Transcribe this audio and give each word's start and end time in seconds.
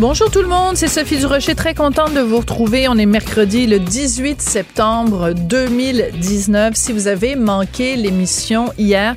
Bonjour 0.00 0.28
tout 0.28 0.42
le 0.42 0.48
monde, 0.48 0.76
c'est 0.76 0.88
Sophie 0.88 1.18
Durocher, 1.18 1.54
très 1.54 1.72
contente 1.72 2.14
de 2.14 2.20
vous 2.20 2.38
retrouver. 2.38 2.88
On 2.88 2.98
est 2.98 3.06
mercredi 3.06 3.68
le 3.68 3.78
18 3.78 4.42
septembre 4.42 5.34
2019. 5.34 6.74
Si 6.74 6.92
vous 6.92 7.06
avez 7.06 7.36
manqué 7.36 7.94
l'émission 7.94 8.72
hier, 8.76 9.14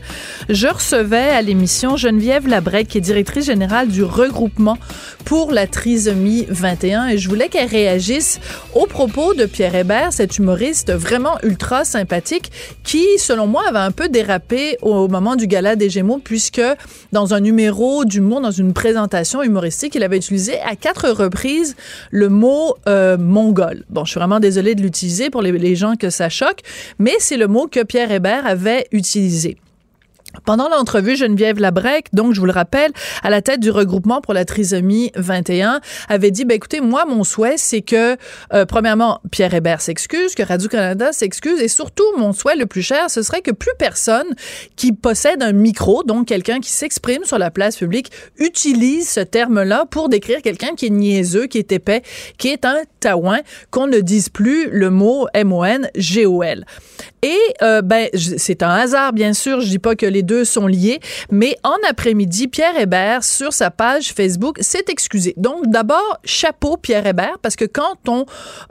je 0.49 0.68
recevais 0.68 1.30
à 1.30 1.41
l'émission 1.41 1.98
Geneviève 1.98 2.48
Labrec, 2.48 2.88
qui 2.90 2.99
est 2.99 3.02
directrice 3.02 3.48
générale 3.48 3.88
du 3.88 4.04
regroupement 4.04 4.77
pour 5.26 5.52
la 5.52 5.66
trisomie 5.66 6.45
21 6.48 7.07
et 7.07 7.18
je 7.18 7.27
voulais 7.27 7.49
qu'elle 7.49 7.68
réagisse 7.68 8.40
au 8.76 8.85
propos 8.85 9.34
de 9.34 9.46
Pierre 9.46 9.76
Hébert, 9.76 10.13
cet 10.13 10.38
humoriste 10.38 10.94
vraiment 10.94 11.38
ultra 11.41 11.85
sympathique 11.85 12.52
qui, 12.84 13.04
selon 13.18 13.48
moi, 13.48 13.63
avait 13.68 13.80
un 13.80 13.91
peu 13.91 14.09
dérapé 14.09 14.77
au 14.84 15.07
moment 15.07 15.35
du 15.35 15.48
gala 15.48 15.76
des 15.76 15.90
Gémeaux 15.90 16.21
puisque 16.23 16.62
dans 17.12 17.34
un 17.34 17.40
numéro 17.40 18.05
d'humour, 18.05 18.41
dans 18.41 18.52
une 18.52 18.73
présentation 18.73 19.41
humoristique, 19.41 19.96
il 19.96 20.04
avait 20.04 20.18
utilisé 20.18 20.59
à 20.67 20.76
quatre 20.76 21.09
reprises 21.09 21.76
le 22.12 22.30
mot 22.30 22.76
euh, 22.88 23.17
mongol. 23.17 23.85
Bon, 23.89 24.05
je 24.05 24.12
suis 24.12 24.20
vraiment 24.20 24.39
désolée 24.39 24.76
de 24.76 24.81
l'utiliser 24.81 25.30
pour 25.30 25.41
les, 25.41 25.52
les 25.53 25.76
gens 25.76 25.95
que 25.95 26.09
ça 26.09 26.30
choque, 26.30 26.59
mais 26.99 27.13
c'est 27.20 27.38
le 27.38 27.48
mot 27.48 27.67
que 27.67 27.84
Pierre 27.84 28.12
Hébert 28.12 28.45
avait 28.45 28.88
utilisé. 28.91 29.57
Pendant 30.46 30.70
l'entrevue, 30.70 31.16
Geneviève 31.16 31.60
Labrec, 31.60 32.07
donc 32.13 32.34
je 32.34 32.40
vous 32.40 32.46
le 32.46 32.52
rappelle, 32.52 32.91
à 33.24 33.30
la 33.30 33.41
tête 33.41 33.60
du 33.60 33.71
regroupement 33.71 34.21
pour 34.21 34.34
la 34.34 34.46
trisomie 34.46 35.12
21, 35.16 35.82
avait 36.10 36.32
dit, 36.32 36.46
ben 36.46 36.55
écoutez, 36.55 36.82
moi, 36.82 37.05
mon 37.05 37.24
souhait, 37.24 37.55
c'est 37.57 37.82
que, 37.82 38.18
euh, 38.54 38.66
premièrement, 38.66 39.21
Pierre 39.32 39.54
Hébert 39.54 39.82
s'excuse, 39.82 40.35
que 40.35 40.44
Radio-Canada 40.44 41.12
s'excuse, 41.12 41.60
et 41.62 41.68
surtout, 41.68 42.05
mon 42.18 42.34
souhait 42.34 42.55
le 42.55 42.66
plus 42.66 42.82
cher, 42.82 43.10
ce 43.10 43.21
serait 43.21 43.41
que 43.41 43.52
plus 43.52 43.74
personne 43.77 44.27
qui 44.76 44.94
possède 44.94 45.41
un 45.41 45.54
micro, 45.54 46.04
donc 46.04 46.27
quelqu'un 46.27 46.60
qui 46.60 46.72
s'exprime 46.72 47.24
sur 47.24 47.38
la 47.38 47.51
place 47.51 47.77
publique, 47.77 48.12
utilise 48.38 49.10
ce 49.10 49.20
terme-là 49.20 49.85
pour 49.90 50.10
décrire 50.10 50.41
quelqu'un 50.41 50.76
qui 50.76 50.88
est 50.88 50.91
niaiseux, 50.91 51.48
qui 51.48 51.57
est 51.57 51.72
épais, 51.72 52.01
qui 52.38 52.49
est 52.49 52.66
un 52.66 52.77
taouin, 52.99 53.40
qu'on 53.72 53.88
ne 53.88 53.99
dise 53.99 54.29
plus 54.29 54.70
le 54.70 54.90
mot 54.90 55.27
M-O-N-G-O-L. 55.34 56.66
Et 57.24 57.38
euh, 57.62 57.82
ben 57.82 58.10
c'est 58.13 58.63
un 58.63 58.70
hasard 58.70 59.12
bien 59.13 59.34
sûr, 59.34 59.62
je 59.62 59.68
dis 59.68 59.79
pas 59.79 59.96
que 59.96 60.05
les 60.05 60.24
deux 60.27 60.45
sont 60.45 60.67
liés, 60.67 60.99
mais 61.31 61.57
en 61.63 61.77
après-midi, 61.89 62.47
Pierre 62.47 62.79
Hébert 62.79 63.23
sur 63.23 63.53
sa 63.53 63.71
page 63.71 64.13
Facebook 64.13 64.57
s'est 64.61 64.85
excusé. 64.89 65.33
Donc 65.38 65.67
d'abord 65.67 66.19
chapeau 66.23 66.78
Pierre 66.78 67.07
Hébert 67.07 67.39
parce 67.41 67.56
que 67.56 67.66
quand 67.66 67.97
on 68.07 68.25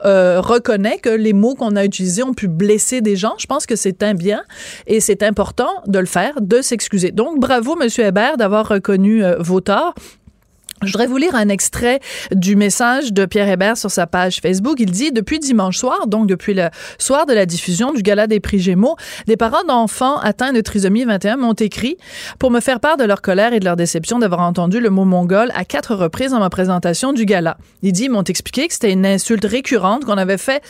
euh, 0.05 0.41
reconnaît 0.41 0.99
que 0.99 1.09
les 1.09 1.33
mots 1.33 1.55
qu'on 1.55 1.75
a 1.75 1.85
utilisés 1.85 2.23
ont 2.23 2.35
pu 2.35 2.47
blesser 2.47 3.01
des 3.01 3.17
gens, 3.17 3.35
je 3.39 3.47
pense 3.47 3.67
que 3.67 3.75
c'est 3.75 4.03
un 4.03 4.15
bien 4.15 4.43
et 4.87 5.01
c'est 5.01 5.23
important 5.23 5.83
de 5.87 5.99
le 5.99 6.07
faire, 6.07 6.41
de 6.41 6.61
s'excuser. 6.61 7.11
Donc 7.11 7.41
bravo 7.41 7.75
monsieur 7.75 8.05
Hébert 8.05 8.37
d'avoir 8.37 8.69
reconnu 8.69 9.25
euh, 9.25 9.37
vos 9.39 9.61
torts. 9.61 9.95
Je 10.83 10.89
voudrais 10.89 11.07
vous 11.07 11.17
lire 11.17 11.35
un 11.35 11.49
extrait 11.49 12.01
du 12.33 12.55
message 12.55 13.15
de 13.15 13.25
Pierre 13.25 13.49
Hébert 13.49 13.79
sur 13.79 13.91
sa 13.91 14.07
page 14.07 14.41
Facebook. 14.43 14.77
Il 14.79 14.91
dit 14.91 15.11
Depuis 15.11 15.39
dimanche 15.39 15.79
soir, 15.79 16.07
donc 16.07 16.27
depuis 16.27 16.53
le 16.53 16.69
soir 16.99 17.25
de 17.25 17.33
la 17.33 17.47
diffusion 17.47 17.95
du 17.95 18.03
Gala 18.03 18.27
des 18.27 18.41
prix 18.41 18.59
Gémeaux, 18.59 18.95
des 19.27 19.39
parents 19.39 19.65
d'enfants 19.67 20.19
atteints 20.19 20.53
de 20.53 20.61
trisomie 20.61 21.05
21 21.05 21.39
m'ont 21.39 21.55
écrit 21.55 21.97
pour 22.39 22.51
me 22.51 22.61
faire 22.61 22.79
part 22.79 22.99
de 22.99 23.05
leur 23.05 23.23
colère 23.23 23.55
et 23.55 23.61
de 23.61 23.65
leur 23.65 23.77
déception 23.77 24.19
d'avoir 24.19 24.43
entendu 24.43 24.81
le 24.81 24.91
mot 24.91 25.07
mongol 25.07 25.51
à 25.55 25.65
quatre 25.65 25.95
reprises 25.95 26.33
dans 26.33 26.41
ma 26.41 26.51
présentation 26.51 27.15
du 27.15 27.25
gala. 27.25 27.57
Il 27.81 27.93
dit 27.93 28.05
Ils 28.05 28.11
m'ont 28.11 28.23
expliqué 28.23 28.69
que 28.69 28.75
c'était 28.75 28.93
une 28.93 29.07
insulte 29.07 29.47
récurrente 29.47 30.05
qu'on 30.05 30.19
avait 30.19 30.37
fait 30.37 30.63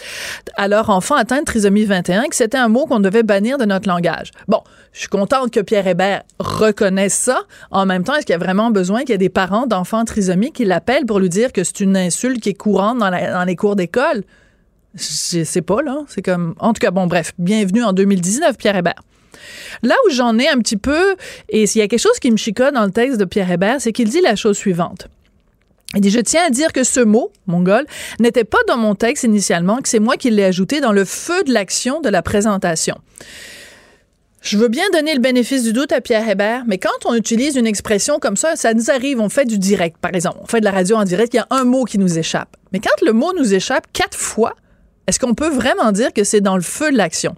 à 0.54 0.68
leur 0.68 0.88
enfant 0.90 1.16
atteint 1.16 1.40
de 1.40 1.44
trisomie 1.44 1.84
21 1.84 2.26
que 2.28 2.36
c'était 2.36 2.58
un 2.58 2.68
mot 2.68 2.86
qu'on 2.86 3.00
devait 3.00 3.24
bannir 3.24 3.58
de 3.58 3.64
notre 3.64 3.88
langage. 3.88 4.30
Bon, 4.46 4.62
je 4.92 5.00
suis 5.00 5.08
contente 5.08 5.50
que 5.50 5.60
Pierre 5.60 5.88
Hébert 5.88 6.22
reconnaisse 6.38 7.14
ça. 7.14 7.40
En 7.72 7.86
même 7.86 8.04
temps, 8.04 8.14
est-ce 8.14 8.24
qu'il 8.24 8.34
y 8.34 8.36
a 8.36 8.38
vraiment 8.38 8.70
besoin 8.70 9.00
qu'il 9.00 9.10
y 9.10 9.12
ait 9.14 9.18
des 9.18 9.28
parents 9.28 9.66
d'enfants 9.66 9.95
trisomiques 10.04 10.54
qui 10.54 10.64
l'appellent 10.64 11.06
pour 11.06 11.18
lui 11.18 11.28
dire 11.28 11.52
que 11.52 11.64
c'est 11.64 11.80
une 11.80 11.96
insulte 11.96 12.40
qui 12.40 12.50
est 12.50 12.54
courante 12.54 12.98
dans 12.98 13.44
les 13.46 13.56
cours 13.56 13.76
d'école? 13.76 14.24
Je 14.94 15.44
sais 15.44 15.62
pas, 15.62 15.82
là. 15.82 16.04
C'est 16.08 16.22
comme. 16.22 16.54
En 16.58 16.72
tout 16.72 16.80
cas, 16.80 16.90
bon, 16.90 17.06
bref. 17.06 17.32
Bienvenue 17.38 17.84
en 17.84 17.92
2019, 17.92 18.56
Pierre 18.56 18.76
Hébert. 18.76 19.02
Là 19.82 19.94
où 20.06 20.10
j'en 20.10 20.38
ai 20.38 20.48
un 20.48 20.58
petit 20.58 20.78
peu, 20.78 21.16
et 21.48 21.66
s'il 21.66 21.80
y 21.80 21.82
a 21.82 21.88
quelque 21.88 22.00
chose 22.00 22.18
qui 22.18 22.30
me 22.30 22.36
chicote 22.36 22.72
dans 22.72 22.84
le 22.84 22.90
texte 22.90 23.18
de 23.18 23.24
Pierre 23.24 23.50
Hébert, 23.50 23.80
c'est 23.80 23.92
qu'il 23.92 24.08
dit 24.08 24.20
la 24.22 24.36
chose 24.36 24.56
suivante. 24.56 25.08
Il 25.94 26.00
dit, 26.00 26.10
je 26.10 26.20
tiens 26.20 26.42
à 26.46 26.50
dire 26.50 26.72
que 26.72 26.82
ce 26.82 27.00
mot, 27.00 27.30
mongol, 27.46 27.86
n'était 28.18 28.44
pas 28.44 28.58
dans 28.66 28.76
mon 28.76 28.94
texte 28.94 29.24
initialement, 29.24 29.78
que 29.78 29.88
c'est 29.88 30.00
moi 30.00 30.16
qui 30.16 30.30
l'ai 30.30 30.44
ajouté 30.44 30.80
dans 30.80 30.92
le 30.92 31.04
feu 31.04 31.44
de 31.44 31.52
l'action 31.52 32.00
de 32.00 32.08
la 32.08 32.22
présentation. 32.22 32.98
Je 34.46 34.58
veux 34.58 34.68
bien 34.68 34.84
donner 34.92 35.12
le 35.12 35.18
bénéfice 35.18 35.64
du 35.64 35.72
doute 35.72 35.90
à 35.90 36.00
Pierre 36.00 36.28
Hébert, 36.28 36.62
mais 36.68 36.78
quand 36.78 37.04
on 37.04 37.16
utilise 37.16 37.56
une 37.56 37.66
expression 37.66 38.20
comme 38.20 38.36
ça, 38.36 38.54
ça 38.54 38.74
nous 38.74 38.92
arrive, 38.92 39.18
on 39.18 39.28
fait 39.28 39.44
du 39.44 39.58
direct, 39.58 39.96
par 40.00 40.14
exemple. 40.14 40.38
On 40.40 40.46
fait 40.46 40.60
de 40.60 40.64
la 40.64 40.70
radio 40.70 40.94
en 40.94 41.02
direct, 41.02 41.34
il 41.34 41.38
y 41.38 41.40
a 41.40 41.48
un 41.50 41.64
mot 41.64 41.82
qui 41.82 41.98
nous 41.98 42.16
échappe. 42.16 42.56
Mais 42.72 42.78
quand 42.78 43.04
le 43.04 43.12
mot 43.12 43.32
nous 43.36 43.54
échappe 43.54 43.88
quatre 43.92 44.16
fois, 44.16 44.54
est-ce 45.06 45.18
qu'on 45.20 45.34
peut 45.34 45.48
vraiment 45.48 45.92
dire 45.92 46.12
que 46.12 46.24
c'est 46.24 46.40
dans 46.40 46.56
le 46.56 46.62
feu 46.62 46.90
de 46.90 46.96
l'action? 46.96 47.34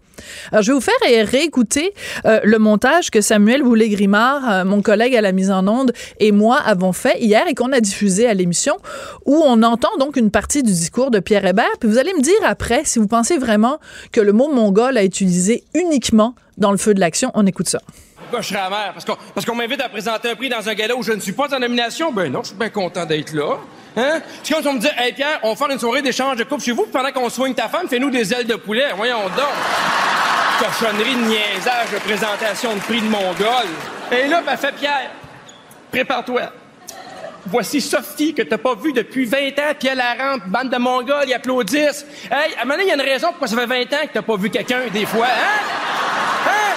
Alors, 0.51 0.63
je 0.63 0.73
vais 0.73 0.75
vous 0.75 0.81
faire 0.81 0.95
ré- 1.03 1.23
réécouter 1.23 1.93
euh, 2.25 2.41
le 2.43 2.59
montage 2.59 3.11
que 3.11 3.21
Samuel 3.21 3.63
Boulay-Grimard, 3.63 4.51
euh, 4.51 4.65
mon 4.65 4.83
collègue 4.83 5.15
à 5.15 5.21
la 5.21 5.33
mise 5.33 5.51
en 5.51 5.67
onde, 5.69 5.93
et 6.19 6.33
moi 6.33 6.57
avons 6.57 6.93
fait 6.93 7.21
hier 7.21 7.45
et 7.49 7.55
qu'on 7.55 7.73
a 7.73 7.81
diffusé 7.81 8.27
à 8.27 8.35
l'émission, 8.35 8.77
où 9.27 9.37
on 9.45 9.63
entend 9.63 9.97
donc 9.99 10.17
une 10.17 10.31
partie 10.31 10.63
du 10.63 10.73
discours 10.73 11.11
de 11.11 11.21
Pierre 11.21 11.45
Hébert. 11.47 11.71
Puis 11.81 11.89
vous 11.89 11.99
allez 11.99 12.13
me 12.15 12.21
dire 12.23 12.35
après 12.45 12.83
si 12.85 12.99
vous 12.99 13.07
pensez 13.07 13.39
vraiment 13.39 13.79
que 14.13 14.21
le 14.21 14.33
mot 14.33 14.53
mongol 14.53 14.97
a 14.97 15.05
utilisé 15.05 15.65
uniquement 15.75 16.35
dans 16.57 16.73
le 16.73 16.79
feu 16.79 16.95
de 16.95 17.01
l'action. 17.01 17.31
On 17.35 17.47
écoute 17.47 17.69
ça. 17.69 17.81
Pourquoi 18.17 18.41
je 18.43 18.49
serais 18.49 18.61
amer? 18.61 18.91
Parce 18.93 19.05
qu'on 19.07 19.17
parce 19.35 19.47
qu'on 19.47 19.55
m'invite 19.55 19.81
à 19.81 19.89
présenter 19.89 20.31
un 20.31 20.35
prix 20.35 20.49
dans 20.51 20.69
un 20.69 20.75
gala 20.75 20.95
où 20.97 21.03
je 21.03 21.13
ne 21.13 21.21
suis 21.21 21.33
pas 21.33 21.55
en 21.55 21.61
nomination? 21.61 22.13
Ben 22.13 22.31
non, 22.31 22.43
je 22.43 22.49
suis 22.49 22.57
bien 22.57 22.69
content 22.69 23.07
d'être 23.07 23.33
là. 23.33 23.57
Hein? 23.99 24.21
C'est 24.45 24.55
comme 24.55 24.63
si 24.63 24.69
on 24.69 24.75
me 24.75 24.79
dit, 24.79 24.89
hey 24.97 25.13
Pierre, 25.13 25.41
on 25.43 25.51
va 25.51 25.57
faire 25.57 25.71
une 25.71 25.79
soirée 25.79 26.03
d'échange 26.03 26.37
de 26.37 26.45
coupe 26.45 26.63
chez 26.63 26.71
vous, 26.71 26.85
puis 26.85 26.93
pendant 26.93 27.11
qu'on 27.11 27.29
soigne 27.29 27.53
ta 27.53 27.69
femme, 27.69 27.89
fais-nous 27.89 28.11
des 28.11 28.33
ailes 28.33 28.47
de 28.47 28.55
poulet. 28.55 28.87
Voyons 28.97 29.25
donc. 29.25 29.55
Cochonnerie 30.61 31.15
de 31.15 31.21
niaisage 31.23 31.91
de 31.93 31.99
présentation 31.99 32.75
de 32.75 32.81
prix 32.81 33.01
de 33.01 33.09
Mongol. 33.09 33.67
Et 34.13 34.29
là, 34.29 34.43
ben 34.45 34.57
fait 34.57 34.73
Pierre, 34.73 35.11
prépare-toi. 35.91 36.43
Voici 37.47 37.81
Sophie 37.81 38.35
que 38.35 38.43
t'as 38.43 38.59
pas 38.59 38.75
vue 38.75 38.93
depuis 38.93 39.25
20 39.25 39.39
ans, 39.59 39.75
puis 39.79 39.89
elle 39.89 39.99
la 39.99 40.37
bande 40.47 40.71
de 40.71 40.77
Mongols, 40.77 41.25
ils 41.27 41.35
applaudissent. 41.35 42.05
Hey, 42.31 42.55
à 42.57 42.63
un 42.63 42.79
il 42.81 42.87
y 42.87 42.91
a 42.91 42.95
une 42.95 43.01
raison 43.01 43.29
pourquoi 43.29 43.49
ça 43.49 43.57
fait 43.57 43.67
20 43.67 43.81
ans 43.81 44.07
que 44.07 44.13
t'as 44.15 44.23
pas 44.23 44.37
vu 44.37 44.51
quelqu'un 44.51 44.83
des 44.93 45.07
fois, 45.07 45.27
hein? 45.27 45.63
Hein? 46.47 46.75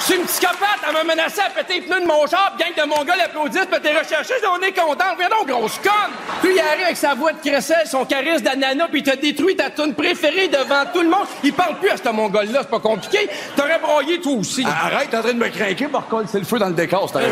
Je 0.00 0.04
suis 0.06 0.14
une 0.16 0.24
psychopathe, 0.24 0.80
elle 0.88 0.94
m'a 0.94 1.04
menacé 1.04 1.40
à 1.40 1.50
péter 1.50 1.74
les 1.74 1.80
pneus 1.82 2.00
de 2.00 2.06
mon 2.06 2.26
char, 2.26 2.54
puis 2.58 2.64
gang 2.74 2.84
de 2.84 2.88
Mongols 2.88 3.20
applaudissent, 3.22 3.66
puis 3.70 3.80
t'es 3.82 3.96
recherché, 3.98 4.32
on 4.50 4.60
est 4.62 4.72
content. 4.72 5.04
Viens 5.18 5.28
donc, 5.28 5.46
grosse 5.46 5.78
conne! 5.78 6.12
Puis 6.42 6.52
il 6.54 6.60
arrive 6.60 6.84
avec 6.86 6.96
sa 6.96 7.14
voix 7.14 7.32
de 7.32 7.38
crécelle, 7.38 7.86
son 7.86 8.04
charisme 8.06 8.42
d'ananas, 8.42 8.88
puis 8.90 9.00
il 9.00 9.02
t'a 9.04 9.16
détruit 9.16 9.54
ta 9.56 9.68
tune 9.70 9.94
préférée 9.94 10.48
devant 10.48 10.84
tout 10.92 11.02
le 11.02 11.08
monde. 11.10 11.26
Il 11.44 11.52
parle 11.52 11.78
plus 11.78 11.90
à 11.90 11.96
ce 11.98 12.08
Mongol-là, 12.08 12.60
c'est 12.62 12.70
pas 12.70 12.80
compliqué. 12.80 13.28
T'aurais 13.54 13.78
broyé 13.78 14.20
toi 14.20 14.32
aussi. 14.32 14.64
Arrête, 14.66 15.10
t'es 15.10 15.18
en 15.18 15.22
train 15.22 15.34
de 15.34 15.38
me 15.38 15.48
craquer, 15.48 15.86
Marcol, 15.86 16.24
c'est 16.26 16.38
le 16.38 16.44
feu 16.46 16.58
dans 16.58 16.68
le 16.68 16.74
décor, 16.74 17.08
c'est 17.12 17.18
un- 17.18 17.28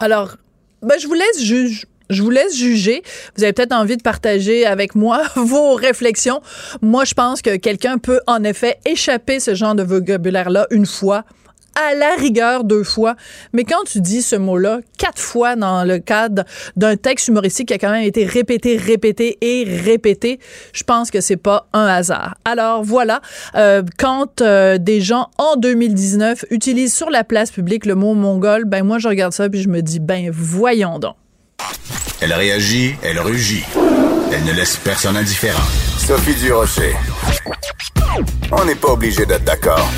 Alors, 0.00 0.30
ben, 0.82 0.98
je 0.98 1.06
vous 1.06 1.14
laisse 1.14 1.42
juge. 1.42 1.84
Je 2.10 2.22
vous 2.22 2.30
laisse 2.30 2.56
juger. 2.56 3.02
Vous 3.36 3.44
avez 3.44 3.52
peut-être 3.52 3.72
envie 3.72 3.96
de 3.96 4.02
partager 4.02 4.66
avec 4.66 4.94
moi 4.94 5.22
vos 5.36 5.74
réflexions. 5.74 6.40
Moi, 6.82 7.04
je 7.04 7.14
pense 7.14 7.42
que 7.42 7.56
quelqu'un 7.56 7.98
peut 7.98 8.20
en 8.26 8.44
effet 8.44 8.78
échapper 8.84 9.40
ce 9.40 9.54
genre 9.54 9.74
de 9.74 9.82
vocabulaire-là 9.82 10.66
une 10.70 10.86
fois, 10.86 11.24
à 11.78 11.94
la 11.94 12.14
rigueur 12.16 12.64
deux 12.64 12.82
fois. 12.82 13.14
Mais 13.52 13.64
quand 13.64 13.84
tu 13.84 14.00
dis 14.00 14.22
ce 14.22 14.36
mot-là 14.36 14.80
quatre 14.96 15.20
fois 15.20 15.54
dans 15.54 15.84
le 15.84 15.98
cadre 15.98 16.44
d'un 16.76 16.96
texte 16.96 17.28
humoristique 17.28 17.68
qui 17.68 17.74
a 17.74 17.78
quand 17.78 17.90
même 17.90 18.04
été 18.04 18.24
répété, 18.24 18.76
répété 18.76 19.38
et 19.40 19.64
répété, 19.64 20.40
je 20.72 20.82
pense 20.82 21.10
que 21.10 21.20
c'est 21.20 21.36
pas 21.36 21.68
un 21.72 21.86
hasard. 21.86 22.36
Alors 22.44 22.82
voilà, 22.82 23.20
euh, 23.54 23.82
quand 23.98 24.40
euh, 24.40 24.78
des 24.78 25.00
gens 25.00 25.28
en 25.38 25.56
2019 25.56 26.46
utilisent 26.50 26.94
sur 26.94 27.10
la 27.10 27.24
place 27.24 27.50
publique 27.50 27.86
le 27.86 27.94
mot 27.94 28.14
mongol, 28.14 28.64
ben 28.64 28.82
moi 28.82 28.98
je 28.98 29.08
regarde 29.08 29.32
ça 29.32 29.48
puis 29.48 29.62
je 29.62 29.68
me 29.68 29.82
dis 29.82 30.00
ben 30.00 30.30
voyons 30.32 30.98
donc. 30.98 31.14
Elle 32.20 32.32
réagit, 32.32 32.96
elle 33.04 33.20
rugit. 33.20 33.64
Elle 34.32 34.44
ne 34.44 34.52
laisse 34.52 34.76
personne 34.76 35.16
indifférent. 35.16 35.62
Sophie 35.98 36.34
Durocher. 36.34 36.96
On 38.50 38.64
n'est 38.64 38.74
pas 38.74 38.88
obligé 38.88 39.24
d'être 39.24 39.44
d'accord. 39.44 39.88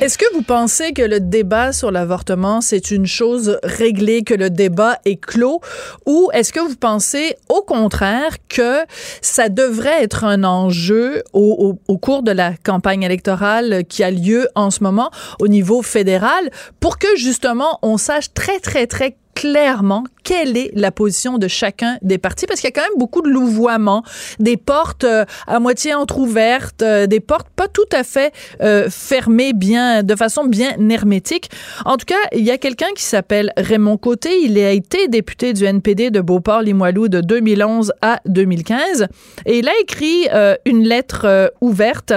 Est-ce 0.00 0.18
que 0.18 0.24
vous 0.34 0.42
pensez 0.42 0.92
que 0.92 1.02
le 1.02 1.20
débat 1.20 1.72
sur 1.72 1.92
l'avortement, 1.92 2.60
c'est 2.60 2.90
une 2.90 3.06
chose 3.06 3.60
réglée, 3.62 4.24
que 4.24 4.34
le 4.34 4.50
débat 4.50 4.98
est 5.04 5.14
clos, 5.14 5.60
ou 6.04 6.30
est-ce 6.34 6.52
que 6.52 6.58
vous 6.58 6.74
pensez 6.74 7.36
au 7.48 7.62
contraire 7.62 8.36
que 8.48 8.80
ça 9.22 9.48
devrait 9.48 10.02
être 10.02 10.24
un 10.24 10.42
enjeu 10.42 11.22
au, 11.32 11.78
au, 11.88 11.92
au, 11.92 11.96
cours 11.96 12.24
de 12.24 12.32
la 12.32 12.54
campagne 12.64 13.04
électorale 13.04 13.84
qui 13.88 14.02
a 14.02 14.10
lieu 14.10 14.48
en 14.56 14.72
ce 14.72 14.82
moment 14.82 15.10
au 15.38 15.46
niveau 15.46 15.80
fédéral 15.80 16.50
pour 16.80 16.98
que 16.98 17.16
justement 17.16 17.78
on 17.82 17.96
sache 17.96 18.34
très, 18.34 18.58
très, 18.58 18.88
très 18.88 19.16
clairement 19.34 20.04
quelle 20.24 20.56
est 20.56 20.70
la 20.74 20.90
position 20.90 21.38
de 21.38 21.46
chacun 21.46 21.98
des 22.02 22.18
partis? 22.18 22.46
Parce 22.46 22.60
qu'il 22.60 22.68
y 22.68 22.72
a 22.72 22.74
quand 22.74 22.88
même 22.88 22.98
beaucoup 22.98 23.22
de 23.22 23.28
louvoiements, 23.28 24.02
des 24.40 24.56
portes 24.56 25.04
euh, 25.04 25.24
à 25.46 25.60
moitié 25.60 25.94
entrouvertes, 25.94 26.82
euh, 26.82 27.06
des 27.06 27.20
portes 27.20 27.48
pas 27.54 27.68
tout 27.68 27.82
à 27.92 28.02
fait 28.02 28.32
euh, 28.62 28.88
fermées 28.90 29.52
bien 29.52 30.02
de 30.02 30.16
façon 30.16 30.44
bien 30.44 30.72
hermétique. 30.90 31.50
En 31.84 31.96
tout 31.96 32.06
cas, 32.06 32.14
il 32.32 32.42
y 32.42 32.50
a 32.50 32.58
quelqu'un 32.58 32.92
qui 32.96 33.04
s'appelle 33.04 33.52
Raymond 33.56 33.98
Côté, 33.98 34.40
il 34.42 34.58
a 34.58 34.70
été 34.70 35.08
député 35.08 35.52
du 35.52 35.64
NPD 35.64 36.10
de 36.10 36.20
Beauport-Limoilou 36.20 37.08
de 37.08 37.20
2011 37.20 37.92
à 38.00 38.20
2015 38.26 39.06
et 39.44 39.58
il 39.58 39.68
a 39.68 39.72
écrit 39.80 40.26
une 40.64 40.84
lettre 40.84 41.52
ouverte 41.60 42.12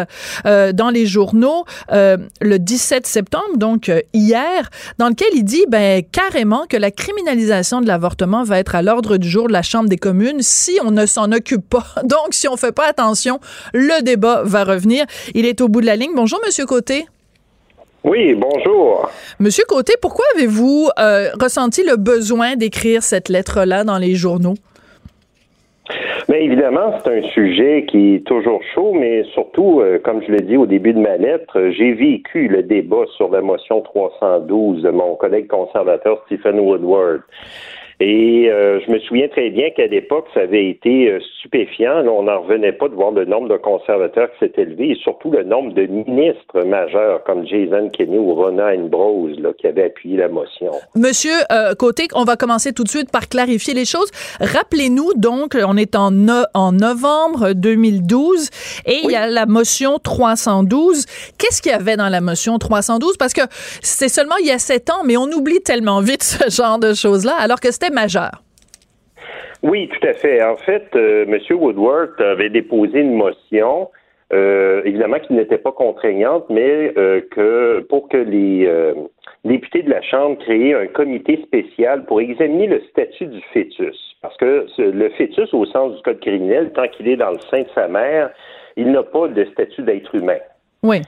dans 0.46 0.90
les 0.90 1.06
journaux 1.06 1.66
le 1.92 2.58
17 2.58 3.06
septembre 3.06 3.58
donc 3.58 3.92
hier 4.14 4.70
dans 4.98 5.10
lequel 5.10 5.28
il 5.34 5.44
dit 5.44 5.66
ben 5.68 6.04
carrément 6.12 6.66
que 6.68 6.78
la 6.78 6.92
criminalisation 6.92 7.82
de 7.82 7.88
l'avortement 7.98 8.44
va 8.44 8.60
être 8.60 8.76
à 8.76 8.84
l'ordre 8.84 9.18
du 9.18 9.28
jour 9.28 9.48
de 9.48 9.54
la 9.54 9.64
Chambre 9.64 9.90
des 9.90 9.98
communes 9.98 10.42
si 10.42 10.78
on 10.86 10.92
ne 10.92 11.08
s'en 11.08 11.32
occupe 11.32 11.68
pas. 11.68 11.86
Donc, 12.04 12.30
si 12.32 12.48
on 12.48 12.56
fait 12.56 12.72
pas 12.72 12.88
attention, 12.88 13.40
le 13.74 14.04
débat 14.04 14.44
va 14.44 14.64
revenir. 14.64 15.06
Il 15.34 15.48
est 15.48 15.62
au 15.62 15.68
bout 15.68 15.82
de 15.82 15.88
la 15.88 15.96
ligne. 15.96 16.12
Bonjour, 16.16 16.40
Monsieur 16.46 16.68
Côté. 16.68 17.08
Oui, 18.04 18.36
bonjour. 18.36 19.10
Monsieur 19.40 19.64
Côté, 19.68 19.94
pourquoi 20.00 20.26
avez-vous 20.36 20.90
euh, 21.00 21.30
ressenti 21.42 21.84
le 21.84 21.98
besoin 21.98 22.56
d'écrire 22.56 23.02
cette 23.02 23.30
lettre-là 23.30 23.84
dans 23.84 23.98
les 23.98 24.14
journaux? 24.14 24.54
Bien 26.30 26.40
évidemment, 26.40 26.94
c'est 27.04 27.18
un 27.18 27.22
sujet 27.30 27.86
qui 27.90 28.16
est 28.16 28.28
toujours 28.28 28.62
chaud, 28.76 28.94
mais 28.94 29.24
surtout, 29.34 29.80
euh, 29.80 29.98
comme 29.98 30.22
je 30.22 30.32
l'ai 30.32 30.42
dit 30.42 30.58
au 30.58 30.66
début 30.66 30.94
de 30.94 31.00
ma 31.00 31.18
lettre, 31.18 31.70
j'ai 31.72 31.94
vécu 31.94 32.48
le 32.48 32.64
débat 32.64 33.06
sur 33.16 33.30
la 33.30 33.42
motion 33.42 33.82
312 33.82 34.84
de 34.84 34.90
mon 34.90 35.16
collègue 35.16 35.48
conservateur 35.48 36.22
Stephen 36.26 36.60
Woodward. 36.60 37.22
Et 38.00 38.48
euh, 38.52 38.80
je 38.86 38.92
me 38.92 39.00
souviens 39.00 39.28
très 39.28 39.50
bien 39.50 39.72
qu'à 39.72 39.88
l'époque, 39.88 40.28
ça 40.36 40.42
avait 40.42 40.70
été 40.70 41.10
euh, 41.10 41.20
stupéfiant. 41.40 42.06
on 42.06 42.24
n'en 42.24 42.42
revenait 42.42 42.72
pas 42.72 42.90
de 42.90 42.94
voir 42.94 43.10
le 43.10 43.26
nombre 43.26 43.50
de 43.50 43.58
conservateurs 43.58 44.30
qui 44.34 44.46
s'est 44.46 44.62
élevé 44.62 44.92
et 44.92 44.96
surtout 44.96 45.32
le 45.32 45.44
nombre 45.44 45.74
de 45.74 45.88
ministres 45.88 46.62
majeurs 46.64 47.24
comme 47.24 47.48
Jason 47.48 47.90
Kenney 47.90 48.20
ou 48.20 48.36
Rona 48.36 48.68
Ambrose 48.68 49.40
là, 49.40 49.50
qui 49.58 49.66
avaient 49.66 49.86
appuyé 49.86 50.18
la 50.18 50.28
motion. 50.28 50.72
Monsieur 50.96 51.34
euh, 51.52 51.74
Côté, 51.74 52.08
on 52.14 52.24
va 52.24 52.36
commencer 52.36 52.72
tout 52.72 52.84
de 52.84 52.90
suite 52.90 53.12
par 53.12 53.28
clarifier 53.30 53.74
les 53.74 53.86
choses. 53.86 54.12
Rappelez-nous 54.42 55.14
donc, 55.16 55.58
on 55.60 55.76
est 55.76 55.96
en, 55.96 56.12
en 56.54 56.72
novembre 56.74 57.54
2012 57.54 58.50
et 58.86 59.00
il 59.06 59.10
y 59.10 59.16
a 59.16 59.26
la 59.26 59.48
motion 59.48 59.98
312. 59.98 61.06
Qu'est-ce 61.40 61.64
qu'il 61.64 61.72
y 61.72 61.76
avait 61.76 61.98
dans 61.98 62.10
la 62.10 62.22
motion 62.22 62.60
312? 62.60 63.18
Parce 63.18 63.34
que 63.34 63.42
c'est 63.82 64.10
seulement 64.10 64.36
il 64.40 64.46
y 64.46 64.52
a 64.52 64.60
sept 64.60 64.92
ans, 64.92 65.02
mais 65.04 65.18
on 65.18 65.26
oublie 65.32 65.62
tellement 65.62 66.00
vite 66.02 66.22
ce 66.22 66.52
genre 66.52 66.78
de 66.78 66.94
choses-là, 66.94 67.34
alors 67.40 67.60
que 67.60 67.72
c'était 67.72 67.87
majeur. 67.90 68.44
Oui, 69.64 69.90
tout 69.90 70.08
à 70.08 70.14
fait. 70.14 70.44
En 70.44 70.56
fait, 70.58 70.88
euh, 70.96 71.26
M. 71.28 71.40
Woodward 71.58 72.20
avait 72.22 72.50
déposé 72.50 73.00
une 73.00 73.16
motion, 73.16 73.90
euh, 74.32 74.82
évidemment 74.86 75.20
qui 75.20 75.34
n'était 75.34 75.58
pas 75.58 75.72
contraignante, 75.72 76.46
mais 76.50 76.94
euh, 76.98 77.22
que 77.32 77.80
pour 77.90 78.08
que 78.08 78.18
les 78.18 78.70
députés 79.46 79.84
de 79.84 79.90
la 79.90 80.02
Chambre 80.02 80.38
créent 80.40 80.74
un 80.74 80.88
comité 80.88 81.42
spécial 81.44 82.06
pour 82.06 82.22
examiner 82.22 82.68
le 82.68 82.82
statut 82.92 83.28
du 83.28 83.42
fœtus. 83.54 83.98
Parce 84.22 84.36
que 84.38 84.68
le 84.78 85.10
fœtus, 85.12 85.54
au 85.54 85.66
sens 85.66 85.96
du 85.96 86.02
Code 86.02 86.20
criminel, 86.20 86.72
tant 86.74 86.88
qu'il 86.88 87.08
est 87.08 87.18
dans 87.18 87.32
le 87.32 87.40
sein 87.50 87.62
de 87.62 87.70
sa 87.74 87.88
mère, 87.88 88.30
il 88.76 88.92
n'a 88.92 89.04
pas 89.04 89.28
de 89.28 89.46
statut 89.46 89.82
d'être 89.82 90.14
humain. 90.14 90.40
Oui. 90.84 91.02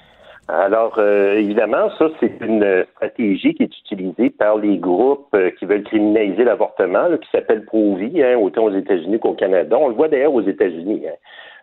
Alors, 0.51 0.95
euh, 0.97 1.35
évidemment, 1.35 1.91
ça, 1.99 2.09
c'est 2.19 2.41
une 2.41 2.83
stratégie 2.95 3.53
qui 3.53 3.63
est 3.63 3.77
utilisée 3.77 4.31
par 4.31 4.57
les 4.57 4.77
groupes 4.77 5.27
euh, 5.35 5.51
qui 5.51 5.65
veulent 5.65 5.83
criminaliser 5.83 6.43
l'avortement, 6.43 7.05
qui 7.21 7.29
s'appelle 7.31 7.65
Pro-Vie, 7.65 8.23
hein, 8.23 8.35
autant 8.35 8.63
aux 8.63 8.73
États-Unis 8.73 9.19
qu'au 9.19 9.33
Canada. 9.33 9.77
On 9.79 9.89
le 9.89 9.93
voit 9.93 10.07
d'ailleurs 10.07 10.33
aux 10.33 10.41
États-Unis. 10.41 11.03
Hein. 11.07 11.13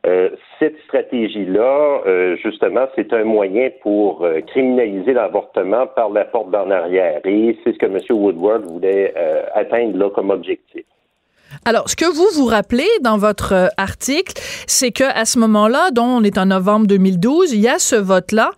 Euh, 0.07 0.31
cette 0.61 0.79
stratégie-là, 0.85 2.37
justement, 2.37 2.87
c'est 2.95 3.13
un 3.13 3.25
moyen 3.25 3.71
pour 3.83 4.25
criminaliser 4.47 5.15
l'avortement 5.15 5.89
par 5.89 6.11
la 6.11 6.25
porte 6.25 6.53
d'en 6.53 6.71
arrière. 6.71 7.21
Et 7.25 7.59
c'est 7.65 7.73
ce 7.73 7.79
que 7.79 7.87
M. 7.87 7.99
Woodward 8.11 8.67
voulait 8.67 9.13
atteindre 9.55 9.99
là 9.99 10.11
comme 10.11 10.31
objectif. 10.31 10.85
Alors, 11.65 11.89
ce 11.89 11.97
que 11.97 12.05
vous 12.05 12.29
vous 12.35 12.47
rappelez 12.47 12.89
dans 13.03 13.19
votre 13.19 13.53
euh, 13.53 13.69
article, 13.77 14.35
c'est 14.67 14.93
que 14.93 15.05
à 15.05 15.25
ce 15.25 15.39
moment-là, 15.39 15.91
dont 15.91 16.05
on 16.05 16.23
est 16.23 16.39
en 16.39 16.47
novembre 16.47 16.87
2012, 16.87 17.53
il 17.53 17.61
y 17.61 17.69
a 17.69 17.79
ce 17.79 17.97
vote-là 17.97 18.51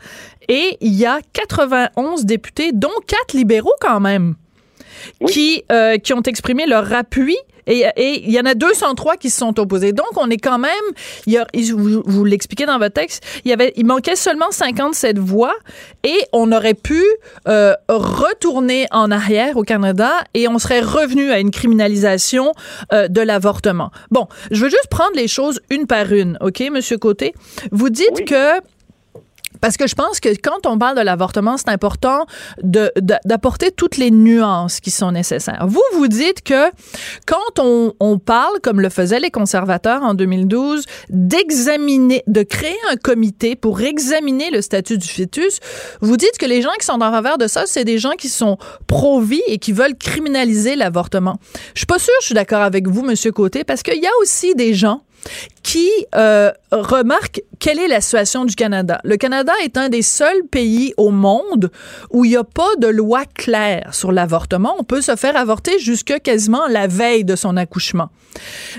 et 0.48 0.76
il 0.80 0.94
y 0.94 1.06
a 1.06 1.20
91 1.32 2.24
députés, 2.24 2.72
dont 2.72 2.88
quatre 3.06 3.34
libéraux 3.34 3.74
quand 3.80 4.00
même, 4.00 4.34
qui, 5.26 5.62
euh, 5.70 5.98
qui 5.98 6.12
ont 6.14 6.22
exprimé 6.22 6.66
leur 6.66 6.92
appui 6.92 7.36
et, 7.68 8.22
il 8.24 8.30
y 8.30 8.40
en 8.40 8.44
a 8.44 8.54
203 8.54 9.16
qui 9.16 9.30
se 9.30 9.38
sont 9.38 9.58
opposés. 9.60 9.92
Donc, 9.92 10.06
on 10.16 10.30
est 10.30 10.38
quand 10.38 10.58
même, 10.58 10.70
il 11.26 11.34
y 11.34 11.38
a, 11.38 11.46
vous, 11.74 12.02
vous 12.04 12.24
l'expliquez 12.24 12.66
dans 12.66 12.78
votre 12.78 12.94
texte, 12.94 13.24
il 13.44 13.50
y 13.50 13.52
avait, 13.52 13.72
il 13.76 13.86
manquait 13.86 14.16
seulement 14.16 14.50
57 14.50 15.18
voix 15.18 15.54
et 16.04 16.18
on 16.32 16.50
aurait 16.52 16.74
pu 16.74 17.02
euh, 17.46 17.74
retourner 17.88 18.86
en 18.90 19.10
arrière 19.10 19.56
au 19.56 19.62
Canada 19.62 20.12
et 20.34 20.48
on 20.48 20.58
serait 20.58 20.80
revenu 20.80 21.30
à 21.30 21.40
une 21.40 21.50
criminalisation 21.50 22.52
euh, 22.92 23.08
de 23.08 23.20
l'avortement. 23.20 23.90
Bon, 24.10 24.26
je 24.50 24.64
veux 24.64 24.70
juste 24.70 24.88
prendre 24.90 25.14
les 25.14 25.28
choses 25.28 25.60
une 25.70 25.86
par 25.86 26.12
une, 26.12 26.38
OK, 26.40 26.62
Monsieur 26.72 26.98
Côté? 26.98 27.34
Vous 27.70 27.90
dites 27.90 28.24
que 28.24 28.60
parce 29.60 29.76
que 29.76 29.86
je 29.86 29.94
pense 29.94 30.20
que 30.20 30.28
quand 30.30 30.66
on 30.66 30.78
parle 30.78 30.96
de 30.96 31.02
l'avortement, 31.02 31.56
c'est 31.56 31.68
important 31.68 32.26
d'apporter 32.62 33.70
toutes 33.70 33.96
les 33.96 34.10
nuances 34.10 34.80
qui 34.80 34.90
sont 34.90 35.12
nécessaires. 35.12 35.66
Vous, 35.66 35.82
vous 35.94 36.08
dites 36.08 36.42
que 36.42 36.70
quand 37.26 37.58
on, 37.58 37.94
on 38.00 38.18
parle, 38.18 38.60
comme 38.62 38.80
le 38.80 38.88
faisaient 38.88 39.20
les 39.20 39.30
conservateurs 39.30 40.02
en 40.02 40.14
2012, 40.14 40.84
d'examiner, 41.10 42.22
de 42.26 42.42
créer 42.42 42.76
un 42.90 42.96
comité 42.96 43.56
pour 43.56 43.80
examiner 43.80 44.50
le 44.50 44.62
statut 44.62 44.98
du 44.98 45.08
fœtus, 45.08 45.60
vous 46.00 46.16
dites 46.16 46.38
que 46.38 46.46
les 46.46 46.62
gens 46.62 46.72
qui 46.78 46.86
sont 46.86 47.00
en 47.00 47.10
faveur 47.10 47.38
de 47.38 47.46
ça, 47.46 47.64
c'est 47.66 47.84
des 47.84 47.98
gens 47.98 48.12
qui 48.18 48.28
sont 48.28 48.58
pro-vie 48.86 49.42
et 49.46 49.58
qui 49.58 49.72
veulent 49.72 49.96
criminaliser 49.96 50.76
l'avortement. 50.76 51.38
Je 51.74 51.80
suis 51.80 51.86
pas 51.86 51.98
sûre, 51.98 52.14
je 52.20 52.26
suis 52.26 52.34
d'accord 52.34 52.62
avec 52.62 52.88
vous, 52.88 53.02
Monsieur 53.02 53.32
Côté, 53.32 53.64
parce 53.64 53.82
qu'il 53.82 54.02
y 54.02 54.06
a 54.06 54.12
aussi 54.22 54.54
des 54.54 54.74
gens 54.74 55.02
qui 55.62 55.90
euh, 56.14 56.50
remarque 56.70 57.42
quelle 57.58 57.78
est 57.78 57.88
la 57.88 58.00
situation 58.00 58.44
du 58.44 58.54
Canada. 58.54 59.00
Le 59.04 59.16
Canada 59.16 59.52
est 59.62 59.76
un 59.76 59.88
des 59.88 60.02
seuls 60.02 60.44
pays 60.50 60.94
au 60.96 61.10
monde 61.10 61.70
où 62.10 62.24
il 62.24 62.30
n'y 62.30 62.36
a 62.36 62.44
pas 62.44 62.76
de 62.78 62.86
loi 62.86 63.24
claire 63.34 63.94
sur 63.94 64.12
l'avortement. 64.12 64.76
On 64.78 64.84
peut 64.84 65.02
se 65.02 65.16
faire 65.16 65.36
avorter 65.36 65.78
jusque 65.78 66.20
quasiment 66.22 66.66
la 66.68 66.86
veille 66.86 67.24
de 67.24 67.36
son 67.36 67.56
accouchement. 67.56 68.08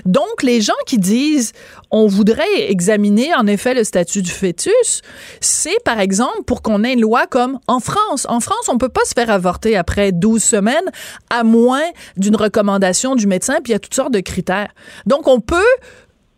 Donc, 0.06 0.42
les 0.42 0.60
gens 0.60 0.72
qui 0.86 0.98
disent 0.98 1.52
on 1.90 2.06
voudrait 2.06 2.70
examiner 2.70 3.34
en 3.34 3.46
effet 3.46 3.74
le 3.74 3.84
statut 3.84 4.22
du 4.22 4.30
fœtus, 4.30 5.02
c'est 5.40 5.82
par 5.84 6.00
exemple 6.00 6.42
pour 6.46 6.62
qu'on 6.62 6.84
ait 6.84 6.92
une 6.92 7.00
loi 7.00 7.26
comme 7.26 7.58
en 7.66 7.80
France. 7.80 8.26
En 8.28 8.40
France, 8.40 8.68
on 8.68 8.78
peut 8.78 8.88
pas 8.88 9.04
se 9.04 9.12
faire 9.12 9.30
avorter 9.30 9.76
après 9.76 10.12
12 10.12 10.42
semaines 10.42 10.90
à 11.30 11.42
moins 11.42 11.82
d'une 12.16 12.36
recommandation 12.36 13.16
du 13.16 13.26
médecin, 13.26 13.54
puis 13.62 13.70
il 13.70 13.72
y 13.72 13.76
a 13.76 13.80
toutes 13.80 13.94
sortes 13.94 14.12
de 14.12 14.20
critères. 14.20 14.72
Donc, 15.06 15.28
on 15.28 15.40
peut 15.40 15.62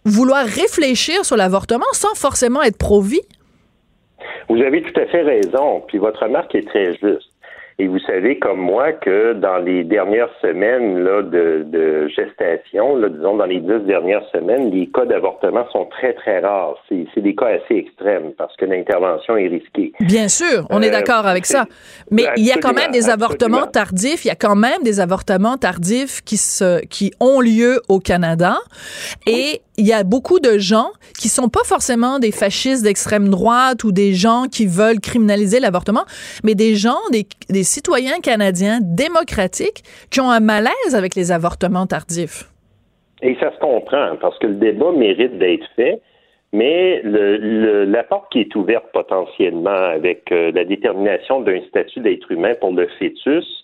vouloir 0.04 0.44
réfléchir 0.44 1.25
sur 1.25 1.37
l'avortement 1.37 1.92
sans 1.92 2.14
forcément 2.14 2.62
être 2.62 2.78
pro-vie? 2.78 3.23
Vous 4.49 4.61
avez 4.61 4.82
tout 4.82 5.00
à 5.00 5.06
fait 5.06 5.23
raison, 5.23 5.82
puis 5.87 5.99
votre 5.99 6.23
remarque 6.23 6.54
est 6.54 6.66
très 6.68 6.92
juste. 6.94 7.32
Et 7.78 7.88
vous 7.88 7.99
savez 8.00 8.38
comme 8.38 8.61
moi 8.61 8.92
que 8.92 9.32
dans 9.32 9.56
les 9.56 9.82
dernières 9.82 10.28
semaines 10.40 11.02
là, 11.02 11.23
de, 11.23 12.06
gestation, 12.14 12.97
là, 12.97 13.09
disons 13.09 13.37
dans 13.37 13.47
les 13.47 13.61
dix 13.61 13.87
dernières 13.87 14.25
semaines, 14.30 14.71
les 14.71 14.88
cas 14.88 15.06
d'avortement 15.06 15.66
sont 15.73 15.87
très, 15.87 16.12
très 16.12 16.40
rares. 16.40 16.76
C'est 16.88 17.21
des 17.21 17.35
cas 17.35 17.47
assez 17.47 17.76
extrêmes 17.76 18.32
parce 18.37 18.54
que 18.56 18.66
l'intervention 18.66 19.37
est 19.37 19.49
risquée. 19.49 19.92
Bien 20.00 20.28
sûr, 20.28 20.66
on 20.71 20.82
est 20.82 20.88
euh, 20.88 20.92
d'accord 20.92 21.26
avec 21.26 21.47
ça. 21.47 21.64
Mais 22.11 22.25
il 22.37 22.44
y 22.44 22.52
a 22.52 22.59
quand 22.59 22.75
même 22.75 22.92
des 22.92 23.09
avortements 23.09 23.66
tardifs. 23.66 24.25
Il 24.25 24.28
y 24.28 24.32
a 24.32 24.37
quand 24.37 24.56
même 24.56 24.82
des 24.85 25.00
avortements 25.00 25.56
tardifs 25.56 26.21
qui, 26.23 26.37
se, 26.37 26.85
qui 26.87 27.12
ont 27.21 27.40
lieu 27.40 27.80
au 27.88 27.99
Canada. 28.00 28.59
Et 29.26 29.62
il 29.79 29.87
y 29.87 29.93
a 29.93 30.05
beaucoup 30.05 30.38
de 30.38 30.59
gens 30.59 30.88
qui 31.19 31.29
sont 31.29 31.49
pas 31.49 31.64
forcément 31.64 32.19
des 32.19 32.33
fascistes 32.33 32.85
d'extrême 32.85 33.29
droite 33.29 33.85
ou 33.85 33.93
des 33.93 34.12
gens 34.12 34.45
qui 34.50 34.67
veulent 34.67 35.00
criminaliser 35.00 35.61
l'avortement, 35.61 36.05
mais 36.45 36.55
des 36.55 36.75
gens, 36.75 36.99
des, 37.11 37.62
citoyens 37.62 38.21
canadiens 38.21 38.81
démocratiques 38.83 39.83
qui 40.11 40.21
ont 40.21 40.31
un 40.31 40.41
malaise 40.41 40.95
avec 40.95 41.14
les 41.14 41.33
avortements 41.33 41.87
tardifs. 41.87 42.45
Et 43.23 43.37
ça 43.41 43.52
se 43.52 43.59
comprend, 43.61 44.17
parce 44.21 44.38
que 44.38 44.49
le 44.49 44.55
débat 44.55 44.93
mérite 44.93 45.38
d'être 45.38 45.67
fait. 45.76 46.00
Mais 46.55 47.00
le, 47.02 47.85
la 47.85 48.05
porte 48.05 48.31
qui 48.31 48.41
est 48.41 48.55
ouverte 48.55 48.85
potentiellement 48.93 49.71
avec 49.71 50.31
euh, 50.33 50.52
la 50.52 50.67
détermination 50.67 51.41
d'un 51.41 51.61
statut 51.69 52.00
d'être 52.00 52.31
humain 52.31 52.52
pour 52.61 52.73
le 52.73 52.88
fœtus, 52.99 53.62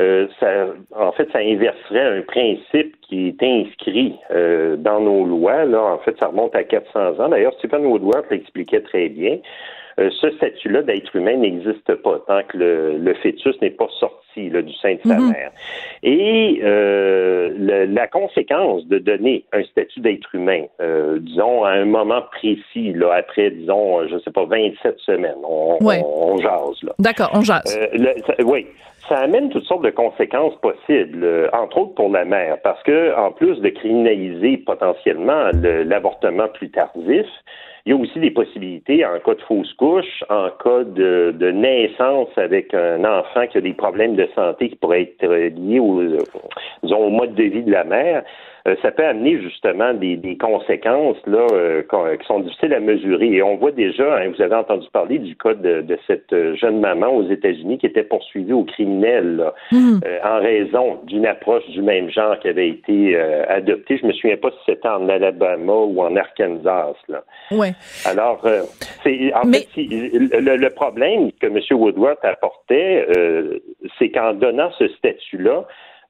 euh, 0.00 0.28
ça, 0.38 0.66
en 0.96 1.10
fait, 1.12 1.28
ça 1.32 1.38
inverserait 1.38 2.18
un 2.18 2.22
principe 2.22 2.94
qui 3.00 3.28
est 3.28 3.42
inscrit 3.42 4.14
euh, 4.30 4.76
dans 4.76 5.00
nos 5.00 5.24
lois. 5.24 5.64
Là, 5.64 5.82
en 5.82 5.98
fait, 5.98 6.16
ça 6.18 6.26
remonte 6.26 6.54
à 6.54 6.62
400 6.62 7.18
ans. 7.18 7.28
D'ailleurs, 7.28 7.54
Stephen 7.58 7.84
Woodward 7.84 8.24
l'expliquait 8.30 8.82
très 8.82 9.08
bien. 9.08 9.38
Euh, 9.98 10.10
ce 10.20 10.30
statut-là 10.30 10.82
d'être 10.82 11.14
humain 11.16 11.36
n'existe 11.36 11.94
pas 11.96 12.20
tant 12.28 12.42
que 12.44 12.56
le, 12.56 13.14
fœtus 13.14 13.60
n'est 13.60 13.70
pas 13.70 13.88
sorti 13.98 14.27
du 14.38 14.72
sein 14.74 14.94
de 14.94 15.00
sa 15.06 15.18
mhm. 15.18 15.32
mère. 15.32 15.50
Et 16.02 16.60
euh, 16.62 17.86
la 17.88 18.06
conséquence 18.06 18.86
de 18.86 18.98
donner 18.98 19.44
un 19.52 19.62
statut 19.64 20.00
d'être 20.00 20.34
humain, 20.34 20.64
euh, 20.80 21.18
disons, 21.20 21.64
à 21.64 21.70
un 21.70 21.84
moment 21.84 22.22
précis, 22.32 22.92
là, 22.94 23.14
après, 23.14 23.50
disons, 23.50 24.06
je 24.08 24.14
ne 24.14 24.20
sais 24.20 24.30
pas, 24.30 24.44
27 24.44 24.98
semaines, 25.00 25.34
on, 25.44 26.38
jase. 26.38 26.90
D'accord, 26.98 27.30
on 27.34 27.42
jase. 27.42 27.78
oui 28.44 28.66
ça 29.08 29.20
amène 29.20 29.48
toutes 29.48 29.64
sortes 29.64 29.84
de 29.84 29.90
conséquences 29.90 30.54
possibles, 30.60 31.26
entre 31.54 31.78
autres 31.78 31.94
pour 31.94 32.10
la 32.10 32.26
mère, 32.26 32.58
parce 32.62 32.82
que 32.82 33.16
en 33.16 33.32
plus 33.32 33.58
de 33.60 33.70
criminaliser 33.70 34.58
potentiellement 34.58 35.44
l'avortement 35.54 36.48
plus 36.48 36.70
tardif, 36.70 37.26
il 37.86 37.90
y 37.90 37.92
a 37.92 37.96
aussi 37.96 38.18
des 38.18 38.30
possibilités 38.30 39.04
en 39.04 39.18
cas 39.20 39.34
de 39.34 39.42
fausse 39.42 39.72
couche, 39.74 40.24
en 40.28 40.50
cas 40.50 40.84
de, 40.84 41.50
naissance 41.50 42.28
avec 42.36 42.74
un 42.74 43.04
enfant 43.04 43.46
qui 43.46 43.58
a 43.58 43.60
des 43.60 43.72
problèmes 43.72 44.16
de 44.16 44.28
santé 44.34 44.70
qui 44.70 44.76
pourraient 44.76 45.02
être 45.02 45.26
liés 45.26 45.80
au, 45.80 46.02
au 46.82 47.10
mode 47.10 47.34
de 47.34 47.44
vie 47.44 47.62
de 47.62 47.72
la 47.72 47.84
mère. 47.84 48.24
Euh, 48.68 48.74
ça 48.82 48.90
peut 48.90 49.04
amener 49.04 49.40
justement 49.40 49.94
des, 49.94 50.18
conséquences 50.38 51.16
là 51.26 51.46
euh, 51.52 51.82
qui 52.16 52.26
sont 52.26 52.40
difficiles 52.40 52.74
à 52.74 52.80
mesurer. 52.80 53.28
Et 53.32 53.42
on 53.42 53.56
voit 53.56 53.72
déjà, 53.72 54.18
hein, 54.18 54.30
vous 54.34 54.42
avez 54.42 54.54
entendu 54.54 54.86
parler 54.92 55.18
du 55.18 55.36
cas 55.36 55.54
de, 55.54 55.98
cette 56.06 56.34
jeune 56.56 56.80
maman 56.80 57.08
aux 57.08 57.28
États-Unis 57.28 57.78
qui 57.78 57.86
était 57.86 58.02
poursuivie 58.02 58.52
au 58.52 58.64
criminel 58.64 59.52
euh, 59.72 60.18
en 60.24 60.38
raison 60.40 60.98
d'une 61.04 61.26
approche 61.26 61.66
du 61.70 61.82
même 61.82 62.10
genre 62.10 62.38
qui 62.40 62.48
avait 62.48 62.68
été 62.68 63.16
adoptée. 63.48 63.98
Je 63.98 64.06
me 64.06 64.12
souviens 64.12 64.36
pas 64.36 64.50
si 64.50 64.58
c'était 64.66 64.88
en 64.88 65.08
Alabama 65.08 65.72
ou 65.72 66.00
en 66.02 66.14
Arkansas. 66.16 66.94
Là. 67.08 67.24
Ouais. 67.50 67.72
Alors, 68.04 68.46
c'est 69.02 69.32
en 69.34 69.50
fait 69.50 69.66
le, 69.76 70.68
problème 70.68 71.32
que 71.40 71.46
M. 71.46 71.58
Woodward 71.70 72.18
apportait, 72.22 73.06
c'est 73.98 74.10
qu'en 74.10 74.34
donnant 74.34 74.70
ce 74.78 74.88
statut-là, 74.88 75.64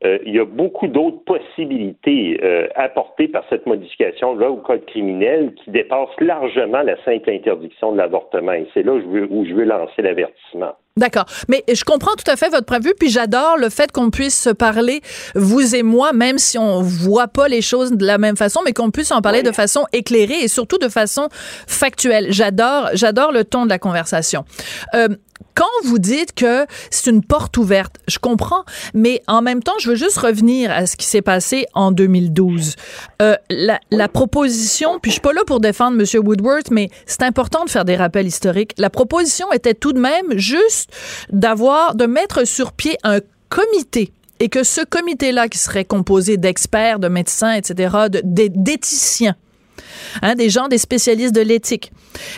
euh, 0.04 0.18
il 0.24 0.34
y 0.34 0.38
a 0.38 0.44
beaucoup 0.44 0.86
d'autres 0.86 1.24
possibilités 1.24 2.38
euh, 2.44 2.68
apportées 2.76 3.26
par 3.26 3.42
cette 3.50 3.66
modification-là 3.66 4.48
au 4.48 4.58
code 4.58 4.86
criminel 4.86 5.52
qui 5.64 5.72
dépassent 5.72 6.20
largement 6.20 6.82
la 6.82 7.02
simple 7.04 7.30
interdiction 7.30 7.92
de 7.92 7.98
l'avortement. 7.98 8.52
Et 8.52 8.68
c'est 8.74 8.84
là 8.84 8.92
où 8.92 9.00
je 9.00 9.06
veux, 9.06 9.26
où 9.28 9.44
je 9.44 9.54
veux 9.54 9.64
lancer 9.64 10.02
l'avertissement. 10.02 10.74
D'accord. 10.98 11.26
Mais 11.48 11.62
je 11.72 11.84
comprends 11.84 12.14
tout 12.16 12.28
à 12.30 12.36
fait 12.36 12.48
votre 12.48 12.66
prévu, 12.66 12.92
puis 12.98 13.08
j'adore 13.08 13.56
le 13.56 13.68
fait 13.70 13.92
qu'on 13.92 14.10
puisse 14.10 14.38
se 14.38 14.50
parler, 14.50 15.00
vous 15.34 15.74
et 15.74 15.84
moi, 15.84 16.12
même 16.12 16.38
si 16.38 16.58
on 16.58 16.80
voit 16.80 17.28
pas 17.28 17.46
les 17.48 17.62
choses 17.62 17.92
de 17.92 18.04
la 18.04 18.18
même 18.18 18.36
façon, 18.36 18.60
mais 18.64 18.72
qu'on 18.72 18.90
puisse 18.90 19.12
en 19.12 19.20
parler 19.20 19.42
de 19.42 19.52
façon 19.52 19.84
éclairée 19.92 20.42
et 20.42 20.48
surtout 20.48 20.78
de 20.78 20.88
façon 20.88 21.28
factuelle. 21.32 22.26
J'adore, 22.30 22.90
j'adore 22.94 23.30
le 23.30 23.44
ton 23.44 23.64
de 23.64 23.70
la 23.70 23.78
conversation. 23.78 24.44
Euh, 24.94 25.08
quand 25.54 25.64
vous 25.84 25.98
dites 25.98 26.34
que 26.34 26.66
c'est 26.90 27.10
une 27.10 27.24
porte 27.24 27.56
ouverte, 27.56 27.96
je 28.06 28.18
comprends, 28.18 28.64
mais 28.94 29.22
en 29.26 29.42
même 29.42 29.60
temps, 29.62 29.72
je 29.80 29.90
veux 29.90 29.96
juste 29.96 30.18
revenir 30.18 30.70
à 30.70 30.86
ce 30.86 30.96
qui 30.96 31.06
s'est 31.06 31.22
passé 31.22 31.66
en 31.74 31.90
2012. 31.90 32.76
Euh, 33.22 33.34
la, 33.50 33.80
la, 33.90 34.08
proposition, 34.08 35.00
puis 35.00 35.10
je 35.10 35.14
suis 35.14 35.20
pas 35.20 35.32
là 35.32 35.42
pour 35.46 35.58
défendre 35.58 36.00
M. 36.00 36.24
Woodworth, 36.24 36.70
mais 36.70 36.90
c'est 37.06 37.22
important 37.22 37.64
de 37.64 37.70
faire 37.70 37.84
des 37.84 37.96
rappels 37.96 38.26
historiques. 38.26 38.72
La 38.78 38.88
proposition 38.88 39.52
était 39.52 39.74
tout 39.74 39.92
de 39.92 39.98
même 39.98 40.36
juste 40.36 40.92
d'avoir, 41.30 41.96
de 41.96 42.06
mettre 42.06 42.46
sur 42.46 42.72
pied 42.72 42.96
un 43.02 43.18
comité 43.48 44.12
et 44.40 44.48
que 44.48 44.62
ce 44.62 44.82
comité-là, 44.84 45.48
qui 45.48 45.58
serait 45.58 45.84
composé 45.84 46.36
d'experts, 46.36 46.98
de 46.98 47.08
médecins, 47.08 47.52
etc., 47.52 47.96
d'éthiciens, 48.22 49.34
Hein, 50.22 50.34
des 50.34 50.50
gens, 50.50 50.68
des 50.68 50.78
spécialistes 50.78 51.34
de 51.34 51.40
l'éthique, 51.40 51.92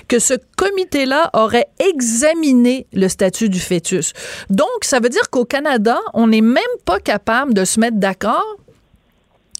que 0.08 0.18
ce 0.18 0.34
comité-là 0.56 1.30
aurait 1.34 1.68
examiné 1.78 2.86
le 2.92 3.08
statut 3.08 3.48
du 3.48 3.60
fœtus. 3.60 4.12
Donc, 4.48 4.68
ça 4.82 5.00
veut 5.00 5.08
dire 5.08 5.30
qu'au 5.30 5.44
Canada, 5.44 5.98
on 6.14 6.28
n'est 6.28 6.40
même 6.40 6.62
pas 6.84 7.00
capable 7.00 7.54
de 7.54 7.64
se 7.64 7.80
mettre 7.80 7.98
d'accord 7.98 8.56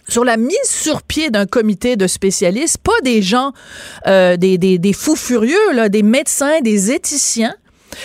sur 0.09 0.25
la 0.25 0.37
mise 0.37 0.57
sur 0.65 1.03
pied 1.03 1.31
d'un 1.31 1.47
comité 1.47 1.97
de 1.97 2.07
spécialistes, 2.07 2.79
pas 2.79 3.01
des 3.05 3.23
gens, 3.23 3.53
euh, 4.07 4.37
des, 4.37 4.59
des, 4.59 4.93
fous 4.93 5.17
furieux, 5.17 5.89
des 5.89 6.03
médecins, 6.03 6.61
des 6.63 6.91
éthiciens, 6.91 7.55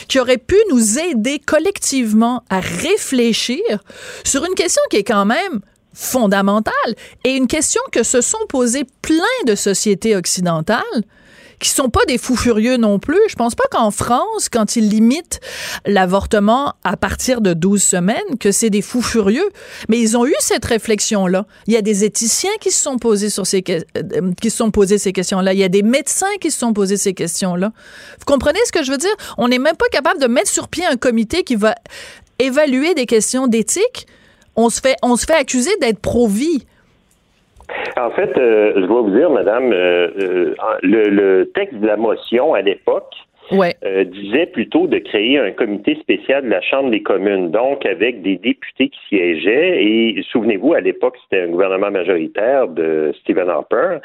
qui 0.07 0.19
auraient 0.19 0.37
pu 0.37 0.55
nous 0.71 0.99
aider 0.99 1.39
collectivement 1.39 2.43
à 2.49 2.59
réfléchir 2.59 3.59
sur 4.23 4.45
une 4.45 4.53
question 4.53 4.81
qui 4.89 4.97
est 4.97 5.03
quand 5.03 5.25
même 5.25 5.61
fondamentale 5.95 6.73
et 7.23 7.31
une 7.31 7.47
question 7.47 7.81
que 7.91 8.03
se 8.03 8.21
sont 8.21 8.45
posées 8.49 8.85
plein 9.01 9.23
de 9.47 9.55
sociétés 9.55 10.15
occidentales 10.15 10.83
qui 11.59 11.69
sont 11.69 11.89
pas 11.89 12.03
des 12.07 12.17
fous 12.17 12.35
furieux 12.35 12.77
non 12.77 12.99
plus. 12.99 13.19
Je 13.29 13.35
pense 13.35 13.55
pas 13.55 13.63
qu'en 13.71 13.91
France, 13.91 14.49
quand 14.51 14.75
ils 14.75 14.89
limitent 14.89 15.39
l'avortement 15.85 16.73
à 16.83 16.97
partir 16.97 17.41
de 17.41 17.53
12 17.53 17.81
semaines, 17.81 18.37
que 18.39 18.51
c'est 18.51 18.69
des 18.69 18.81
fous 18.81 19.01
furieux. 19.01 19.49
Mais 19.89 19.99
ils 19.99 20.17
ont 20.17 20.25
eu 20.25 20.33
cette 20.39 20.65
réflexion-là. 20.65 21.45
Il 21.67 21.73
y 21.73 21.77
a 21.77 21.81
des 21.81 22.03
éthiciens 22.03 22.51
qui 22.59 22.71
se 22.71 22.81
sont 22.81 22.97
posés 22.97 23.29
sur 23.29 23.47
ces, 23.47 23.63
euh, 23.69 24.33
qui 24.41 24.49
se 24.49 24.57
sont 24.57 24.71
posés 24.71 24.97
ces 24.97 25.13
questions-là. 25.13 25.53
Il 25.53 25.59
y 25.59 25.63
a 25.63 25.69
des 25.69 25.83
médecins 25.83 26.35
qui 26.41 26.51
se 26.51 26.59
sont 26.59 26.73
posés 26.73 26.97
ces 26.97 27.13
questions-là. 27.13 27.71
Vous 28.19 28.25
comprenez 28.25 28.59
ce 28.65 28.71
que 28.71 28.83
je 28.83 28.91
veux 28.91 28.97
dire? 28.97 29.15
On 29.37 29.47
n'est 29.47 29.59
même 29.59 29.77
pas 29.77 29.87
capable 29.91 30.19
de 30.19 30.27
mettre 30.27 30.49
sur 30.49 30.67
pied 30.67 30.85
un 30.85 30.97
comité 30.97 31.43
qui 31.43 31.55
va 31.55 31.75
évaluer 32.39 32.93
des 32.95 33.05
questions 33.05 33.47
d'éthique 33.47 34.07
on 34.55 34.69
se 34.69 34.81
fait, 34.81 34.95
on 35.03 35.15
se 35.15 35.25
fait 35.25 35.39
accuser 35.39 35.71
d'être 35.79 35.99
pro-vie. 35.99 36.65
En 37.97 38.11
fait, 38.11 38.37
euh, 38.37 38.73
je 38.75 38.85
dois 38.85 39.01
vous 39.01 39.15
dire, 39.15 39.29
madame, 39.29 39.71
euh, 39.71 40.09
euh, 40.19 40.55
le, 40.83 41.45
texte 41.55 41.75
de 41.79 41.87
la 41.87 41.97
motion 41.97 42.53
à 42.53 42.61
l'époque 42.61 43.13
disait 43.51 44.47
plutôt 44.47 44.87
de 44.87 44.97
créer 44.97 45.37
un 45.37 45.51
comité 45.51 45.95
spécial 46.01 46.45
de 46.45 46.49
la 46.49 46.61
Chambre 46.61 46.89
des 46.89 47.03
communes, 47.03 47.51
donc 47.51 47.85
avec 47.85 48.23
des 48.23 48.37
députés 48.37 48.89
qui 48.89 48.99
siégeaient. 49.07 49.83
Et 49.83 50.23
souvenez-vous, 50.31 50.73
à 50.73 50.81
l'époque, 50.81 51.15
c'était 51.23 51.43
un 51.43 51.49
gouvernement 51.49 51.91
majoritaire 51.91 52.67
de 52.67 53.13
Stephen 53.21 53.47
Harper. 53.47 53.99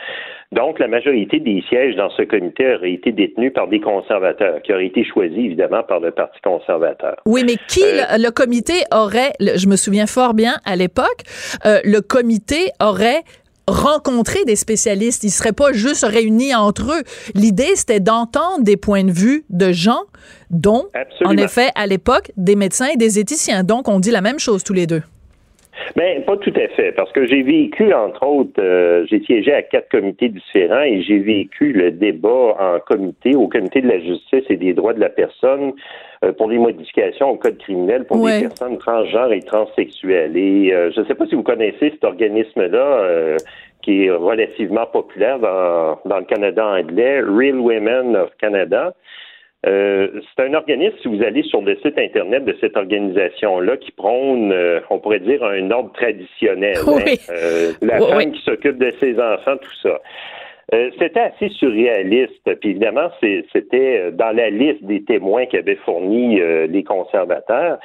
Donc, 0.53 0.81
la 0.81 0.89
majorité 0.89 1.39
des 1.39 1.63
sièges 1.69 1.95
dans 1.95 2.11
ce 2.11 2.23
comité 2.23 2.75
aurait 2.75 2.93
été 2.93 3.13
détenus 3.13 3.53
par 3.53 3.69
des 3.69 3.81
conservateurs, 3.81 4.61
qui 4.63 4.73
auraient 4.73 4.87
été 4.87 5.05
choisis 5.05 5.39
évidemment 5.39 5.85
par 5.85 6.01
le 6.01 6.11
Parti 6.11 6.41
conservateur. 6.43 7.17
Oui, 7.25 7.45
mais 7.47 7.55
qui 7.69 7.85
euh, 7.85 8.19
le, 8.19 8.31
comité 8.31 8.73
aurait, 8.93 9.33
je 9.41 9.69
me 9.69 9.77
souviens 9.77 10.07
fort 10.07 10.35
bien 10.35 10.55
à 10.65 10.75
l'époque, 10.75 11.23
euh, 11.67 11.79
le 11.85 12.01
comité 12.01 12.71
aurait 12.81 13.23
rencontré 13.69 14.45
des 14.45 14.57
spécialistes. 14.57 15.23
Ils 15.23 15.29
ne 15.29 15.33
seraient 15.33 15.53
pas 15.53 15.73
juste 15.73 16.05
réunis 16.05 16.53
entre 16.57 16.95
eux. 16.95 17.03
L'idée, 17.37 17.77
c'était 17.77 18.01
d'entendre 18.01 18.65
des 18.65 18.77
points 18.77 19.05
de 19.05 19.13
vue 19.13 19.45
de 19.51 19.71
gens 19.71 20.03
dont, 20.51 20.87
en 21.25 21.37
effet, 21.37 21.69
à 21.77 21.87
l'époque, 21.87 22.33
des 22.37 22.57
médecins 22.57 22.89
et 22.93 22.97
des 22.97 23.21
éthiciens. 23.21 23.63
Donc, 23.63 23.87
on 23.87 24.01
dit 24.01 24.11
la 24.11 24.21
même 24.21 24.41
chose 24.41 24.65
tous 24.65 24.75
les 24.75 24.89
deux. 24.89 25.03
Ben, 25.97 26.23
pas 26.25 26.37
tout 26.37 26.53
à 26.57 26.69
fait, 26.69 26.93
parce 26.93 27.11
que 27.13 27.27
j'ai 27.27 27.43
vécu, 27.43 27.93
entre 27.93 28.25
autres, 28.25 28.61
euh, 28.61 29.05
j'ai 29.09 29.21
siégé 29.21 29.53
à 29.53 29.63
quatre 29.63 29.89
comités 29.89 30.29
différents 30.29 30.83
et 30.83 31.03
j'ai 31.03 31.19
vécu 31.19 31.73
le 31.73 31.91
débat 31.91 32.57
en 32.59 32.79
comité, 32.81 33.35
au 33.35 33.49
comité 33.49 33.81
de 33.81 33.89
la 33.89 33.99
justice 33.99 34.45
et 34.49 34.57
des 34.57 34.73
droits 34.73 34.95
de 34.95 35.01
la 35.01 35.09
personne 35.09 35.73
euh, 36.25 36.33
pour 36.33 36.49
les 36.49 36.59
modifications 36.59 37.31
au 37.31 37.37
code 37.37 37.59
criminel 37.59 38.05
pour 38.05 38.27
les 38.27 38.43
personnes 38.43 38.79
transgenres 38.79 39.33
et 39.33 39.43
transsexuelles. 39.43 40.37
Et 40.37 40.73
euh, 40.73 40.91
je 40.95 41.01
ne 41.01 41.07
sais 41.07 41.15
pas 41.15 41.27
si 41.27 41.35
vous 41.35 41.43
connaissez 41.43 41.91
cet 41.91 42.05
organisme-là 42.05 43.37
qui 43.83 44.05
est 44.05 44.11
relativement 44.11 44.87
populaire 44.87 45.39
dans, 45.39 45.99
dans 46.05 46.19
le 46.19 46.25
Canada 46.25 46.67
anglais, 46.67 47.21
Real 47.21 47.59
Women 47.59 48.15
of 48.17 48.31
Canada. 48.39 48.95
Euh, 49.67 50.09
c'est 50.37 50.45
un 50.45 50.55
organisme, 50.55 50.97
si 51.03 51.09
vous 51.09 51.23
allez 51.23 51.43
sur 51.43 51.61
le 51.61 51.77
site 51.77 51.99
Internet 51.99 52.45
de 52.45 52.57
cette 52.61 52.77
organisation-là, 52.77 53.77
qui 53.77 53.91
prône, 53.93 54.53
euh, 54.53 54.81
on 54.89 54.99
pourrait 54.99 55.21
dire, 55.21 55.45
un 55.45 55.71
ordre 55.71 55.93
traditionnel. 55.93 56.77
Hein. 56.87 56.99
Euh, 57.31 57.73
la 57.83 57.99
femme 57.99 58.33
qui 58.33 58.43
s'occupe 58.43 58.79
de 58.79 58.91
ses 58.99 59.19
enfants, 59.21 59.57
tout 59.57 59.75
ça. 59.83 60.01
c'était 60.99 61.21
assez 61.21 61.49
surréaliste. 61.49 62.55
Puis 62.61 62.71
évidemment, 62.71 63.09
c'était 63.53 64.11
dans 64.13 64.35
la 64.35 64.51
liste 64.51 64.83
des 64.85 65.03
témoins 65.05 65.47
qu'avaient 65.47 65.77
fourni 65.77 66.41
les 66.69 66.85
conservateurs. 66.85 67.79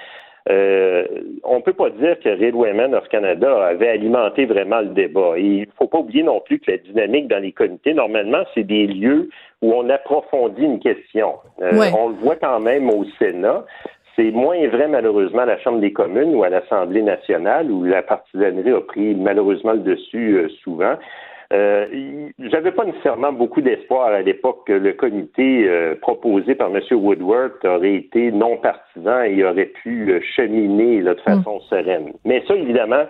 Euh, 0.48 1.06
on 1.44 1.62
peut 1.62 1.74
pas 1.74 1.90
dire 1.90 2.20
que 2.20 2.30
Real 2.30 2.54
Women 2.54 2.94
of 2.94 3.08
Canada 3.10 3.66
avait 3.66 3.90
alimenté 3.90 4.46
vraiment 4.46 4.82
le 4.82 4.90
débat. 4.90 5.34
Et 5.38 5.42
il 5.42 5.68
faut 5.78 5.88
pas 5.88 6.00
oublier 6.00 6.24
non 6.24 6.40
plus 6.40 6.60
que 6.60 6.72
la 6.72 6.78
dynamique 6.78 7.28
dans 7.28 7.42
les 7.42 7.52
comités, 7.52 7.94
normalement, 7.94 8.44
c'est 8.54 8.64
des 8.64 8.86
lieux 8.86 9.30
où 9.62 9.74
on 9.74 9.90
approfondit 9.90 10.64
une 10.64 10.80
question. 10.80 11.34
Euh, 11.62 11.72
on 11.98 12.10
le 12.10 12.16
voit 12.16 12.36
quand 12.36 12.60
même 12.60 12.90
au 12.90 13.06
Sénat. 13.18 13.66
C'est 14.16 14.32
moins 14.32 14.66
vrai 14.68 14.88
malheureusement 14.88 15.42
à 15.42 15.46
la 15.46 15.60
Chambre 15.60 15.80
des 15.80 15.92
communes 15.92 16.36
ou 16.36 16.44
à 16.44 16.50
l'Assemblée 16.50 17.02
nationale 17.02 17.70
où 17.72 17.84
la 17.84 18.02
partisanerie 18.02 18.72
a 18.72 18.82
pris 18.82 19.16
malheureusement 19.16 19.74
le 19.74 19.80
dessus 19.80 20.38
euh, 20.38 20.48
souvent. 20.64 20.96
Euh, 21.54 22.30
J'avais 22.40 22.72
pas 22.72 22.86
nécessairement 22.86 23.32
beaucoup 23.32 23.62
d'espoir 23.62 24.08
à 24.08 24.22
l'époque 24.22 24.66
que 24.68 24.74
le 24.74 24.94
comité 24.94 25.68
euh, 25.68 25.96
proposé 25.96 26.56
par 26.56 26.70
M. 26.76 26.82
Woodward 26.92 27.54
aurait 27.64 27.96
été 27.96 28.32
non 28.32 28.58
partisan 28.58 29.22
et 29.24 29.44
aurait 29.44 29.72
pu 29.84 30.12
euh, 30.12 30.20
cheminer 30.36 31.02
de 31.02 31.12
mm. 31.12 31.18
façon 31.18 31.60
sereine. 31.62 32.14
Mais 32.26 32.44
ça, 32.48 32.56
évidemment, 32.56 33.06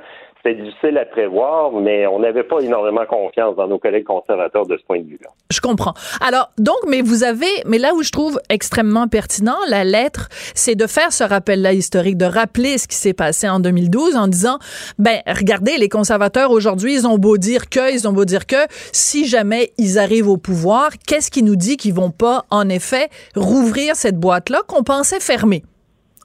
c'était 0.46 0.62
difficile 0.62 0.98
à 0.98 1.06
prévoir, 1.06 1.72
mais 1.72 2.06
on 2.08 2.20
n'avait 2.20 2.44
pas 2.44 2.60
énormément 2.60 3.06
confiance 3.06 3.56
dans 3.56 3.68
nos 3.68 3.80
collègues 3.80 4.06
conservateurs 4.06 4.66
de 4.66 4.78
ce 4.78 4.84
point 4.84 5.00
de 5.00 5.06
vue-là. 5.06 5.30
Je 5.52 5.60
comprends. 5.60 5.94
Alors, 6.22 6.52
donc, 6.58 6.78
mais 6.88 7.02
vous 7.02 7.24
avez, 7.24 7.48
mais 7.66 7.78
là 7.78 7.94
où 7.96 8.04
je 8.04 8.12
trouve 8.12 8.40
extrêmement 8.50 9.08
pertinent, 9.08 9.58
la 9.70 9.84
lettre, 9.84 10.30
c'est 10.54 10.76
de 10.76 10.88
faire 10.88 11.12
ce 11.12 11.24
rappel-là 11.24 11.74
historique, 11.74 12.18
de 12.18 12.26
rappeler 12.26 12.78
ce 12.78 12.88
qui 12.88 12.96
s'est 12.96 13.14
passé 13.14 13.50
en 13.50 13.60
2012 13.60 14.16
en 14.16 14.28
disant, 14.28 14.60
ben, 15.00 15.20
regardez, 15.28 15.78
les 15.78 15.90
conservateurs 15.90 16.52
aujourd'hui, 16.52 16.94
ils 16.94 17.08
ont 17.08 17.18
beau 17.18 17.38
dire 17.38 17.70
que, 17.70 17.94
ils 17.94 18.08
ont 18.08 18.14
beau 18.14 18.26
dire 18.26 18.46
que, 18.46 18.68
si 18.92 19.26
jamais 19.26 19.72
ils 19.78 19.98
arrivent 19.98 20.30
au 20.30 20.38
pouvoir, 20.38 20.92
qu'est-ce 21.08 21.32
qui 21.32 21.44
nous 21.44 21.56
dit 21.56 21.78
qu'ils 21.78 21.94
vont 21.94 22.12
pas, 22.12 22.46
en 22.52 22.70
effet, 22.70 23.10
rouvrir 23.36 23.96
cette 23.96 24.20
boîte-là 24.20 24.62
qu'on 24.68 24.84
pensait 24.84 25.20
fermée? 25.20 25.64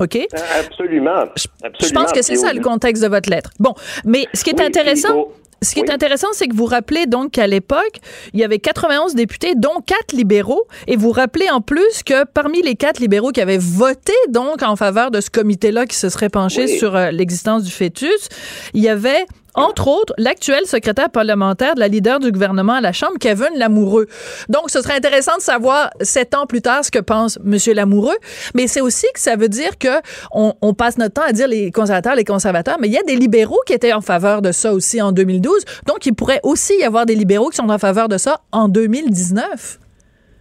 OK? 0.01 0.19
Absolument. 0.59 1.25
Je, 1.37 1.93
pense 1.93 2.13
que 2.13 2.23
c'est 2.23 2.37
ça 2.37 2.53
le 2.53 2.61
contexte 2.61 3.03
de 3.03 3.09
votre 3.09 3.31
lettre. 3.31 3.51
Bon, 3.59 3.75
mais 4.05 4.27
ce 4.35 4.43
qui 4.43 4.51
est 4.51 4.61
intéressant. 4.61 5.29
Ce 5.63 5.75
qui 5.75 5.81
est 5.81 5.91
intéressant, 5.91 6.29
c'est 6.33 6.49
que 6.49 6.57
vous 6.57 6.65
rappelez 6.65 7.05
donc 7.05 7.33
qu'à 7.33 7.47
l'époque, 7.47 8.01
il 8.33 8.41
y 8.41 8.45
avait 8.45 8.59
91 8.59 9.15
députés, 9.15 9.55
dont 9.55 9.83
quatre 9.85 10.15
libéraux, 10.15 10.67
et 10.87 10.97
vous 10.97 11.11
rappelez 11.11 11.51
en 11.51 11.61
plus 11.61 12.03
que 12.03 12.25
parmi 12.25 12.63
les 12.63 12.77
quatre 12.77 12.99
libéraux 12.99 13.31
qui 13.31 13.43
avaient 13.43 13.59
voté 13.59 14.15
donc 14.31 14.63
en 14.63 14.75
faveur 14.75 15.11
de 15.11 15.21
ce 15.21 15.29
comité-là 15.29 15.85
qui 15.85 15.97
se 15.97 16.09
serait 16.09 16.31
penché 16.31 16.67
sur 16.67 16.97
euh, 16.97 17.11
l'existence 17.11 17.63
du 17.63 17.71
fœtus, 17.71 18.31
il 18.73 18.83
y 18.83 18.89
avait 18.89 19.27
entre 19.55 19.89
autres, 19.89 20.15
l'actuel 20.19 20.67
secrétaire 20.67 21.11
parlementaire 21.11 21.75
de 21.75 21.81
la 21.81 21.89
leader 21.89 22.21
du 22.21 22.31
gouvernement 22.31 22.75
à 22.75 22.81
la 22.81 22.93
Chambre, 22.93 23.15
Kevin 23.19 23.49
Lamoureux. 23.57 24.07
Donc, 24.49 24.71
ce 24.71 24.81
serait 24.81 24.97
intéressant 24.97 25.37
de 25.37 25.43
savoir, 25.43 25.91
sept 26.01 26.35
ans 26.35 26.47
plus 26.47 26.63
tard, 26.63 26.85
ce 26.85 26.91
que 26.91 26.99
pense 26.99 27.39
M. 27.45 27.59
Lamoureux. 27.75 28.17
Mais 28.55 28.67
c'est 28.67 28.81
aussi 28.81 29.07
que 29.13 29.21
ça 29.21 29.37
veut 29.37 29.49
dire 29.49 29.79
que 29.79 29.89
on, 30.33 30.75
passe 30.75 30.99
notre 30.99 31.15
temps 31.15 31.27
à 31.27 31.33
dire 31.33 31.49
les 31.49 31.73
conservateurs, 31.73 32.15
les 32.15 32.25
conservateurs, 32.25 32.77
mais 32.81 32.89
il 32.89 32.95
y 32.95 32.99
a 32.99 33.03
des 33.03 33.17
libéraux 33.17 33.61
qui 33.67 33.73
étaient 33.73 33.93
en 33.93 34.01
faveur 34.01 34.41
de 34.41 34.53
ça 34.53 34.73
aussi 34.73 35.03
en 35.03 35.13
2012. 35.13 35.65
Donc, 35.87 36.07
il 36.07 36.15
pourrait 36.15 36.41
aussi 36.43 36.75
y 36.79 36.85
avoir 36.85 37.07
des 37.07 37.15
libéraux 37.15 37.49
qui 37.49 37.57
sont 37.57 37.69
en 37.69 37.79
faveur 37.79 38.09
de 38.09 38.19
ça 38.19 38.41
en 38.53 38.69
2019. 38.69 39.79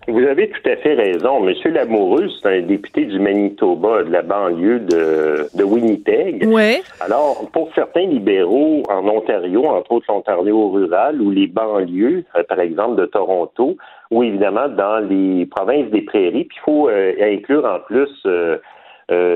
Vous 0.09 0.25
avez 0.25 0.49
tout 0.49 0.67
à 0.67 0.75
fait 0.77 0.95
raison. 0.95 1.39
Monsieur 1.39 1.69
Lamoureux, 1.69 2.27
c'est 2.41 2.57
un 2.57 2.61
député 2.61 3.05
du 3.05 3.19
Manitoba, 3.19 4.03
de 4.03 4.11
la 4.11 4.23
banlieue 4.23 4.79
de, 4.79 5.47
de 5.55 5.63
Winnipeg. 5.63 6.45
Oui. 6.47 6.81
Alors, 6.99 7.47
pour 7.53 7.69
certains 7.75 8.05
libéraux 8.05 8.83
en 8.89 9.07
Ontario, 9.07 9.65
entre 9.65 9.91
autres 9.91 10.05
l'Ontario 10.09 10.69
rural 10.69 11.21
ou 11.21 11.29
les 11.29 11.47
banlieues, 11.47 12.23
euh, 12.35 12.43
par 12.43 12.59
exemple 12.59 12.99
de 12.99 13.05
Toronto, 13.05 13.77
ou 14.09 14.23
évidemment 14.23 14.67
dans 14.67 14.99
les 14.99 15.45
provinces 15.45 15.91
des 15.91 16.01
prairies, 16.01 16.45
puis 16.45 16.57
il 16.57 16.65
faut 16.65 16.89
euh, 16.89 17.13
inclure 17.21 17.65
en 17.65 17.79
plus 17.79 18.09
euh, 18.25 18.57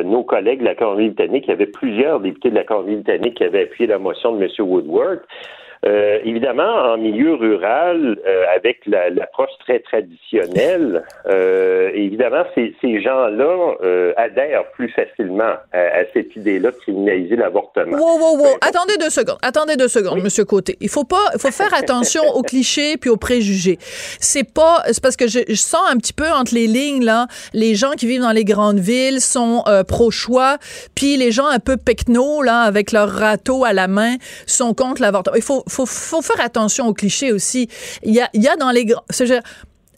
nos 0.03 0.23
collègues 0.23 0.59
de 0.61 0.65
la 0.65 0.75
Colombie-Britannique. 0.75 1.45
Il 1.47 1.51
y 1.51 1.53
avait 1.53 1.67
plusieurs 1.67 2.19
députés 2.19 2.49
de 2.49 2.55
la 2.55 2.63
Colombie-Britannique 2.63 3.35
qui 3.35 3.43
avaient 3.43 3.63
appuyé 3.63 3.87
la 3.87 3.99
motion 3.99 4.35
de 4.35 4.43
M. 4.43 4.49
Woodward. 4.59 5.19
Euh, 5.85 6.19
évidemment, 6.23 6.93
en 6.93 6.97
milieu 6.97 7.33
rural, 7.33 8.17
euh, 8.25 8.43
avec 8.55 8.85
l'approche 8.85 9.49
très 9.59 9.79
traditionnelle, 9.79 11.03
euh, 11.27 11.91
évidemment, 11.93 12.43
ces, 12.55 12.73
ces 12.81 13.01
gens-là 13.01 13.75
adhèrent 14.17 14.65
plus 14.73 14.89
facilement 14.89 15.55
à, 15.73 16.05
cette 16.13 16.35
idée-là 16.35 16.71
de 16.71 16.75
criminaliser 16.77 17.35
l'avortement. 17.35 17.97
Wow, 17.97 18.19
wow, 18.19 18.37
wow. 18.37 18.57
Attendez 18.61 18.95
deux 18.99 19.09
secondes. 19.09 19.37
Attendez 19.41 19.75
deux 19.75 19.87
secondes, 19.87 20.21
Monsieur 20.23 20.45
Côté. 20.45 20.77
Il 20.79 20.89
faut 20.89 21.03
pas, 21.03 21.31
il 21.33 21.39
faut 21.39 21.51
faire 21.51 21.73
attention 21.73 22.23
aux 22.33 22.43
clichés 22.43 22.97
puis 22.97 23.09
aux 23.09 23.17
préjugés. 23.17 23.77
C'est 24.19 24.49
pas, 24.49 24.83
c'est 24.87 25.01
parce 25.01 25.17
que 25.17 25.27
je, 25.27 25.39
je, 25.47 25.55
sens 25.55 25.81
un 25.91 25.97
petit 25.97 26.13
peu 26.13 26.29
entre 26.29 26.53
les 26.53 26.67
lignes 26.67 27.03
là, 27.03 27.27
les 27.53 27.75
gens 27.75 27.91
qui 27.91 28.07
vivent 28.07 28.21
dans 28.21 28.31
les 28.31 28.45
grandes 28.45 28.79
villes 28.79 29.19
sont 29.19 29.63
pro-choix, 29.87 30.57
puis 30.95 31.17
les 31.17 31.31
gens 31.31 31.47
un 31.47 31.59
peu 31.59 31.77
pecno 31.77 32.41
là, 32.41 32.61
avec 32.61 32.91
leur 32.91 33.09
râteau 33.09 33.65
à 33.65 33.73
la 33.73 33.87
main, 33.87 34.15
sont 34.45 34.73
contre 34.73 35.01
l'avortement. 35.01 35.35
Il 35.35 35.41
faut 35.41 35.63
faut, 35.73 35.85
faut 35.85 36.21
faire 36.21 36.39
attention 36.39 36.87
aux 36.87 36.93
clichés 36.93 37.31
aussi. 37.31 37.67
Il 38.03 38.13
y 38.13 38.21
a, 38.21 38.29
il 38.33 38.41
y 38.41 38.47
a 38.47 38.55
dans 38.55 38.71
les 38.71 38.85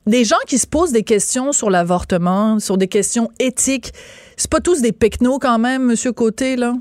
des 0.06 0.24
gens 0.24 0.38
qui 0.48 0.60
se 0.60 0.68
posent 0.68 0.92
des 0.92 1.04
questions 1.04 1.52
sur 1.52 1.70
l'avortement, 1.70 2.60
sur 2.60 2.78
des 2.78 2.88
questions 2.88 3.32
éthiques. 3.40 3.92
C'est 4.38 4.50
pas 4.50 4.60
tous 4.60 4.82
des 4.82 4.92
pecnos 4.92 5.40
quand 5.40 5.58
même, 5.58 5.84
Monsieur 5.84 6.12
Côté, 6.12 6.56
là? 6.56 6.76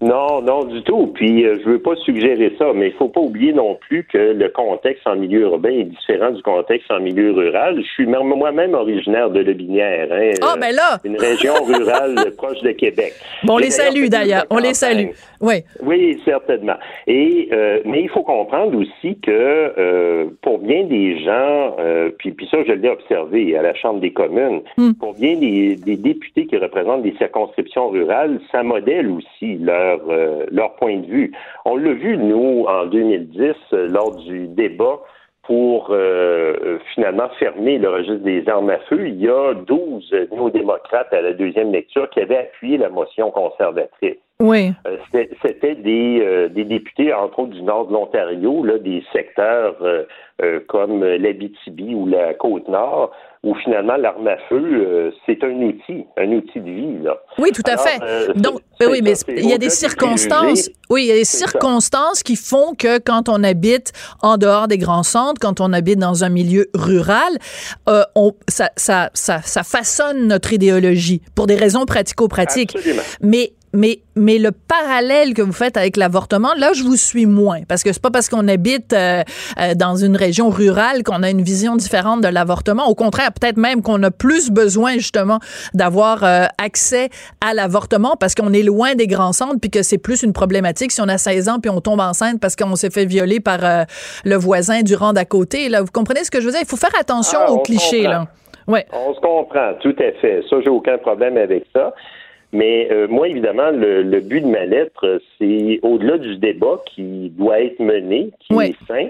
Non, 0.00 0.40
non, 0.40 0.64
du 0.64 0.82
tout. 0.82 1.08
Puis 1.14 1.44
euh, 1.44 1.58
je 1.62 1.70
veux 1.70 1.78
pas 1.78 1.94
suggérer 1.96 2.54
ça, 2.58 2.72
mais 2.74 2.88
il 2.88 2.94
faut 2.94 3.08
pas 3.08 3.20
oublier 3.20 3.52
non 3.52 3.74
plus 3.74 4.04
que 4.04 4.18
le 4.18 4.48
contexte 4.48 5.06
en 5.06 5.16
milieu 5.16 5.40
urbain 5.42 5.70
est 5.70 5.84
différent 5.84 6.30
du 6.30 6.42
contexte 6.42 6.90
en 6.90 7.00
milieu 7.00 7.32
rural. 7.32 7.76
Je 7.76 7.88
suis 7.92 8.06
moi-même 8.06 8.74
originaire 8.74 9.30
de 9.30 9.40
Lebinière, 9.40 10.08
hein, 10.10 10.30
ah, 10.42 10.54
ben 10.58 10.74
là! 10.74 10.98
une 11.04 11.18
région 11.18 11.52
rurale 11.64 12.16
proche 12.36 12.60
de 12.62 12.72
Québec. 12.72 13.12
Bon, 13.44 13.54
on 13.54 13.58
les 13.58 13.70
salue 13.70 14.06
d'ailleurs, 14.06 14.46
on 14.50 14.58
les 14.58 14.74
salue. 14.74 15.10
Oui. 15.40 15.64
Oui, 15.82 16.20
certainement. 16.24 16.76
Et 17.06 17.48
euh, 17.52 17.80
mais 17.84 18.02
il 18.02 18.08
faut 18.08 18.22
comprendre 18.22 18.78
aussi 18.78 19.18
que 19.20 19.30
euh, 19.30 20.26
pour 20.42 20.58
bien 20.58 20.84
des 20.84 21.18
gens, 21.24 21.76
euh, 21.78 22.10
puis, 22.18 22.32
puis 22.32 22.46
ça 22.50 22.58
je 22.66 22.72
l'ai 22.72 22.88
observé 22.88 23.56
à 23.56 23.62
la 23.62 23.74
Chambre 23.74 24.00
des 24.00 24.12
communes, 24.12 24.60
hmm. 24.76 24.92
pour 24.94 25.14
bien 25.14 25.36
des, 25.36 25.76
des 25.76 25.96
députés 25.96 26.46
qui 26.46 26.56
représentent 26.56 27.02
des 27.02 27.14
circonscriptions 27.16 27.88
rurales, 27.88 28.40
ça 28.52 28.62
modèle 28.62 29.10
aussi 29.10 29.56
leur 29.56 29.89
euh, 30.08 30.46
leur, 30.50 30.74
point 30.76 30.98
de 30.98 31.06
vue. 31.06 31.32
On 31.64 31.76
l'a 31.76 31.92
vu, 31.92 32.16
nous, 32.16 32.64
en 32.66 32.86
2010, 32.86 33.54
euh, 33.72 33.88
lors 33.88 34.16
du 34.16 34.48
débat 34.48 35.00
pour 35.42 35.88
euh, 35.90 36.78
finalement 36.94 37.28
fermer 37.38 37.78
le 37.78 37.90
registre 37.90 38.22
des 38.22 38.48
armes 38.48 38.70
à 38.70 38.78
feu. 38.80 39.08
Il 39.08 39.20
y 39.20 39.28
a 39.28 39.54
12 39.54 40.14
néo-démocrates 40.32 41.12
à 41.12 41.22
la 41.22 41.32
deuxième 41.32 41.72
lecture 41.72 42.08
qui 42.10 42.20
avaient 42.20 42.38
appuyé 42.38 42.78
la 42.78 42.88
motion 42.88 43.30
conservatrice. 43.30 44.18
Oui. 44.40 44.72
C'était 45.12 45.74
des, 45.74 46.48
des, 46.50 46.64
députés, 46.64 47.12
entre 47.12 47.40
autres 47.40 47.52
du 47.52 47.62
nord 47.62 47.86
de 47.86 47.92
l'Ontario, 47.92 48.64
des 48.78 49.04
secteurs 49.12 49.76
comme 50.68 51.04
l'Abitibi 51.04 51.94
ou 51.94 52.06
la 52.06 52.32
Côte-Nord, 52.34 53.12
où 53.42 53.54
finalement 53.54 53.96
l'arme 53.96 54.28
à 54.28 54.36
feu, 54.48 54.62
euh, 54.62 55.10
c'est 55.24 55.42
un 55.42 55.54
outil, 55.62 56.04
un 56.18 56.30
outil 56.32 56.60
de 56.60 56.70
vie. 56.70 57.02
Là. 57.02 57.16
Oui, 57.38 57.52
tout 57.52 57.62
à 57.64 57.78
fait. 57.78 57.98
Euh, 58.02 58.34
Donc, 58.34 58.60
ben 58.78 58.90
oui, 58.90 59.00
mais 59.02 59.14
il 59.28 59.48
y 59.48 59.54
a 59.54 59.58
des 59.58 59.70
circonstances. 59.70 60.68
Oui, 60.90 61.04
il 61.04 61.08
y 61.08 61.12
a 61.12 61.14
des 61.14 61.24
circonstances 61.24 62.22
qui 62.22 62.36
font 62.36 62.74
que 62.74 62.98
quand 62.98 63.30
on 63.30 63.42
habite 63.42 63.92
en 64.20 64.36
dehors 64.36 64.68
des 64.68 64.76
grands 64.76 65.04
centres, 65.04 65.40
quand 65.40 65.60
on 65.60 65.72
habite 65.72 65.98
dans 65.98 66.22
un 66.22 66.28
milieu 66.28 66.66
rural, 66.74 67.32
euh, 67.88 68.02
on, 68.14 68.32
ça, 68.46 68.70
ça, 68.76 69.08
ça, 69.14 69.40
ça 69.40 69.62
façonne 69.62 70.26
notre 70.26 70.52
idéologie 70.52 71.22
pour 71.34 71.46
des 71.46 71.56
raisons 71.56 71.86
pratico-pratiques. 71.86 72.76
Mais 73.22 73.52
mais, 73.72 73.98
mais 74.16 74.38
le 74.38 74.50
parallèle 74.50 75.32
que 75.34 75.42
vous 75.42 75.52
faites 75.52 75.76
avec 75.76 75.96
l'avortement, 75.96 76.50
là, 76.58 76.72
je 76.72 76.82
vous 76.82 76.96
suis 76.96 77.26
moins. 77.26 77.60
Parce 77.68 77.82
que 77.82 77.92
c'est 77.92 78.02
pas 78.02 78.10
parce 78.10 78.28
qu'on 78.28 78.48
habite 78.48 78.92
euh, 78.92 79.22
euh, 79.60 79.74
dans 79.74 79.94
une 79.94 80.16
région 80.16 80.50
rurale 80.50 81.04
qu'on 81.04 81.22
a 81.22 81.30
une 81.30 81.42
vision 81.42 81.76
différente 81.76 82.20
de 82.20 82.28
l'avortement. 82.28 82.88
Au 82.88 82.94
contraire, 82.94 83.30
peut-être 83.32 83.56
même 83.56 83.82
qu'on 83.82 84.02
a 84.02 84.10
plus 84.10 84.50
besoin, 84.50 84.94
justement, 84.94 85.38
d'avoir 85.72 86.24
euh, 86.24 86.46
accès 86.58 87.10
à 87.40 87.54
l'avortement 87.54 88.16
parce 88.18 88.34
qu'on 88.34 88.52
est 88.52 88.62
loin 88.62 88.94
des 88.94 89.06
grands 89.06 89.32
centres 89.32 89.60
puis 89.60 89.70
que 89.70 89.82
c'est 89.82 89.98
plus 89.98 90.22
une 90.22 90.32
problématique 90.32 90.90
si 90.90 91.00
on 91.00 91.08
a 91.08 91.18
16 91.18 91.48
ans 91.48 91.60
puis 91.60 91.70
on 91.70 91.80
tombe 91.80 92.00
enceinte 92.00 92.40
parce 92.40 92.56
qu'on 92.56 92.74
s'est 92.74 92.90
fait 92.90 93.04
violer 93.04 93.40
par 93.40 93.60
le 94.24 94.36
voisin 94.36 94.82
du 94.82 94.94
rang 94.94 95.12
d'à 95.12 95.24
côté. 95.24 95.68
Là, 95.68 95.82
vous 95.82 95.92
comprenez 95.92 96.24
ce 96.24 96.30
que 96.30 96.40
je 96.40 96.46
veux 96.46 96.52
dire? 96.52 96.60
Il 96.62 96.68
faut 96.68 96.76
faire 96.76 96.98
attention 96.98 97.38
ah, 97.46 97.52
aux 97.52 97.58
clichés, 97.58 98.02
là. 98.02 98.26
Ouais. 98.66 98.86
On 98.92 99.14
se 99.14 99.20
comprend, 99.20 99.74
tout 99.80 99.96
à 99.98 100.12
fait. 100.20 100.42
Ça, 100.48 100.56
j'ai 100.62 100.70
aucun 100.70 100.98
problème 100.98 101.36
avec 101.36 101.64
ça. 101.74 101.92
Mais 102.52 102.88
euh, 102.90 103.06
moi, 103.08 103.28
évidemment, 103.28 103.70
le, 103.70 104.20
but 104.20 104.40
de 104.40 104.46
ma 104.46 104.64
lettre, 104.64 105.20
c'est 105.38 105.78
au-delà 105.82 106.18
du 106.18 106.36
débat 106.36 106.80
qui 106.86 107.30
doit 107.30 107.60
être 107.60 107.78
mené, 107.78 108.30
qui 108.40 108.54
est 108.54 108.86
sain. 108.86 109.08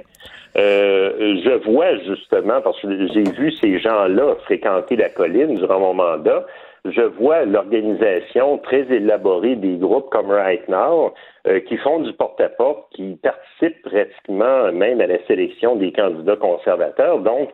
Euh, 0.57 1.37
je 1.45 1.71
vois 1.71 1.97
justement, 1.99 2.61
parce 2.61 2.81
que 2.81 3.07
j'ai 3.09 3.23
vu 3.23 3.53
ces 3.53 3.79
gens-là 3.79 4.35
fréquenter 4.45 4.97
la 4.97 5.09
colline 5.09 5.55
durant 5.55 5.79
mon 5.79 5.95
mandat, 5.95 6.45
je 6.85 7.03
vois 7.03 7.45
l'organisation 7.45 8.59
très 8.59 8.81
élaborée 8.91 9.57
des 9.57 9.77
groupes 9.77 10.09
comme 10.11 10.31
Right 10.31 10.67
Now 10.69 11.13
euh, 11.47 11.61
qui 11.61 11.77
font 11.77 12.01
du 12.01 12.13
porte-à-porte, 12.15 12.87
qui 12.95 13.19
participent 13.23 13.83
pratiquement 13.83 14.73
même 14.73 15.01
à 15.01 15.07
la 15.07 15.25
sélection 15.27 15.77
des 15.77 15.93
candidats 15.93 16.37
conservateurs. 16.37 17.19
Donc, 17.21 17.51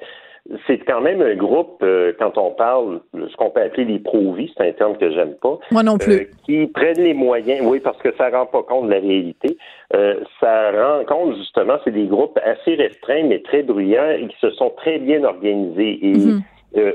c'est 0.67 0.79
quand 0.79 1.01
même 1.01 1.21
un 1.23 1.35
groupe, 1.35 1.79
euh, 1.83 2.13
quand 2.19 2.39
on 2.39 2.51
parle, 2.51 3.01
ce 3.15 3.37
qu'on 3.37 3.51
peut 3.51 3.63
appeler 3.63 3.85
les 3.85 3.99
pro-vie, 3.99 4.53
c'est 4.57 4.69
un 4.69 4.73
terme 4.73 4.97
que 4.97 5.11
j'aime 5.11 5.35
pas. 5.35 5.59
Moi 5.71 5.83
non 5.83 5.99
plus. 5.99 6.15
Euh, 6.15 6.25
qui 6.45 6.67
prennent 6.69 7.01
les 7.01 7.15
moyens, 7.15 7.67
oui, 7.67 7.81
parce 7.81 7.99
que 7.99 8.15
ça 8.17 8.31
rend 8.31 8.47
pas 8.47 8.63
compte 8.63 8.87
de 8.87 8.93
la 8.93 9.01
réalité. 9.01 9.57
Euh, 9.95 10.21
ça 10.41 10.71
rend 10.71 11.05
compte, 11.05 11.37
justement, 11.37 11.79
c'est 11.85 11.93
des 11.93 12.07
groupes 12.07 12.39
assez 12.45 12.75
restreints, 12.77 13.25
mais 13.25 13.41
très 13.41 13.63
bruyants 13.63 14.11
et 14.11 14.29
qui 14.29 14.37
se 14.41 14.51
sont 14.51 14.71
très 14.77 14.99
bien 14.99 15.25
organisés. 15.25 15.99
Et 16.03 16.13
mhm. 16.13 16.43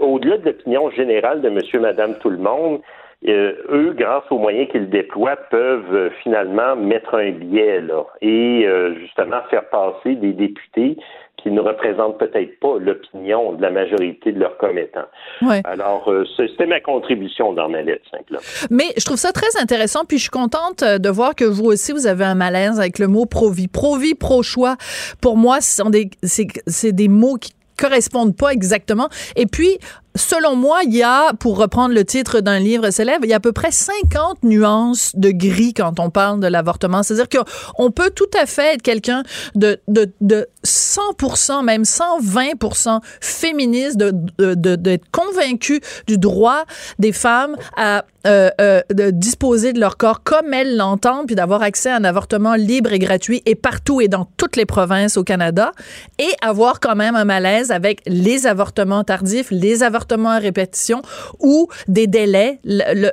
au-delà 0.01 0.37
de 0.37 0.45
l'opinion 0.45 0.89
générale 0.91 1.41
de 1.41 1.49
monsieur, 1.49 1.79
madame, 1.79 2.15
tout 2.19 2.29
le 2.29 2.37
monde, 2.37 2.79
eux, 3.27 3.93
grâce 3.97 4.23
aux 4.31 4.39
moyens 4.39 4.69
qu'ils 4.71 4.89
déploient, 4.89 5.37
peuvent 5.49 6.09
finalement 6.23 6.75
mettre 6.75 7.15
un 7.15 7.31
biais 7.31 7.81
là 7.81 8.03
et 8.21 8.65
justement 8.99 9.41
faire 9.49 9.69
passer 9.69 10.15
des 10.15 10.33
députés 10.33 10.97
qui 11.41 11.51
ne 11.51 11.61
représentent 11.61 12.17
peut-être 12.17 12.59
pas 12.59 12.77
l'opinion 12.79 13.53
de 13.53 13.61
la 13.61 13.71
majorité 13.71 14.31
de 14.31 14.39
leurs 14.39 14.57
commettants. 14.57 15.07
Ouais. 15.41 15.61
Alors, 15.63 16.09
euh, 16.09 16.25
c'était 16.37 16.67
ma 16.67 16.79
contribution 16.79 17.53
dans 17.53 17.69
ma 17.69 17.81
lettre, 17.81 18.03
simplement. 18.11 18.41
Mais 18.69 18.85
je 18.97 19.05
trouve 19.05 19.17
ça 19.17 19.31
très 19.31 19.59
intéressant, 19.59 20.05
puis 20.05 20.17
je 20.17 20.23
suis 20.23 20.29
contente 20.29 20.83
euh, 20.83 20.97
de 20.97 21.09
voir 21.09 21.35
que 21.35 21.45
vous 21.45 21.65
aussi, 21.65 21.91
vous 21.91 22.07
avez 22.07 22.25
un 22.25 22.35
malaise 22.35 22.79
avec 22.79 22.99
le 22.99 23.07
mot 23.07 23.25
pro-vie. 23.25 23.67
Pro-vie, 23.67 24.15
pro-choix, 24.15 24.75
pour 25.21 25.37
moi, 25.37 25.61
ce 25.61 25.75
sont 25.75 25.89
des, 25.89 26.09
c'est 26.23 26.91
des 26.91 27.07
mots 27.07 27.37
qui 27.37 27.53
correspondent 27.77 28.35
pas 28.35 28.49
exactement. 28.49 29.09
Et 29.35 29.47
puis, 29.47 29.79
selon 30.15 30.55
moi, 30.55 30.81
il 30.83 30.95
y 30.95 31.03
a, 31.03 31.33
pour 31.33 31.57
reprendre 31.57 31.93
le 31.93 32.03
titre 32.03 32.41
d'un 32.41 32.59
livre 32.59 32.89
célèbre, 32.89 33.25
il 33.25 33.29
y 33.29 33.33
a 33.33 33.37
à 33.37 33.39
peu 33.39 33.51
près 33.51 33.71
50 33.71 34.43
nuances 34.43 35.11
de 35.15 35.31
gris 35.31 35.73
quand 35.73 35.99
on 35.99 36.09
parle 36.09 36.39
de 36.39 36.47
l'avortement. 36.47 37.03
C'est-à-dire 37.03 37.29
qu'on 37.29 37.91
peut 37.91 38.11
tout 38.11 38.29
à 38.39 38.45
fait 38.45 38.75
être 38.75 38.81
quelqu'un 38.81 39.23
de, 39.55 39.79
de, 39.87 40.11
de 40.21 40.47
100%, 40.65 41.63
même 41.63 41.83
120% 41.83 42.99
féministe, 43.19 43.97
d'être 43.97 44.15
de, 44.37 44.75
de, 44.75 44.99
convaincu 45.11 45.81
du 46.07 46.17
droit 46.17 46.65
des 46.99 47.11
femmes 47.11 47.55
à 47.77 48.05
euh, 48.27 48.51
euh, 48.61 48.81
de 48.93 49.09
disposer 49.09 49.73
de 49.73 49.79
leur 49.79 49.97
corps 49.97 50.21
comme 50.21 50.53
elles 50.53 50.77
l'entendent, 50.77 51.25
puis 51.25 51.35
d'avoir 51.35 51.63
accès 51.63 51.89
à 51.89 51.95
un 51.95 52.03
avortement 52.03 52.53
libre 52.53 52.93
et 52.93 52.99
gratuit 52.99 53.41
et 53.47 53.55
partout 53.55 53.99
et 53.99 54.07
dans 54.07 54.27
toutes 54.37 54.57
les 54.57 54.67
provinces 54.67 55.17
au 55.17 55.23
Canada, 55.23 55.71
et 56.19 56.29
avoir 56.43 56.79
quand 56.79 56.95
même 56.95 57.15
un 57.15 57.25
malaise 57.25 57.71
avec 57.71 58.01
les 58.05 58.45
avortements 58.45 59.03
tardifs, 59.03 59.49
les 59.49 59.81
avortements 59.81 60.00
à 60.09 60.39
répétition 60.39 61.01
ou 61.39 61.67
des 61.87 62.07
délais, 62.07 62.59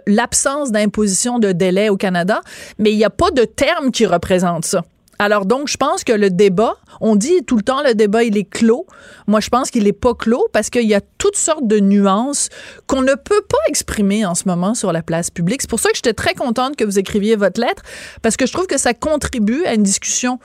l'absence 0.07 0.73
d'imposition 0.73 1.39
de 1.39 1.53
délai 1.53 1.89
au 1.89 1.97
Canada, 1.97 2.41
mais 2.79 2.93
il 2.93 2.97
n'y 2.97 3.05
a 3.05 3.11
pas 3.11 3.31
de 3.31 3.45
terme 3.45 3.91
qui 3.91 4.07
représente 4.07 4.65
ça. 4.65 4.83
Alors 5.21 5.47
donc, 5.47 5.67
je 5.67 5.77
pense 5.77 6.05
que 6.05 6.13
le 6.13 6.31
débat, 6.31 6.77
on 7.01 7.17
dit 7.17 7.43
tout 7.45 7.57
le 7.57 7.63
temps 7.63 7.83
le 7.83 7.95
débat 7.95 8.23
il 8.23 8.37
est 8.37 8.49
clos. 8.49 8.87
Moi, 9.27 9.41
je 9.41 9.49
pense 9.49 9.71
qu'il 9.71 9.85
n'est 9.85 9.93
pas 9.93 10.15
clos 10.15 10.47
parce 10.53 10.71
qu'il 10.71 10.87
y 10.87 10.95
a 10.95 11.01
toutes 11.19 11.37
sortes 11.37 11.67
de 11.67 11.81
nuances 11.81 12.49
qu'on 12.87 13.03
ne 13.03 13.15
peut 13.15 13.43
pas 13.49 13.59
exprimer 13.67 14.25
en 14.25 14.37
ce 14.37 14.45
moment 14.47 14.75
sur 14.75 14.93
la 14.93 15.03
place 15.03 15.31
publique. 15.31 15.61
C'est 15.63 15.71
pour 15.71 15.81
ça 15.81 15.91
que 15.91 15.97
j'étais 15.97 16.13
très 16.13 16.35
contente 16.35 16.77
que 16.77 16.85
vous 16.85 17.01
écriviez 17.01 17.35
votre 17.35 17.61
lettre 17.61 17.83
parce 18.23 18.37
que 18.37 18.47
je 18.47 18.53
trouve 18.53 18.69
que 18.69 18.79
ça 18.79 18.95
contribue 18.95 19.65
à 19.65 19.75
une 19.75 19.83
discussion 19.83 20.39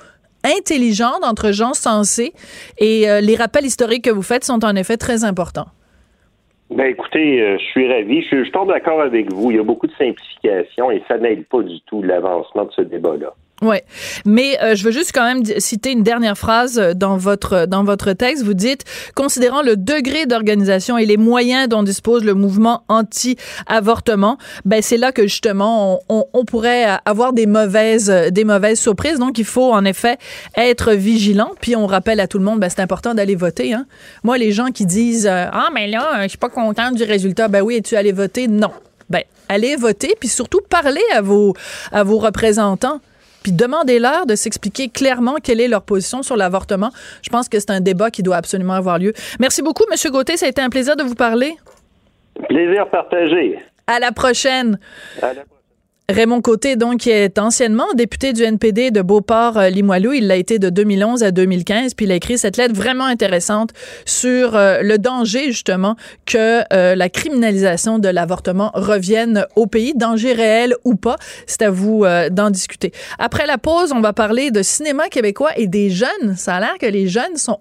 intelligente 0.44 1.24
entre 1.24 1.52
gens 1.52 1.74
sensés 1.76 2.34
et 2.80 3.10
euh, 3.10 3.22
les 3.22 3.36
rappels 3.36 3.66
historiques 3.66 4.04
que 4.04 4.10
vous 4.10 4.24
faites 4.24 4.44
sont 4.44 4.66
en 4.66 4.76
effet 4.76 4.98
très 4.98 5.24
importants. 5.24 5.68
Ben 6.76 6.88
écoutez, 6.88 7.40
euh, 7.40 7.58
je 7.60 7.64
suis 7.66 7.88
ravi. 7.88 8.24
Je, 8.24 8.44
je 8.44 8.52
tombe 8.52 8.70
d'accord 8.70 9.02
avec 9.02 9.32
vous. 9.32 9.52
Il 9.52 9.58
y 9.58 9.60
a 9.60 9.64
beaucoup 9.64 9.86
de 9.86 9.94
simplification 9.94 10.90
et 10.90 11.04
ça 11.08 11.20
n'aide 11.20 11.46
pas 11.46 11.62
du 11.62 11.80
tout 11.82 12.02
l'avancement 12.02 12.66
de 12.66 12.72
ce 12.72 12.82
débat-là. 12.82 13.34
Oui, 13.64 13.78
mais 14.26 14.62
euh, 14.62 14.76
je 14.76 14.84
veux 14.84 14.92
juste 14.92 15.14
quand 15.14 15.24
même 15.24 15.46
citer 15.60 15.92
une 15.92 16.04
dernière 16.04 16.38
phrase 16.38 16.78
euh, 16.78 16.94
dans 16.94 17.16
votre 17.16 17.66
dans 17.66 17.86
votre 17.86 18.12
texte. 18.12 18.44
Vous 18.44 18.54
dites, 18.54 18.84
considérant 19.16 19.62
le 19.62 19.78
degré 19.78 20.26
d'organisation 20.26 20.98
et 20.98 21.06
les 21.06 21.16
moyens 21.16 21.70
dont 21.70 21.82
dispose 21.82 22.26
le 22.26 22.34
mouvement 22.34 22.84
anti-avortement, 22.90 24.38
ben 24.66 24.82
c'est 24.82 24.98
là 24.98 25.14
que 25.14 25.24
justement 25.24 26.02
on, 26.10 26.44
pourrait 26.44 26.88
avoir 27.06 27.32
des 27.32 27.46
mauvaises 27.46 28.10
des 28.32 28.44
mauvaises 28.44 28.82
surprises. 28.82 29.18
Donc 29.18 29.38
il 29.38 29.46
faut 29.46 29.72
en 29.72 29.86
effet 29.86 30.18
être 30.58 30.92
vigilant. 30.92 31.52
Puis 31.62 31.78
on 31.78 31.88
rappelle 31.88 32.20
à 32.20 32.28
tout 32.28 32.40
le 32.40 32.44
monde, 32.44 32.60
ben 32.60 32.68
c'est 32.68 32.82
important 32.82 33.14
d'aller 33.14 33.36
voter. 33.36 33.74
Hein. 33.74 33.86
Moi, 34.24 34.38
les 34.38 34.52
gens 34.52 34.72
qui 34.72 34.86
disent 34.86 35.26
euh, 35.26 35.46
ah 35.54 35.70
mais 35.74 35.88
là 35.88 36.24
je 36.24 36.28
suis 36.28 36.38
pas 36.38 36.50
contente 36.50 36.96
du 36.96 37.04
résultat, 37.04 37.48
ben 37.48 37.62
oui, 37.62 37.78
es-tu 37.78 37.96
allé 37.96 38.12
voter? 38.12 38.50
Non. 38.50 38.72
Ben 39.10 39.24
allez 39.48 39.78
voter 39.78 40.16
puis 40.20 40.28
surtout 40.28 40.60
parler 40.70 41.02
à 41.14 41.22
vos 41.22 41.54
à 41.94 42.04
vos 42.04 42.18
représentants 42.18 43.00
puis 43.44 43.52
demandez-leur 43.52 44.26
de 44.26 44.36
s'expliquer 44.36 44.90
clairement 44.90 45.36
quelle 45.44 45.62
est 45.62 45.68
leur 45.68 45.84
position 45.84 46.24
sur 46.24 46.38
l'avortement. 46.38 46.90
Je 47.22 47.30
pense 47.30 47.50
que 47.50 47.60
c'est 47.60 47.72
un 47.72 47.82
débat 47.82 48.10
qui 48.10 48.24
doit 48.24 48.38
absolument 48.38 48.74
avoir 48.74 48.98
lieu. 48.98 49.14
Merci 49.40 49.62
beaucoup, 49.62 49.84
M. 49.92 50.12
Gauthier. 50.12 50.38
Ça 50.38 50.46
a 50.46 50.50
été 50.50 50.62
un 50.62 50.70
plaisir 50.70 50.96
de 50.96 51.04
vous 51.04 51.16
parler. 51.16 51.56
Plaisir 52.50 52.90
partagé. 52.90 53.60
À 53.86 54.00
la 54.00 54.12
prochaine. 54.12 54.80
À 55.22 55.28
la 55.28 55.34
prochaine. 55.34 55.53
Raymond 56.10 56.42
Côté, 56.42 56.76
donc, 56.76 57.00
qui 57.00 57.12
est 57.12 57.40
anciennement 57.40 57.88
député 57.96 58.34
du 58.34 58.44
NPD 58.44 58.92
de 58.92 59.02
Beauport-Limoilou. 59.02 60.12
Il 60.12 60.28
l'a 60.28 60.36
été 60.36 60.60
de 60.60 60.70
2011 60.70 61.24
à 61.24 61.32
2015. 61.32 61.94
Puis 61.94 62.06
il 62.06 62.12
a 62.12 62.16
écrit 62.16 62.38
cette 62.38 62.58
lettre 62.58 62.76
vraiment 62.76 63.06
intéressante 63.06 63.70
sur 64.06 64.58
euh, 64.58 64.82
le 64.82 64.98
danger, 64.98 65.46
justement, 65.54 65.96
que 66.26 66.62
euh, 66.74 66.96
la 66.96 67.08
criminalisation 67.08 68.00
de 68.00 68.10
l'avortement 68.10 68.72
revienne 68.74 69.46
au 69.56 69.66
pays. 69.66 69.94
Danger 69.96 70.34
réel 70.34 70.76
ou 70.84 70.96
pas. 70.96 71.16
C'est 71.48 71.62
à 71.62 71.72
vous 71.72 72.04
euh, 72.04 72.30
d'en 72.30 72.50
discuter. 72.50 72.92
Après 73.18 73.46
la 73.46 73.58
pause, 73.58 73.94
on 73.94 74.02
va 74.02 74.12
parler 74.12 74.52
de 74.52 74.62
cinéma 74.62 75.08
québécois 75.08 75.52
et 75.56 75.68
des 75.68 75.90
jeunes. 75.90 76.36
Ça 76.36 76.56
a 76.56 76.60
l'air 76.60 76.78
que 76.82 76.86
les 76.86 77.08
jeunes 77.08 77.38
sont, 77.38 77.58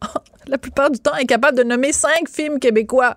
la 0.48 0.58
plupart 0.58 0.90
du 0.90 0.98
temps, 0.98 1.14
incapables 1.14 1.56
de 1.56 1.62
nommer 1.62 1.92
cinq 1.92 2.28
films 2.28 2.58
québécois. 2.58 3.14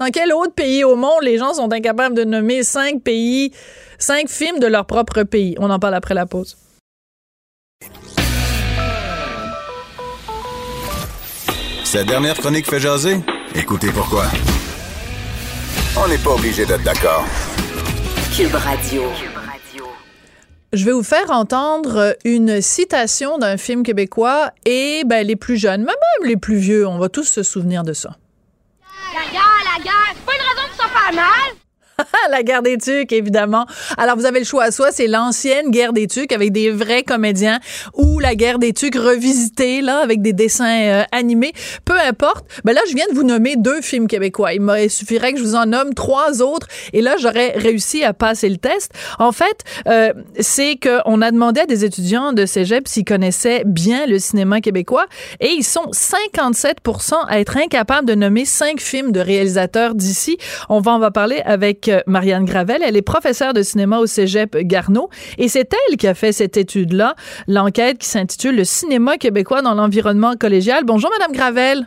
Dans 0.00 0.10
quel 0.10 0.32
autre 0.32 0.52
pays 0.54 0.82
au 0.82 0.96
monde 0.96 1.22
les 1.22 1.38
gens 1.38 1.54
sont 1.54 1.72
incapables 1.72 2.16
de 2.16 2.24
nommer 2.24 2.62
cinq 2.64 3.02
pays, 3.02 3.52
cinq 3.98 4.28
films 4.28 4.58
de 4.58 4.66
leur 4.66 4.86
propre 4.86 5.22
pays? 5.22 5.54
On 5.58 5.70
en 5.70 5.78
parle 5.78 5.94
après 5.94 6.14
la 6.14 6.26
pause. 6.26 6.56
Cette 11.84 12.08
dernière 12.08 12.36
chronique 12.36 12.68
fait 12.68 12.80
jaser? 12.80 13.18
Écoutez 13.54 13.88
pourquoi. 13.92 14.24
On 15.96 16.08
n'est 16.08 16.18
pas 16.18 16.30
obligé 16.30 16.66
d'être 16.66 16.82
d'accord. 16.82 17.24
Cube 18.36 18.54
Radio. 18.54 19.04
Je 20.72 20.84
vais 20.84 20.90
vous 20.90 21.04
faire 21.04 21.30
entendre 21.30 22.16
une 22.24 22.60
citation 22.60 23.38
d'un 23.38 23.56
film 23.56 23.84
québécois 23.84 24.50
et 24.66 25.04
ben, 25.06 25.24
les 25.24 25.36
plus 25.36 25.56
jeunes, 25.56 25.82
mais 25.82 25.92
même 25.92 26.28
les 26.28 26.36
plus 26.36 26.56
vieux, 26.56 26.84
on 26.84 26.98
va 26.98 27.08
tous 27.08 27.22
se 27.22 27.44
souvenir 27.44 27.84
de 27.84 27.92
ça. 27.92 28.16
La 29.14 29.20
guerre, 29.30 29.62
la 29.62 29.80
guerre, 29.80 30.12
c'est 30.12 30.24
pas 30.24 30.32
une 30.32 30.40
raison 30.40 30.68
de 30.68 30.72
se 30.72 30.88
faire 30.88 31.12
mal. 31.12 31.63
la 32.30 32.42
guerre 32.42 32.62
des 32.62 32.78
tucs, 32.78 33.12
évidemment. 33.12 33.66
Alors, 33.96 34.16
vous 34.16 34.26
avez 34.26 34.38
le 34.38 34.44
choix. 34.44 34.70
Soit 34.70 34.92
c'est 34.92 35.06
l'ancienne 35.06 35.70
guerre 35.70 35.92
des 35.92 36.06
tucs 36.06 36.32
avec 36.32 36.52
des 36.52 36.70
vrais 36.70 37.02
comédiens 37.02 37.60
ou 37.94 38.18
la 38.20 38.34
guerre 38.34 38.58
des 38.58 38.72
tucs 38.72 38.96
revisitée, 38.96 39.80
là, 39.80 39.98
avec 39.98 40.22
des 40.22 40.32
dessins 40.32 40.82
euh, 40.82 41.02
animés. 41.12 41.52
Peu 41.84 41.98
importe. 41.98 42.46
Ben 42.64 42.72
là, 42.72 42.80
je 42.88 42.94
viens 42.94 43.06
de 43.08 43.14
vous 43.14 43.24
nommer 43.24 43.56
deux 43.56 43.80
films 43.80 44.06
québécois. 44.06 44.54
Il 44.54 44.60
me 44.60 44.88
suffirait 44.88 45.32
que 45.32 45.38
je 45.38 45.44
vous 45.44 45.54
en 45.54 45.66
nomme 45.66 45.94
trois 45.94 46.42
autres 46.42 46.66
et 46.92 47.00
là, 47.00 47.16
j'aurais 47.18 47.52
réussi 47.56 48.04
à 48.04 48.12
passer 48.12 48.48
le 48.48 48.56
test. 48.56 48.92
En 49.18 49.32
fait, 49.32 49.64
euh, 49.86 50.12
c'est 50.40 50.76
qu'on 50.76 51.22
a 51.22 51.30
demandé 51.30 51.60
à 51.60 51.66
des 51.66 51.84
étudiants 51.84 52.32
de 52.32 52.46
cégep 52.46 52.88
s'ils 52.88 53.04
connaissaient 53.04 53.62
bien 53.64 54.06
le 54.06 54.18
cinéma 54.18 54.60
québécois 54.60 55.06
et 55.40 55.48
ils 55.48 55.64
sont 55.64 55.88
57 55.92 56.78
à 57.28 57.40
être 57.40 57.56
incapables 57.56 58.06
de 58.06 58.14
nommer 58.14 58.44
cinq 58.44 58.80
films 58.80 59.12
de 59.12 59.20
réalisateurs 59.20 59.94
d'ici. 59.94 60.38
On 60.68 60.80
va 60.80 60.92
en 60.92 60.98
va 60.98 61.10
parler 61.10 61.42
avec 61.44 61.83
Marianne 62.06 62.44
Gravel. 62.44 62.82
Elle 62.82 62.96
est 62.96 63.02
professeure 63.02 63.52
de 63.52 63.62
cinéma 63.62 63.98
au 63.98 64.06
Cégep 64.06 64.56
Garneau 64.56 65.08
et 65.38 65.48
c'est 65.48 65.72
elle 65.72 65.96
qui 65.96 66.06
a 66.06 66.14
fait 66.14 66.32
cette 66.32 66.56
étude-là, 66.56 67.14
l'enquête 67.48 67.98
qui 67.98 68.08
s'intitule 68.08 68.56
Le 68.56 68.64
cinéma 68.64 69.18
québécois 69.18 69.62
dans 69.62 69.74
l'environnement 69.74 70.34
collégial. 70.36 70.84
Bonjour, 70.84 71.10
Madame 71.18 71.32
Gravel. 71.32 71.86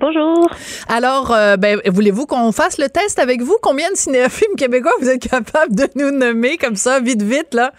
Bonjour. 0.00 0.50
Alors, 0.88 1.32
euh, 1.32 1.56
ben, 1.56 1.80
voulez-vous 1.86 2.26
qu'on 2.26 2.52
fasse 2.52 2.78
le 2.78 2.88
test 2.88 3.18
avec 3.18 3.42
vous? 3.42 3.56
Combien 3.62 3.90
de 3.90 3.96
cinéfilms 3.96 4.56
québécois 4.56 4.92
vous 5.00 5.08
êtes 5.08 5.22
capable 5.28 5.74
de 5.74 5.88
nous 5.94 6.10
nommer 6.10 6.56
comme 6.56 6.76
ça, 6.76 7.00
vite, 7.00 7.22
vite, 7.22 7.54
là? 7.54 7.72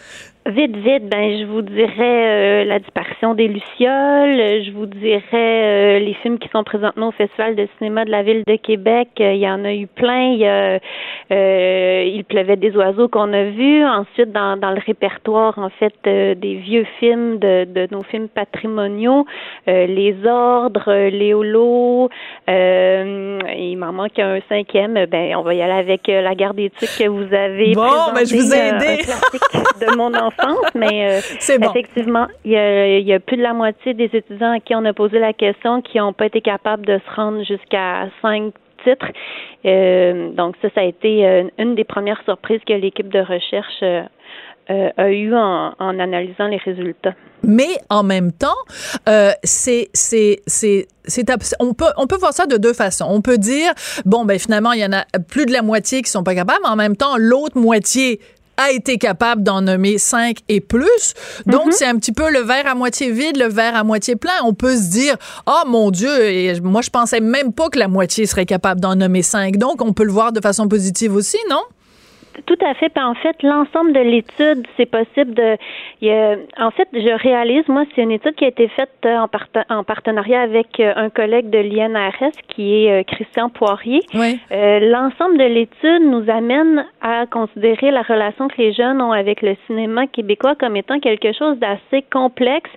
Vite, 0.48 0.78
vite, 0.78 1.10
ben 1.10 1.40
je 1.40 1.46
vous 1.46 1.64
dirais 1.64 1.96
euh, 1.98 2.66
la 2.66 2.78
disparition 2.78 3.34
des 3.34 3.48
lucioles, 3.48 4.62
je 4.64 4.72
vous 4.76 4.86
dirais 4.86 5.24
euh, 5.34 5.98
les 5.98 6.14
films 6.22 6.38
qui 6.38 6.48
sont 6.50 6.64
présentement 6.64 7.08
au 7.08 7.12
Festival 7.12 7.56
de 7.56 7.68
cinéma 7.80 8.06
de 8.06 8.12
la 8.12 8.22
ville 8.22 8.44
de 8.46 8.56
Québec. 8.56 9.08
Euh, 9.20 9.34
il 9.34 9.40
y 9.40 9.50
en 9.50 9.66
a 9.66 9.74
eu 9.74 9.88
plein. 9.88 10.34
Il, 10.34 10.38
y 10.38 10.46
a, 10.46 10.78
il 12.04 12.24
pleuvait 12.26 12.58
des 12.58 12.78
oiseaux 12.78 13.08
qu'on 13.08 13.34
a 13.34 13.46
vus. 13.46 13.84
Ensuite, 13.84 14.32
dans, 14.34 14.56
dans 14.56 14.70
le 14.70 14.80
répertoire 14.86 15.58
en 15.58 15.70
fait 15.70 15.96
des 16.04 16.56
vieux 16.64 16.86
films 17.00 17.40
de, 17.40 17.66
de 17.66 17.88
nos 17.90 18.04
films 18.04 18.28
patrimoniaux, 18.28 19.26
les 19.66 20.16
ordres, 20.28 21.10
les 21.10 21.34
holos. 21.34 22.10
il 22.48 23.78
m'en 23.80 23.94
manque 23.94 24.20
un 24.20 24.38
cinquième. 24.48 25.08
Ben 25.08 25.36
on 25.38 25.42
va 25.42 25.56
y 25.56 25.62
aller 25.64 25.74
avec 25.74 26.06
la 26.06 26.36
garde 26.36 26.58
des 26.58 26.70
tucs 26.70 27.00
que 27.00 27.08
vous 27.08 27.34
avez. 27.34 27.74
Bon, 27.74 27.82
présenté, 27.82 28.14
ben 28.14 28.26
je 28.28 28.36
vous 28.36 28.54
ai 28.54 28.68
aidé. 28.68 29.04
de 29.82 29.98
mon 29.98 30.14
enfant 30.14 30.35
mais 30.76 31.22
euh, 31.22 31.58
bon. 31.60 31.70
effectivement, 31.70 32.28
il 32.44 32.52
y, 32.52 32.58
a, 32.58 32.98
il 32.98 33.08
y, 33.08 33.14
a, 33.14 33.20
plus 33.20 33.38
de 33.38 33.44
la 33.44 33.54
moitié 33.54 33.94
des 33.94 34.10
étudiants 34.14 34.52
à 34.52 34.60
qui 34.60 34.76
on 34.76 34.86
a 34.86 34.94
posé 34.94 35.20
la 35.20 35.34
question 35.34 35.82
qui 35.82 35.98
n'ont 35.98 36.14
pas 36.14 36.26
été 36.26 36.42
capables 36.42 36.86
de 36.86 37.00
se 37.00 37.16
rendre 37.16 37.44
jusqu'à 37.44 38.08
cinq 38.22 38.54
titres. 38.84 39.12
Euh, 39.66 40.32
donc 40.32 40.56
ça, 40.62 40.70
ça 40.76 40.82
a 40.82 40.84
été 40.84 41.26
euh, 41.26 41.44
une 41.58 41.76
des 41.76 41.84
premières 41.84 42.22
surprises 42.24 42.62
que 42.68 42.74
l'équipe 42.74 43.10
de 43.10 43.20
recherche 43.20 43.84
euh, 44.72 44.90
a 44.98 45.12
eu 45.12 45.32
en, 45.36 45.76
en, 45.78 46.00
analysant 46.00 46.48
les 46.48 46.58
résultats. 46.58 47.14
Mais 47.44 47.78
en 47.92 48.02
même 48.02 48.32
temps, 48.32 48.58
euh, 49.08 49.30
c'est 49.44 49.90
c'est 49.94 50.42
c'est 50.48 50.88
c'est 51.06 51.30
on 51.60 51.76
peut 51.76 51.86
on 51.98 52.08
peut 52.08 52.18
voir 52.18 52.34
ça 52.34 52.48
de 52.48 52.58
deux 52.58 52.74
façons. 52.74 53.06
On 53.08 53.22
peut 53.22 53.38
dire 53.38 53.74
bon 54.06 54.26
ben 54.26 54.40
finalement 54.40 54.72
il 54.72 54.80
y 54.80 54.86
en 54.86 54.92
a 54.92 55.06
plus 55.30 55.46
de 55.46 55.52
la 55.52 55.62
moitié 55.62 56.02
qui 56.02 56.10
sont 56.10 56.24
pas 56.24 56.34
capables, 56.34 56.62
mais 56.64 56.70
en 56.70 56.76
même 56.76 56.98
temps 56.98 57.16
l'autre 57.20 57.60
moitié 57.60 58.20
a 58.58 58.72
été 58.72 58.98
capable 58.98 59.44
d'en 59.44 59.62
nommer 59.62 59.98
cinq 59.98 60.38
et 60.50 60.62
plus. 60.62 61.14
Donc, 61.46 61.68
Mhm. 61.68 61.72
c'est 61.72 61.86
un 61.86 61.96
petit 61.96 62.12
peu 62.12 62.30
le 62.32 62.40
verre 62.40 62.68
à 62.68 62.76
moitié 62.76 63.12
vide, 63.12 63.38
le 63.38 63.48
verre 63.48 63.76
à 63.76 63.84
moitié 63.84 64.16
plein. 64.16 64.34
On 64.44 64.54
peut 64.54 64.76
se 64.76 64.90
dire, 64.90 65.18
oh 65.48 65.62
mon 65.68 65.92
Dieu, 65.92 66.26
et 66.26 66.60
moi, 66.62 66.82
je 66.82 66.90
pensais 66.90 67.20
même 67.20 67.54
pas 67.54 67.70
que 67.70 67.80
la 67.80 67.88
moitié 67.88 68.26
serait 68.26 68.46
capable 68.46 68.80
d'en 68.82 68.96
nommer 68.96 69.22
cinq. 69.22 69.58
Donc, 69.58 69.82
on 69.82 69.94
peut 69.94 70.04
le 70.06 70.12
voir 70.12 70.32
de 70.32 70.42
façon 70.42 70.68
positive 70.68 71.14
aussi, 71.16 71.38
non? 71.50 71.62
Tout 72.46 72.58
à 72.66 72.74
fait. 72.74 72.90
Puis 72.90 73.04
en 73.04 73.14
fait, 73.16 73.42
l'ensemble 73.44 73.94
de 73.94 74.00
l'étude, 74.00 74.66
c'est 74.78 74.86
possible 74.90 75.34
de. 75.34 75.58
il 76.02 76.08
y 76.08 76.12
a- 76.12 76.36
en 76.60 76.72
fait, 76.72 76.88
je 76.94 77.18
réalise, 77.22 77.68
moi, 77.68 77.84
c'est 77.96 78.02
une 78.02 78.12
étude 78.12 78.36
qui 78.36 78.46
a 78.46 78.48
été 78.50 78.68
faite 78.70 78.90
euh, 79.06 79.18
en, 79.70 79.84
partenariat 79.84 80.42
avec 80.42 80.80
euh, 80.80 80.94
un 80.96 81.10
collègue 81.10 81.50
de 81.50 81.60
l'INRS 81.60 82.32
qui 82.50 82.86
est 82.86 82.92
euh, 82.92 83.04
Christian 83.04 83.50
Poirier. 83.50 84.02
Oui. 84.14 84.40
Euh, 84.52 84.80
l'ensemble 84.80 85.38
de 85.38 85.44
l'étude 85.46 86.02
nous 86.04 86.30
amène 86.30 86.86
à 87.02 87.26
considérer 87.26 87.92
la 87.92 88.02
relation 88.02 88.48
que 88.48 88.58
les 88.58 88.74
jeunes 88.74 89.02
ont 89.02 89.12
avec 89.12 89.42
le 89.42 89.56
cinéma 89.68 90.08
québécois 90.08 90.56
comme 90.56 90.76
étant 90.76 91.00
quelque 91.00 91.32
chose 91.34 91.58
d'assez 91.60 92.04
complexe 92.12 92.70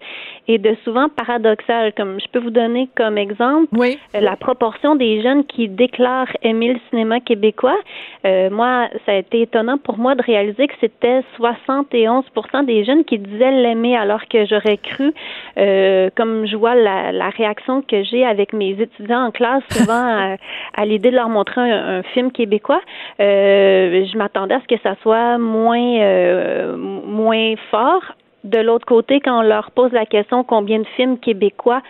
et 0.46 0.58
de 0.58 0.76
souvent 0.84 1.08
paradoxal. 1.08 1.92
Comme 1.94 2.18
je 2.20 2.26
peux 2.32 2.38
vous 2.38 2.50
donner 2.50 2.88
comme 2.96 3.18
exemple 3.18 3.68
Oui. 3.76 3.98
la 4.18 4.36
proportion 4.36 4.94
des 4.96 5.20
jeunes 5.22 5.44
qui 5.44 5.68
déclarent 5.68 6.34
aimer 6.42 6.74
le 6.74 6.80
cinéma 6.90 7.20
québécois. 7.20 7.76
Euh, 8.24 8.48
moi, 8.50 8.88
ça 9.04 9.12
a 9.12 9.16
été 9.16 9.46
étonnant 9.48 9.78
pour 9.78 9.98
moi 9.98 10.14
de 10.14 10.22
réaliser 10.22 10.68
que 10.68 10.74
c'était 10.80 11.22
71% 11.38 12.66
des 12.66 12.84
jeunes 12.84 13.04
qui 13.04 13.18
disaient 13.18 13.50
l'aimer, 13.50 13.96
alors 13.96 14.28
que 14.28 14.44
j'aurais 14.44 14.76
cru, 14.76 15.14
euh, 15.56 16.10
comme 16.14 16.46
je 16.46 16.56
vois 16.56 16.74
la, 16.74 17.12
la 17.12 17.30
réaction 17.30 17.80
que 17.82 18.02
j'ai 18.04 18.24
avec 18.24 18.52
mes 18.52 18.72
étudiants 18.80 19.24
en 19.26 19.30
classe, 19.30 19.62
souvent 19.70 19.94
à, 19.94 20.36
à 20.74 20.84
l'idée 20.84 21.10
de 21.10 21.16
leur 21.16 21.30
montrer 21.30 21.60
un, 21.60 21.98
un 21.98 22.02
film 22.14 22.30
québécois, 22.30 22.82
euh, 23.20 24.04
je 24.04 24.18
m'attendais 24.18 24.54
à 24.54 24.60
ce 24.60 24.66
que 24.66 24.80
ça 24.82 24.94
soit 25.02 25.38
moins 25.38 25.98
euh, 26.00 26.76
moins 26.76 27.54
fort. 27.70 28.02
De 28.44 28.58
l'autre 28.60 28.86
côté, 28.86 29.20
quand 29.20 29.40
on 29.40 29.42
leur 29.42 29.72
pose 29.72 29.92
la 29.92 30.06
question 30.06 30.44
combien 30.44 30.78
de 30.78 30.86
films 30.96 31.18
québécois 31.18 31.82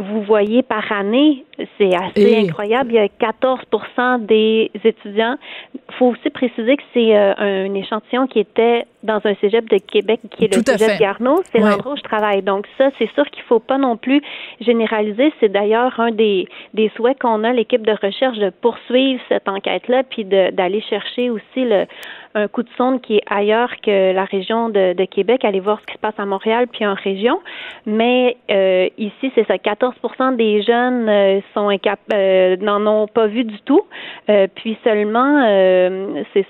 vous 0.00 0.22
voyez 0.22 0.62
par 0.62 0.90
année, 0.92 1.44
c'est 1.78 1.94
assez 1.94 2.22
Et- 2.32 2.38
incroyable. 2.48 2.90
Il 2.92 2.96
y 2.96 2.98
a 2.98 3.08
14% 3.08 4.18
des 4.18 4.70
étudiants. 4.84 5.36
Il 5.74 5.80
faut 5.98 6.06
aussi 6.06 6.30
préciser 6.30 6.76
que 6.76 6.82
c'est 6.94 7.16
euh, 7.16 7.34
un 7.36 7.74
échantillon 7.74 8.26
qui 8.26 8.40
était 8.40 8.84
dans 9.02 9.20
un 9.24 9.34
cégep 9.40 9.68
de 9.70 9.78
Québec, 9.78 10.20
qui 10.30 10.44
est 10.44 10.48
Tout 10.48 10.60
le 10.66 10.72
cégep 10.72 10.90
fait. 10.96 10.98
Garneau. 10.98 11.40
C'est 11.52 11.62
Ouais. 11.62 11.70
l'endroit 11.70 11.92
où 11.92 11.96
je 11.96 12.02
travaille. 12.02 12.42
Donc 12.42 12.66
ça, 12.78 12.90
c'est 12.98 13.10
sûr 13.14 13.24
qu'il 13.30 13.42
faut 13.44 13.58
pas 13.60 13.78
non 13.78 13.96
plus 13.96 14.20
généraliser. 14.60 15.32
C'est 15.40 15.48
d'ailleurs 15.50 15.98
un 16.00 16.10
des, 16.10 16.48
des 16.74 16.90
souhaits 16.96 17.18
qu'on 17.18 17.44
a, 17.44 17.52
l'équipe 17.52 17.84
de 17.86 17.92
recherche, 18.02 18.38
de 18.38 18.50
poursuivre 18.50 19.20
cette 19.28 19.48
enquête-là, 19.48 20.02
puis 20.08 20.24
d'aller 20.24 20.80
chercher 20.82 21.30
aussi 21.30 21.44
le, 21.64 21.86
un 22.34 22.48
coup 22.48 22.62
de 22.62 22.68
sonde 22.76 23.00
qui 23.00 23.16
est 23.16 23.22
ailleurs 23.28 23.70
que 23.82 24.12
la 24.12 24.24
région 24.24 24.68
de, 24.68 24.92
de 24.92 25.04
Québec, 25.04 25.44
aller 25.44 25.60
voir 25.60 25.80
ce 25.80 25.86
qui 25.86 25.94
se 25.94 25.98
passe 25.98 26.18
à 26.18 26.26
Montréal 26.26 26.66
puis 26.70 26.86
en 26.86 26.94
région. 26.94 27.40
Mais 27.86 28.36
euh, 28.50 28.88
ici, 28.98 29.32
c'est 29.34 29.46
ça, 29.46 29.56
14% 29.56 30.36
des 30.36 30.62
jeunes 30.62 31.08
euh, 31.08 31.40
sont 31.54 31.68
incap 31.68 31.98
euh, 32.12 32.56
n'en 32.56 32.86
ont 32.86 33.06
pas 33.06 33.26
vu 33.26 33.44
du 33.44 33.60
tout. 33.62 33.82
Euh, 34.28 34.46
puis 34.54 34.78
seulement, 34.84 35.44
euh, 35.46 36.22
c'est 36.32 36.46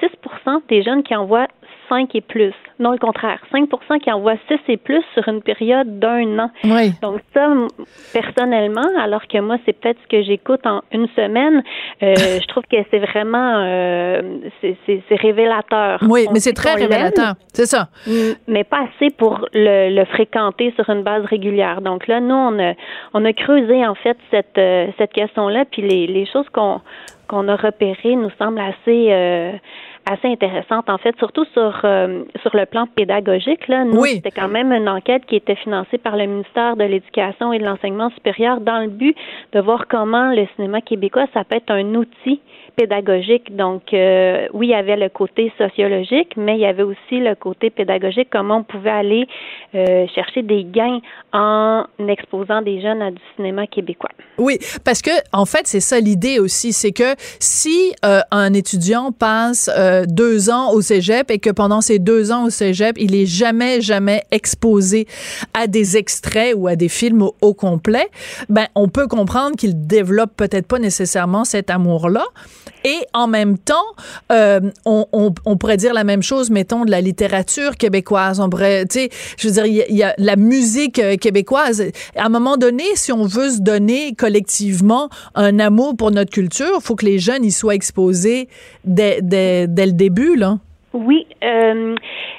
6 0.00 0.08
des 0.68 0.82
jeunes 0.82 1.02
qui 1.02 1.14
envoient 1.14 1.48
5 1.88 2.14
et 2.14 2.20
plus. 2.20 2.54
Non, 2.78 2.92
le 2.92 2.98
contraire. 2.98 3.40
5% 3.52 4.00
qui 4.00 4.10
envoient 4.10 4.36
6 4.48 4.58
et 4.68 4.76
plus 4.76 5.02
sur 5.14 5.28
une 5.28 5.42
période 5.42 5.98
d'un 5.98 6.38
an. 6.38 6.50
Oui. 6.64 6.92
Donc 7.02 7.20
ça, 7.34 7.48
personnellement, 8.12 8.88
alors 8.98 9.26
que 9.28 9.38
moi, 9.38 9.56
c'est 9.64 9.78
peut-être 9.78 9.98
ce 10.02 10.08
que 10.08 10.22
j'écoute 10.22 10.66
en 10.66 10.82
une 10.90 11.06
semaine, 11.08 11.62
euh, 12.02 12.14
je 12.40 12.46
trouve 12.46 12.64
que 12.64 12.76
c'est 12.90 12.98
vraiment, 12.98 13.62
euh, 13.64 14.22
c'est 14.60 15.16
révélateur. 15.22 16.00
Oui, 16.08 16.26
On 16.28 16.32
mais 16.32 16.40
c'est 16.40 16.52
très 16.52 16.74
révélateur. 16.74 17.34
C'est 17.54 17.66
ça. 17.66 17.88
mais 18.46 18.64
pas 18.64 18.80
assez 18.88 19.10
pour 19.10 19.46
le, 19.54 19.94
le 19.94 20.04
fréquenter 20.06 20.72
sur 20.76 20.88
une 20.90 21.02
base 21.02 21.24
régulière. 21.24 21.80
Donc 21.80 22.06
là, 22.08 22.20
nous, 22.20 22.34
on 22.34 22.58
a, 22.58 22.72
on 23.14 23.24
a 23.24 23.32
creusé 23.32 23.86
en 23.86 23.94
fait 23.94 24.16
cette, 24.30 24.58
euh, 24.58 24.86
cette 24.98 25.12
question-là, 25.12 25.64
puis 25.70 25.82
les, 25.82 26.06
les 26.06 26.26
choses 26.26 26.48
qu'on 26.52 26.80
qu'on 27.28 27.48
a 27.48 27.56
repérées 27.56 28.16
nous 28.16 28.30
semblent 28.38 28.60
assez 28.60 29.06
euh, 29.10 29.52
assez 30.10 30.28
intéressantes 30.28 30.90
en 30.90 30.98
fait, 30.98 31.16
surtout 31.18 31.46
sur 31.54 31.80
euh, 31.84 32.24
sur 32.42 32.54
le 32.54 32.66
plan 32.66 32.86
pédagogique. 32.86 33.68
Là, 33.68 33.84
nous, 33.84 34.00
Oui. 34.02 34.10
c'était 34.16 34.32
quand 34.32 34.48
même 34.48 34.70
une 34.72 34.88
enquête 34.88 35.24
qui 35.26 35.36
était 35.36 35.54
financée 35.54 35.96
par 35.98 36.16
le 36.16 36.26
ministère 36.26 36.76
de 36.76 36.84
l'Éducation 36.84 37.52
et 37.52 37.58
de 37.58 37.64
l'Enseignement 37.64 38.10
supérieur 38.10 38.60
dans 38.60 38.80
le 38.80 38.88
but 38.88 39.16
de 39.52 39.60
voir 39.60 39.86
comment 39.88 40.30
le 40.32 40.46
cinéma 40.56 40.80
québécois 40.82 41.26
ça 41.32 41.44
peut 41.44 41.56
être 41.56 41.70
un 41.70 41.94
outil 41.94 42.40
pédagogique. 42.76 43.54
Donc, 43.56 43.92
euh, 43.92 44.46
oui, 44.52 44.68
il 44.68 44.70
y 44.70 44.74
avait 44.74 44.96
le 44.96 45.08
côté 45.08 45.52
sociologique, 45.58 46.34
mais 46.36 46.54
il 46.54 46.60
y 46.60 46.66
avait 46.66 46.82
aussi 46.82 47.20
le 47.20 47.34
côté 47.34 47.70
pédagogique, 47.70 48.28
comment 48.30 48.58
on 48.58 48.64
pouvait 48.64 48.90
aller 48.90 49.26
euh, 49.74 50.06
chercher 50.14 50.42
des 50.42 50.64
gains 50.64 51.00
en 51.32 51.84
exposant 52.08 52.62
des 52.62 52.80
jeunes 52.80 53.02
à 53.02 53.10
du 53.10 53.20
cinéma 53.36 53.66
québécois. 53.66 54.10
Oui, 54.38 54.58
parce 54.84 55.02
que 55.02 55.10
en 55.32 55.44
fait, 55.44 55.66
c'est 55.66 55.80
ça 55.80 56.00
l'idée 56.00 56.38
aussi, 56.38 56.72
c'est 56.72 56.92
que 56.92 57.14
si 57.38 57.92
euh, 58.04 58.20
un 58.30 58.52
étudiant 58.54 59.12
passe 59.12 59.70
euh, 59.76 60.04
deux 60.06 60.50
ans 60.50 60.72
au 60.72 60.80
cégep 60.80 61.30
et 61.30 61.38
que 61.38 61.50
pendant 61.50 61.80
ces 61.80 61.98
deux 61.98 62.32
ans 62.32 62.44
au 62.46 62.50
cégep, 62.50 62.96
il 62.98 63.14
est 63.14 63.26
jamais, 63.26 63.80
jamais 63.80 64.22
exposé 64.30 65.06
à 65.54 65.66
des 65.66 65.96
extraits 65.96 66.54
ou 66.56 66.66
à 66.66 66.76
des 66.76 66.88
films 66.88 67.22
au, 67.22 67.34
au 67.40 67.54
complet, 67.54 68.08
ben 68.48 68.66
on 68.74 68.88
peut 68.88 69.06
comprendre 69.06 69.56
qu'il 69.56 69.86
développe 69.86 70.36
peut-être 70.36 70.66
pas 70.66 70.78
nécessairement 70.78 71.44
cet 71.44 71.70
amour-là. 71.70 72.24
Et 72.84 73.06
en 73.12 73.26
même 73.26 73.58
temps, 73.58 73.74
euh, 74.30 74.60
on, 74.84 75.06
on, 75.12 75.32
on 75.44 75.56
pourrait 75.56 75.76
dire 75.76 75.94
la 75.94 76.04
même 76.04 76.22
chose, 76.22 76.50
mettons, 76.50 76.84
de 76.84 76.90
la 76.90 77.00
littérature 77.00 77.76
québécoise. 77.76 78.40
On 78.40 78.50
pourrait, 78.50 78.86
tu 78.86 79.00
sais, 79.00 79.10
je 79.38 79.48
veux 79.48 79.54
dire, 79.54 79.66
il 79.66 79.94
y, 79.94 79.98
y 79.98 80.02
a 80.02 80.14
la 80.18 80.36
musique 80.36 80.98
euh, 80.98 81.16
québécoise. 81.16 81.82
À 82.16 82.26
un 82.26 82.28
moment 82.28 82.56
donné, 82.56 82.84
si 82.94 83.12
on 83.12 83.24
veut 83.24 83.50
se 83.50 83.60
donner 83.60 84.14
collectivement 84.14 85.08
un 85.34 85.58
amour 85.58 85.96
pour 85.96 86.10
notre 86.10 86.30
culture, 86.30 86.78
il 86.80 86.82
faut 86.82 86.96
que 86.96 87.06
les 87.06 87.18
jeunes 87.18 87.44
y 87.44 87.52
soient 87.52 87.74
exposés 87.74 88.48
dès, 88.84 89.20
dès, 89.22 89.66
dès 89.68 89.86
le 89.86 89.92
début, 89.92 90.36
là. 90.36 90.58
Oui, 90.94 91.26
euh, 91.42 91.94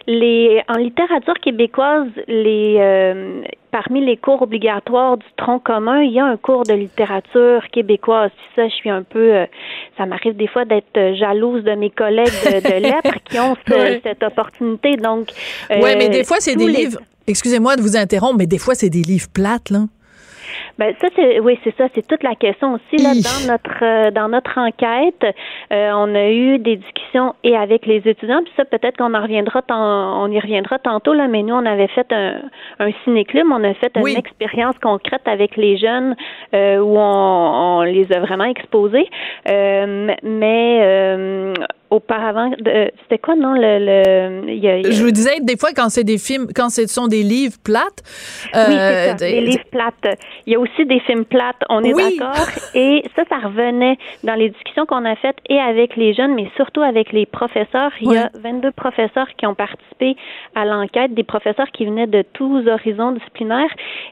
les 0.08 0.62
en 0.68 0.76
littérature 0.78 1.34
québécoise, 1.42 2.08
les 2.28 2.78
euh, 2.80 3.42
parmi 3.72 4.06
les 4.06 4.18
cours 4.18 4.44
obligatoires 4.44 5.18
du 5.18 5.26
tronc 5.38 5.60
commun, 5.60 6.02
il 6.04 6.12
y 6.12 6.20
a 6.20 6.26
un 6.26 6.38
cours 6.38 6.63
de 6.63 6.74
littérature 6.74 7.63
québécoise. 7.72 8.30
Puis 8.36 8.46
ça, 8.56 8.68
je 8.68 8.74
suis 8.76 8.89
un 8.92 9.02
peu, 9.04 9.34
euh, 9.34 9.46
ça 9.98 10.06
m'arrive 10.06 10.36
des 10.36 10.48
fois 10.48 10.66
d'être 10.66 10.96
euh, 10.98 11.16
jalouse 11.16 11.63
de 11.63 11.72
mes 11.72 11.89
collègues 11.89 12.28
de, 12.46 12.60
de 12.60 12.82
lettres 12.88 13.18
qui 13.26 13.39
ont 13.39 13.56
ce- 13.68 14.00
cette 14.04 14.22
opportunité. 14.22 14.98
Donc, 14.98 15.30
ouais, 15.72 15.96
mais 15.96 16.06
euh, 16.08 16.10
des 16.10 16.24
fois, 16.24 16.38
c'est 16.39 16.56
des 16.56 16.68
les- 16.68 16.74
livres. 16.86 17.00
Excusez-moi 17.26 17.76
de 17.78 17.82
vous 17.82 17.96
interrompre, 17.98 18.36
mais 18.38 18.48
des 18.48 18.60
fois, 18.60 18.76
c'est 18.76 18.89
des 18.89 19.02
livres 19.02 19.30
plates, 19.34 19.70
là. 19.72 19.86
Ben 20.78 20.94
ça 21.02 21.08
c'est 21.16 21.39
oui 21.39 21.60
c'est 21.63 21.76
ça. 21.78 21.86
C'est 21.94 22.06
toute 22.08 22.24
la 22.24 22.36
question 22.36 22.74
aussi 22.74 23.02
là 23.04 23.12
dans 23.13 23.52
notre 23.52 23.84
euh, 23.84 24.12
dans 24.12 24.28
notre 24.30 24.58
enquête. 24.58 25.26
Euh, 25.72 25.92
on 25.96 26.13
a 26.16 26.30
eu 26.30 26.58
des 26.60 26.78
discussions 26.78 27.36
et 27.44 27.56
avec 27.56 27.86
les 27.86 28.02
étudiants. 28.08 28.42
Puis 28.44 28.54
ça 28.58 28.66
peut-être 28.66 28.98
qu'on 28.98 29.13
en 29.13 29.22
reviendra 29.22 29.62
tant- 29.62 30.24
on 30.24 30.32
y 30.32 30.39
reviendra 30.39 30.80
tantôt 30.80 31.13
là 31.13 31.28
mais 31.28 31.44
nous 31.44 31.56
on 31.56 31.66
avait 31.66 31.88
fait 31.88 32.12
un 32.12 32.42
un 32.80 32.92
ciné-club. 33.04 33.46
On 33.52 33.63
a 33.63 33.74
fait 33.76 33.92
Oui. 34.02 34.13
une 34.13 34.20
expérience 34.20 34.78
concrète 34.80 35.28
avec 35.28 35.56
les 35.58 35.78
jeunes 35.78 36.16
euh, 36.54 36.78
où 36.80 36.98
on, 36.98 37.80
on 37.80 37.82
les 37.84 38.12
a 38.12 38.20
vraiment 38.20 38.46
exposés. 38.46 39.08
Euh, 39.50 40.12
mais 40.24 40.80
euh, 40.82 41.54
auparavant 41.93 42.49
de- 42.49 42.91
c'était 43.03 43.17
quoi 43.19 43.36
non 43.36 43.53
le, 43.53 43.79
le 43.79 44.49
il 44.49 44.60
y 44.60 44.67
a- 44.67 44.77
il 44.77 44.86
y 44.86 44.88
a- 44.88 44.91
Je 44.91 45.03
vous 45.03 45.12
disais, 45.12 45.39
des 45.41 45.58
fois, 45.58 45.69
quand 45.75 45.89
c'est 45.89 46.03
des 46.03 46.17
films, 46.17 46.47
quand 46.56 46.69
ce 46.69 46.88
sont 46.88 47.08
des 47.08 47.23
livres 47.23 47.58
plates, 47.63 48.01
Oui, 48.06 48.49
c'est 48.53 48.79
euh, 48.79 49.08
ça, 49.10 49.13
des 49.15 49.41
livres 49.41 49.65
plates. 49.71 50.17
Il 50.45 50.53
y 50.53 50.56
a 50.56 50.60
aussi 50.60 50.86
des 50.86 50.99
films 51.01 51.25
plates, 51.25 51.62
on 51.69 51.82
est 51.84 51.93
Oui. 51.93 52.17
d'accord. 52.17 52.45
Et 52.75 53.03
ça, 53.15 53.23
ça 53.29 53.38
revenait 53.38 53.97
dans 54.23 54.36
les 54.36 54.49
discussions 54.49 54.86
qu'on 54.86 55.06
a 55.06 55.15
faites 55.15 55.38
et 55.49 55.60
avec 55.60 55.95
les 55.95 56.13
jeunes, 56.13 56.34
mais 56.34 56.47
surtout 56.56 56.82
avec 56.82 57.12
les 57.12 57.25
professeurs. 57.25 57.91
Il 58.01 58.12
y 58.12 58.17
a 58.17 58.29
22 58.36 58.71
professeurs 58.71 59.27
qui 59.38 59.45
ont 59.45 59.56
participé 59.56 60.15
à 60.56 60.65
l'enquête, 60.65 61.13
des 61.13 61.23
professeurs 61.23 61.67
qui 61.71 61.86
venaient 61.86 62.08
de 62.08 62.23
tous 62.34 62.67
horizons 62.67 63.12
disciplinaires. 63.12 63.69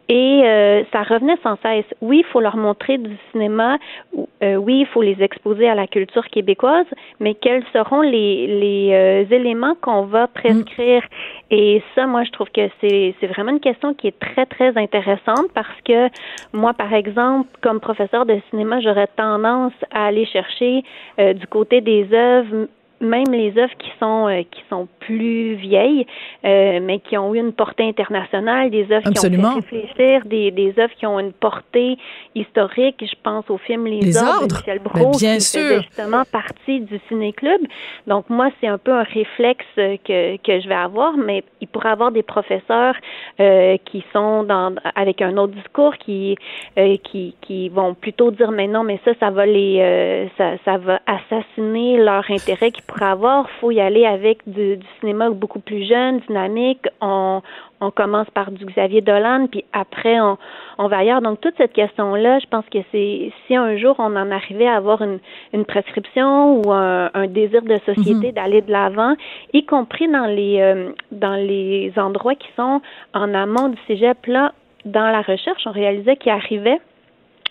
Et 0.10 0.42
euh, 0.46 0.84
ça 0.92 1.04
revenait 1.04 1.38
sans 1.44 1.58
cesse. 1.64 1.86
Oui, 2.02 2.20
il 2.20 2.26
faut 2.32 2.40
leur 2.42 2.58
montrer 2.58 2.98
du 2.98 3.16
cinéma. 3.32 3.78
ou- 4.14 4.28
euh, 4.44 4.56
oui, 4.56 4.82
il 4.82 4.86
faut 4.88 5.02
les 5.02 5.18
exposer 5.22 5.68
à 5.70 5.76
la 5.76 5.88
culture 5.88 6.26
québécoise, 6.28 6.86
mais 7.20 7.34
quels 7.36 7.64
seront 7.74 8.02
les, 8.02 8.48
les 8.48 8.90
euh, 8.94 9.36
éléments 9.36 9.76
qu'on 9.82 10.04
va 10.04 10.28
prescrire? 10.28 11.04
Et 11.50 11.82
ça, 11.96 12.08
moi, 12.08 12.24
je 12.24 12.32
trouve 12.32 12.50
que 12.50 12.70
c'est 12.80 13.16
c'est 13.20 13.28
vraiment 13.28 13.52
une 13.52 13.60
question 13.60 13.94
qui 13.94 14.08
est 14.08 14.20
très, 14.20 14.46
très 14.46 14.78
intéressante 14.78 15.48
parce 15.54 15.82
que 15.86 16.10
moi, 16.54 16.74
par 16.74 16.94
exemple, 16.94 17.50
comme 17.62 17.80
professeur 17.80 18.26
de 18.26 18.40
cinéma, 18.50 18.80
j'aurais 18.80 19.08
tendance 19.08 19.74
à 19.92 20.06
aller 20.06 20.26
chercher 20.26 20.84
euh, 21.20 21.34
du 21.34 21.48
côté 21.48 21.82
des 21.82 22.08
œuvres 22.14 22.68
même 23.02 23.32
les 23.32 23.58
œuvres 23.58 23.74
qui 23.78 23.90
sont 24.00 24.28
euh, 24.28 24.44
qui 24.50 24.62
sont 24.70 24.88
plus 25.00 25.56
vieilles, 25.56 26.06
euh, 26.46 26.80
mais 26.82 27.00
qui 27.00 27.18
ont 27.18 27.34
eu 27.34 27.40
une 27.40 27.54
portée 27.54 27.88
internationale, 27.88 28.70
des 28.70 28.92
œuvres 28.92 29.10
qui 29.12 29.26
ont 29.26 29.62
fait 29.62 29.76
réfléchir, 29.76 30.26
des, 30.26 30.52
des 30.52 30.74
œuvres 30.78 30.94
qui 30.98 31.06
ont 31.06 31.20
une 31.20 31.34
portée 31.34 31.98
historique. 32.36 32.98
Je 33.02 33.16
pense 33.24 33.50
au 33.50 33.58
film 33.58 33.86
Les, 33.86 34.18
Ordres, 34.18 34.48
de 34.48 34.54
Michel 34.54 34.80
ben, 34.80 34.92
Brault, 34.92 35.18
bien 35.18 35.36
qui 35.36 35.42
sûr. 35.42 35.82
justement 35.82 36.24
partie 36.32 36.82
du 36.82 37.00
ciné-club. 37.08 37.62
Donc 38.08 38.30
moi, 38.30 38.50
c'est 38.60 38.68
un 38.68 38.78
peu 38.78 38.94
un 38.94 39.04
réflexe 39.04 39.66
que, 39.76 40.38
que 40.38 40.60
je 40.62 40.68
vais 40.68 40.76
avoir, 40.76 41.18
mais 41.18 41.44
il 41.60 41.68
pourrait 41.68 41.90
avoir 41.90 42.12
des 42.12 42.24
professeurs 42.24 42.96
euh, 43.40 43.78
qui 43.86 44.04
sont 44.14 44.44
dans 44.44 44.76
avec 44.96 45.22
un 45.22 45.38
autre 45.38 45.54
discours, 45.54 45.96
qui 45.98 46.36
euh, 46.78 46.98
qui 47.04 47.36
qui 47.42 47.70
vont 47.70 47.94
plutôt 47.94 48.32
dire 48.32 48.52
mais 48.52 48.68
non, 48.68 48.84
mais 48.84 49.00
ça, 49.04 49.12
ça 49.20 49.30
va 49.30 49.46
les 49.46 49.80
euh, 49.80 50.28
ça, 50.38 50.58
ça 50.66 50.78
va 50.78 51.00
assassiner 51.06 51.98
leur 51.98 52.30
intérêt 52.30 52.72
pourraient 52.92 53.12
avoir. 53.12 53.50
Faut 53.60 53.72
y 53.72 53.80
aller 53.80 54.06
avec 54.06 54.48
du, 54.48 54.78
du 54.78 54.86
cinéma 55.00 55.30
beaucoup 55.30 55.60
plus 55.60 55.88
jeune, 55.88 56.20
dynamique. 56.28 56.86
On, 57.02 57.42
on 57.80 57.92
commence 57.92 58.30
par 58.32 58.52
du 58.52 58.66
Xavier 58.66 59.02
Dolan, 59.02 59.48
puis 59.52 59.66
après 59.74 60.20
on, 60.20 60.38
on 60.78 60.88
va 60.88 60.98
ailleurs. 60.98 61.22
Donc 61.22 61.42
toute 61.42 61.56
cette 61.58 61.74
question-là, 61.74 62.40
je 62.40 62.46
pense 62.48 62.66
que 62.72 62.80
c'est 62.92 63.32
si 63.48 63.56
un 63.56 63.78
jour 63.78 63.96
on 64.00 64.16
en 64.16 64.30
arrivait 64.32 64.68
à 64.68 64.76
avoir 64.76 65.02
une, 65.02 65.20
une 65.54 65.66
prescription 65.66 66.62
ou 66.62 66.72
un, 66.72 67.10
un 67.14 67.28
désir 67.28 67.62
de 67.64 67.78
société 67.86 68.28
Mhm. 68.28 68.32
d'aller 68.34 68.62
de 68.62 68.72
l'avant, 68.72 69.16
y 69.54 69.66
compris 69.66 70.08
dans 70.08 70.26
les 70.26 70.60
euh, 70.60 70.92
dans 71.12 71.36
les 71.36 71.94
endroits 71.98 72.36
qui 72.36 72.48
sont 72.56 72.82
en 73.14 73.34
amont 73.34 73.70
du 73.70 73.78
cégep, 73.88 74.26
là, 74.28 74.54
dans 74.86 75.10
la 75.12 75.22
recherche, 75.22 75.64
on 75.66 75.72
réalisait 75.72 76.18
qu'il 76.18 76.32
arrivait 76.32 76.80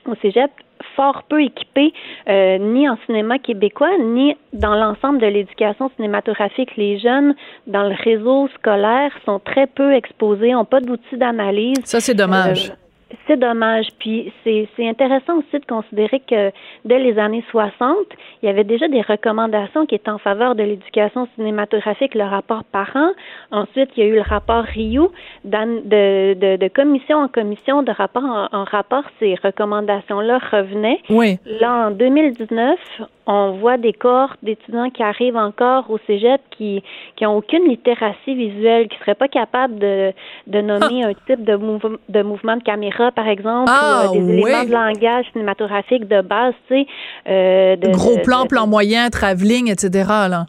au 0.07 0.15
cégep 0.17 0.51
fort 0.97 1.23
peu 1.29 1.43
équipés, 1.43 1.93
euh, 2.29 2.59
ni 2.59 2.89
en 2.89 2.97
cinéma 3.07 3.39
québécois, 3.39 3.91
ni 3.99 4.37
dans 4.53 4.75
l'ensemble 4.75 5.21
de 5.21 5.27
l'éducation 5.27 5.91
cinématographique. 5.97 6.77
Les 6.77 6.99
jeunes, 6.99 7.35
dans 7.67 7.85
le 7.85 7.95
réseau 7.95 8.49
scolaire, 8.59 9.13
sont 9.25 9.39
très 9.39 9.67
peu 9.67 9.95
exposés, 9.95 10.53
n'ont 10.53 10.65
pas 10.65 10.81
d'outils 10.81 11.17
d'analyse. 11.17 11.79
Ça, 11.85 12.01
c'est 12.01 12.15
dommage. 12.15 12.71
Euh, 12.71 12.80
c'est 13.27 13.39
dommage. 13.39 13.87
Puis 13.99 14.33
c'est 14.45 14.69
c'est 14.77 14.89
intéressant 14.89 15.39
aussi 15.39 15.59
de 15.59 15.67
considérer 15.67 16.21
que 16.21 16.51
dès 16.85 16.99
les 16.99 17.19
années 17.19 17.45
60, 17.51 17.97
il 18.43 18.47
y 18.47 18.49
avait 18.49 18.65
déjà 18.65 18.89
des 18.89 19.01
recommandations 19.03 19.87
qui 19.87 19.95
étaient 19.95 20.11
en 20.11 20.19
faveur 20.19 20.55
de 20.55 20.63
l'éducation 20.63 21.29
cinématographique, 21.35 22.15
le 22.15 22.25
rapport 22.25 22.65
parent. 22.65 23.11
Ensuite, 23.51 23.91
il 23.97 24.05
y 24.05 24.07
a 24.07 24.09
eu 24.11 24.15
le 24.17 24.23
rapport 24.23 24.65
Rio. 24.65 25.13
De, 25.45 26.35
de, 26.35 26.57
de 26.57 26.69
commission 26.69 27.19
en 27.19 27.29
commission, 27.29 27.83
de 27.83 27.93
rapport 27.93 28.25
en, 28.25 28.47
en 28.53 28.65
rapport, 28.65 29.05
ces 29.19 29.35
recommandations-là 29.43 30.39
revenaient. 30.51 31.01
Oui. 31.09 31.39
Là, 31.61 31.87
en 31.89 31.91
2019, 31.91 32.79
on 33.27 33.53
voit 33.53 33.77
des 33.77 33.93
cohortes 33.93 34.39
d'étudiants 34.43 34.91
qui 34.91 35.03
arrivent 35.03 35.37
encore 35.37 35.91
au 35.91 35.99
cégep 36.07 36.41
qui 36.51 36.83
qui 37.17 37.27
ont 37.27 37.37
aucune 37.37 37.65
littératie 37.69 38.35
visuelle, 38.35 38.89
qui 38.89 38.99
seraient 38.99 39.15
pas 39.15 39.29
capables 39.29 39.79
de, 39.79 40.13
de 40.47 40.61
nommer 40.61 41.05
un 41.05 41.13
type 41.27 41.45
de, 41.45 41.57
mouve- 41.57 41.99
de 42.09 42.23
mouvement 42.23 42.57
de 42.57 42.63
caméra, 42.63 43.00
par 43.15 43.27
exemple, 43.29 43.71
Ah, 43.75 44.07
ou 44.13 44.17
euh, 44.17 44.21
des 44.21 44.43
ouais. 44.43 44.51
éléments 44.51 44.65
de 44.65 44.71
langage 44.73 45.25
cinématographique 45.33 46.07
de 46.09 46.21
base, 46.21 46.55
tu 46.69 46.75
sais. 46.75 46.87
euh, 47.29 47.77
de- 47.77 47.89
Gros 47.91 48.17
de- 48.17 48.21
plan, 48.23 48.43
de- 48.45 48.49
plan 48.49 48.67
moyen, 48.67 49.09
travelling, 49.11 49.71
etc. 49.71 50.05
Là. 50.29 50.47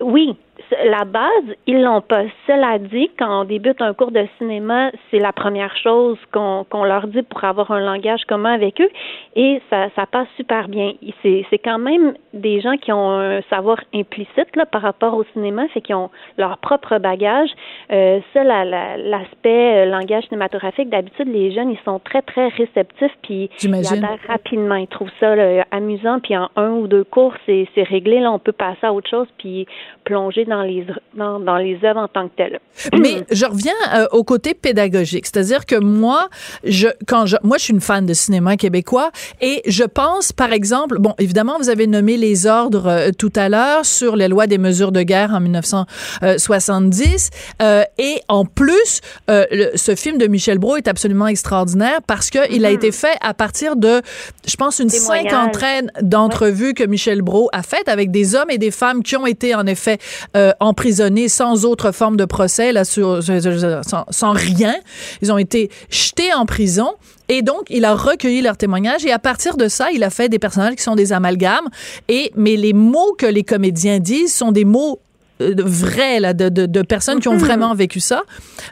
oui, 0.00 0.36
la 0.84 1.04
base, 1.04 1.54
ils 1.66 1.82
l'ont 1.82 2.00
pas. 2.00 2.22
Cela 2.46 2.78
dit, 2.78 3.10
quand 3.18 3.40
on 3.40 3.44
débute 3.44 3.80
un 3.80 3.94
cours 3.94 4.10
de 4.10 4.26
cinéma, 4.38 4.90
c'est 5.10 5.18
la 5.18 5.32
première 5.32 5.76
chose 5.76 6.18
qu'on 6.32 6.84
leur 6.84 7.06
dit 7.06 7.22
pour 7.22 7.42
avoir 7.44 7.70
un 7.70 7.80
langage 7.80 8.24
commun 8.26 8.52
avec 8.52 8.80
eux, 8.80 8.90
et 9.36 9.60
ça, 9.70 9.88
ça 9.96 10.06
passe 10.06 10.28
super 10.36 10.68
bien. 10.68 10.92
C'est 11.22 11.46
c'est 11.50 11.58
quand 11.58 11.78
même 11.78 12.14
des 12.34 12.60
gens 12.60 12.76
qui 12.76 12.92
ont 12.92 13.10
un 13.10 13.40
savoir 13.50 13.78
implicite 13.94 14.54
là 14.56 14.66
par 14.66 14.82
rapport 14.82 15.14
au 15.14 15.24
cinéma, 15.32 15.68
fait 15.68 15.80
qu'ils 15.80 15.94
ont 15.94 16.10
leur 16.36 16.58
propre 16.58 16.98
bagage. 16.98 17.50
Euh, 17.92 18.20
ça, 18.34 18.44
la- 18.44 18.64
la- 18.64 18.96
l'aspect 18.96 19.82
euh, 19.82 19.84
langage 19.86 20.24
cinématographique, 20.24 20.88
d'habitude, 20.90 21.28
les 21.28 21.52
jeunes, 21.52 21.70
ils 21.70 21.80
sont 21.84 21.98
très 21.98 22.22
très 22.22 22.48
réceptifs, 22.48 23.16
puis 23.22 23.50
ils 23.68 23.84
adhèrent 24.04 24.18
rapidement. 24.28 24.74
Ils 24.76 24.86
trouvent 24.88 25.10
ça 25.20 25.34
là, 25.34 25.64
amusant, 25.70 26.20
puis 26.20 26.36
en 26.36 26.48
un 26.56 26.70
ou 26.72 26.86
deux 26.86 27.04
cours, 27.04 27.34
c'est 27.46 27.66
c'est 27.74 27.82
réglé. 27.84 28.20
Là, 28.20 28.32
on 28.32 28.38
peut 28.38 28.52
passer 28.52 28.84
à 28.86 28.92
autre 28.92 29.08
chose, 29.08 29.28
puis 29.38 29.66
plonger 30.04 30.44
dans 30.44 30.57
les 30.62 30.86
dans, 31.14 31.40
dans 31.40 31.56
les 31.56 31.78
œuvres 31.84 32.00
en 32.00 32.08
tant 32.08 32.28
que 32.28 32.34
telles. 32.36 32.60
Mais 32.98 33.24
je 33.30 33.44
reviens 33.46 33.72
euh, 33.94 34.06
au 34.12 34.24
côté 34.24 34.54
pédagogique, 34.54 35.26
c'est-à-dire 35.26 35.66
que 35.66 35.76
moi, 35.76 36.28
je 36.64 36.88
quand 37.06 37.26
je 37.26 37.36
moi 37.42 37.58
je 37.58 37.64
suis 37.64 37.74
une 37.74 37.80
fan 37.80 38.06
de 38.06 38.14
cinéma 38.14 38.56
québécois 38.56 39.10
et 39.40 39.62
je 39.66 39.84
pense 39.84 40.32
par 40.32 40.52
exemple, 40.52 40.98
bon 40.98 41.14
évidemment 41.18 41.56
vous 41.58 41.68
avez 41.70 41.86
nommé 41.86 42.16
les 42.16 42.46
ordres 42.46 42.86
euh, 42.88 43.10
tout 43.16 43.32
à 43.36 43.48
l'heure 43.48 43.84
sur 43.84 44.16
les 44.16 44.28
lois 44.28 44.46
des 44.46 44.58
mesures 44.58 44.92
de 44.92 45.02
guerre 45.02 45.32
en 45.34 45.40
1970 45.40 47.30
euh, 47.62 47.82
et 47.98 48.20
en 48.28 48.44
plus 48.44 49.00
le- 49.28 49.76
ce 49.76 49.94
film 49.94 50.18
de 50.18 50.26
Michel 50.26 50.58
Brault 50.58 50.76
est 50.76 50.88
absolument 50.88 51.26
extraordinaire 51.26 52.00
parce 52.06 52.30
que 52.30 52.38
il 52.52 52.64
a 52.64 52.70
été 52.70 52.92
fait 52.92 53.16
à 53.20 53.34
partir 53.34 53.76
de 53.76 54.00
je 54.46 54.56
pense 54.56 54.78
une 54.78 54.88
cinquantaine 54.90 55.90
d'entrevues 56.02 56.74
que 56.74 56.84
Michel 56.84 57.22
Brault 57.22 57.48
a 57.52 57.62
faites 57.62 57.88
avec 57.88 58.10
des 58.10 58.34
hommes 58.34 58.50
et 58.50 58.58
des 58.58 58.70
femmes 58.70 59.02
qui 59.02 59.16
ont 59.16 59.26
été 59.26 59.54
en 59.54 59.66
effet 59.66 59.98
euh, 60.36 60.47
emprisonnés 60.60 61.28
sans 61.28 61.64
autre 61.64 61.92
forme 61.92 62.16
de 62.16 62.24
procès, 62.24 62.72
là, 62.72 62.84
sur, 62.84 63.20
sans, 63.22 64.04
sans 64.10 64.32
rien. 64.32 64.74
Ils 65.22 65.32
ont 65.32 65.38
été 65.38 65.70
jetés 65.90 66.32
en 66.34 66.46
prison. 66.46 66.90
Et 67.28 67.42
donc, 67.42 67.62
il 67.68 67.84
a 67.84 67.94
recueilli 67.94 68.40
leurs 68.40 68.56
témoignages 68.56 69.04
et 69.04 69.12
à 69.12 69.18
partir 69.18 69.56
de 69.56 69.68
ça, 69.68 69.90
il 69.92 70.02
a 70.02 70.10
fait 70.10 70.28
des 70.28 70.38
personnages 70.38 70.76
qui 70.76 70.82
sont 70.82 70.94
des 70.96 71.12
amalgames. 71.12 71.68
Et, 72.08 72.32
mais 72.36 72.56
les 72.56 72.72
mots 72.72 73.14
que 73.18 73.26
les 73.26 73.44
comédiens 73.44 73.98
disent 73.98 74.34
sont 74.34 74.50
des 74.52 74.64
mots 74.64 75.00
euh, 75.42 75.54
vrais, 75.58 76.20
là, 76.20 76.32
de, 76.32 76.48
de, 76.48 76.66
de 76.66 76.82
personnes 76.82 77.20
qui 77.20 77.28
ont 77.28 77.36
vraiment 77.36 77.74
vécu 77.74 78.00
ça. 78.00 78.22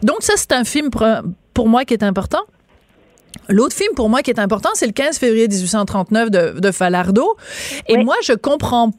Donc, 0.02 0.18
ça, 0.20 0.32
c'est 0.36 0.52
un 0.52 0.64
film 0.64 0.88
pour, 0.90 1.06
pour 1.52 1.68
moi 1.68 1.84
qui 1.84 1.92
est 1.94 2.02
important. 2.02 2.40
L'autre 3.48 3.76
film 3.76 3.92
pour 3.94 4.08
moi 4.08 4.22
qui 4.22 4.30
est 4.30 4.40
important, 4.40 4.70
c'est 4.74 4.86
le 4.86 4.92
15 4.92 5.18
février 5.18 5.46
1839 5.46 6.30
de, 6.30 6.58
de 6.58 6.70
Falardeau. 6.72 7.36
Et 7.88 7.96
Oui. 7.98 8.04
moi, 8.04 8.16
je 8.24 8.32
comprends 8.32 8.90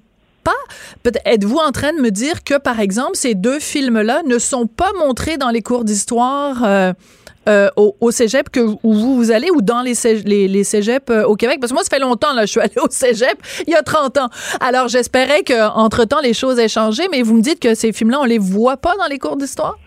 pas. 0.48 1.12
Êtes-vous 1.26 1.58
en 1.58 1.72
train 1.72 1.94
de 1.94 2.02
me 2.02 2.10
dire 2.10 2.44
que, 2.44 2.58
par 2.58 2.80
exemple, 2.80 3.16
ces 3.16 3.36
deux 3.36 3.60
films-là 3.60 4.22
ne 4.26 4.40
sont 4.40 4.68
pas 4.68 4.92
montrés 4.98 5.38
dans 5.38 5.50
les 5.50 5.62
cours 5.62 5.84
d'histoire 5.84 6.64
euh, 6.64 6.94
euh, 7.50 7.70
au, 7.76 8.12
cégep 8.12 8.50
que, 8.50 8.60
où 8.60 8.94
vous, 8.94 9.16
vous 9.16 9.32
allez 9.32 9.50
ou 9.52 9.62
dans 9.62 9.82
les 9.82 9.94
cégeps 9.94 11.10
euh, 11.10 11.24
au 11.26 11.36
Québec? 11.36 11.58
Parce 11.60 11.72
que 11.72 11.76
moi, 11.76 11.84
ça 11.84 11.90
fait 11.90 12.00
longtemps, 12.02 12.34
là, 12.34 12.46
je 12.46 12.52
suis 12.52 12.62
allée 12.62 12.80
au 12.82 12.90
cégep 12.90 13.38
il 13.68 13.74
y 13.74 13.76
a 13.76 13.84
30 13.84 14.18
ans. 14.18 14.30
Alors, 14.62 14.88
j'espérais 14.88 15.44
qu'entre-temps, 15.44 16.22
les 16.22 16.34
choses 16.34 16.60
aient 16.60 16.70
changé, 16.70 17.04
mais 17.12 17.22
vous 17.24 17.36
me 17.36 17.42
dites 17.42 17.60
que 17.60 17.76
ces 17.76 17.92
films-là, 17.92 18.20
on 18.22 18.26
les 18.26 18.40
voit 18.40 18.78
pas 18.78 18.96
dans 18.98 19.08
les 19.08 19.20
cours 19.20 19.38
d'histoire? 19.38 19.78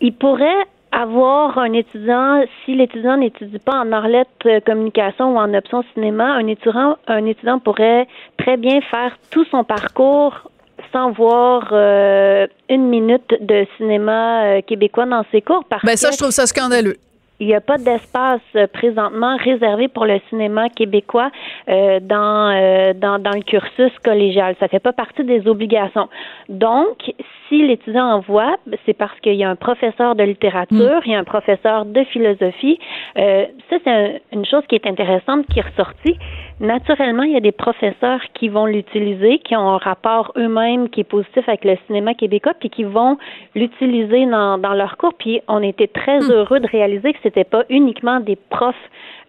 Il 0.00 0.14
pourrait 0.14 0.66
avoir 0.92 1.58
un 1.58 1.72
étudiant, 1.72 2.42
si 2.64 2.74
l'étudiant 2.74 3.16
n'étudie 3.16 3.58
pas 3.58 3.80
en 3.80 3.92
orlette 3.92 4.28
euh, 4.46 4.60
communication 4.64 5.34
ou 5.34 5.38
en 5.38 5.52
option 5.54 5.84
cinéma, 5.94 6.32
un 6.32 6.46
étudiant, 6.46 6.96
un 7.06 7.24
étudiant 7.26 7.58
pourrait 7.58 8.06
très 8.38 8.56
bien 8.56 8.80
faire 8.80 9.16
tout 9.30 9.44
son 9.50 9.64
parcours 9.64 10.50
sans 10.92 11.10
voir 11.10 11.68
euh, 11.72 12.46
une 12.68 12.88
minute 12.88 13.34
de 13.40 13.66
cinéma 13.76 14.44
euh, 14.44 14.62
québécois 14.62 15.06
dans 15.06 15.24
ses 15.30 15.42
cours 15.42 15.64
parce 15.68 15.84
Ben, 15.84 15.96
ça, 15.96 16.10
je 16.10 16.16
trouve 16.16 16.30
ça 16.30 16.46
scandaleux. 16.46 16.96
Il 17.40 17.46
n'y 17.46 17.54
a 17.54 17.60
pas 17.60 17.78
d'espace 17.78 18.40
euh, 18.56 18.66
présentement 18.66 19.36
réservé 19.36 19.88
pour 19.88 20.06
le 20.06 20.18
cinéma 20.28 20.68
québécois 20.68 21.30
euh, 21.68 22.00
dans, 22.00 22.50
euh, 22.54 22.92
dans 22.94 23.18
dans 23.18 23.30
le 23.34 23.42
cursus 23.42 23.92
collégial. 24.04 24.54
Ça 24.60 24.68
fait 24.68 24.80
pas 24.80 24.92
partie 24.92 25.24
des 25.24 25.46
obligations. 25.46 26.08
Donc, 26.48 27.12
si 27.48 27.66
l'étudiant 27.66 28.06
en 28.06 28.20
voit, 28.20 28.56
c'est 28.84 28.94
parce 28.94 29.18
qu'il 29.20 29.34
y 29.34 29.44
a 29.44 29.50
un 29.50 29.56
professeur 29.56 30.14
de 30.14 30.22
littérature, 30.24 31.00
il 31.06 31.12
y 31.12 31.14
a 31.14 31.18
un 31.18 31.24
professeur 31.24 31.84
de 31.84 32.02
philosophie. 32.04 32.78
Euh, 33.18 33.46
ça, 33.70 33.76
c'est 33.84 33.90
un- 33.90 34.12
une 34.32 34.44
chose 34.44 34.64
qui 34.68 34.74
est 34.74 34.86
intéressante 34.86 35.46
qui 35.46 35.58
est 35.58 35.62
ressortie. 35.62 36.16
Naturellement, 36.60 37.22
il 37.22 37.32
y 37.32 37.36
a 37.36 37.40
des 37.40 37.52
professeurs 37.52 38.20
qui 38.34 38.48
vont 38.48 38.66
l'utiliser, 38.66 39.38
qui 39.38 39.54
ont 39.54 39.68
un 39.68 39.78
rapport 39.78 40.32
eux-mêmes 40.36 40.88
qui 40.88 41.00
est 41.00 41.04
positif 41.04 41.48
avec 41.48 41.64
le 41.64 41.76
cinéma 41.86 42.14
québécois, 42.14 42.54
puis 42.58 42.68
qui 42.68 42.82
vont 42.82 43.16
l'utiliser 43.54 44.26
dans, 44.26 44.58
dans 44.58 44.74
leur 44.74 44.96
cours. 44.96 45.14
Puis 45.14 45.40
on 45.46 45.62
était 45.62 45.86
très 45.86 46.18
heureux 46.30 46.58
de 46.58 46.66
réaliser 46.66 47.12
que 47.12 47.18
c'était 47.22 47.44
pas 47.44 47.62
uniquement 47.70 48.18
des 48.18 48.34
profs 48.34 48.74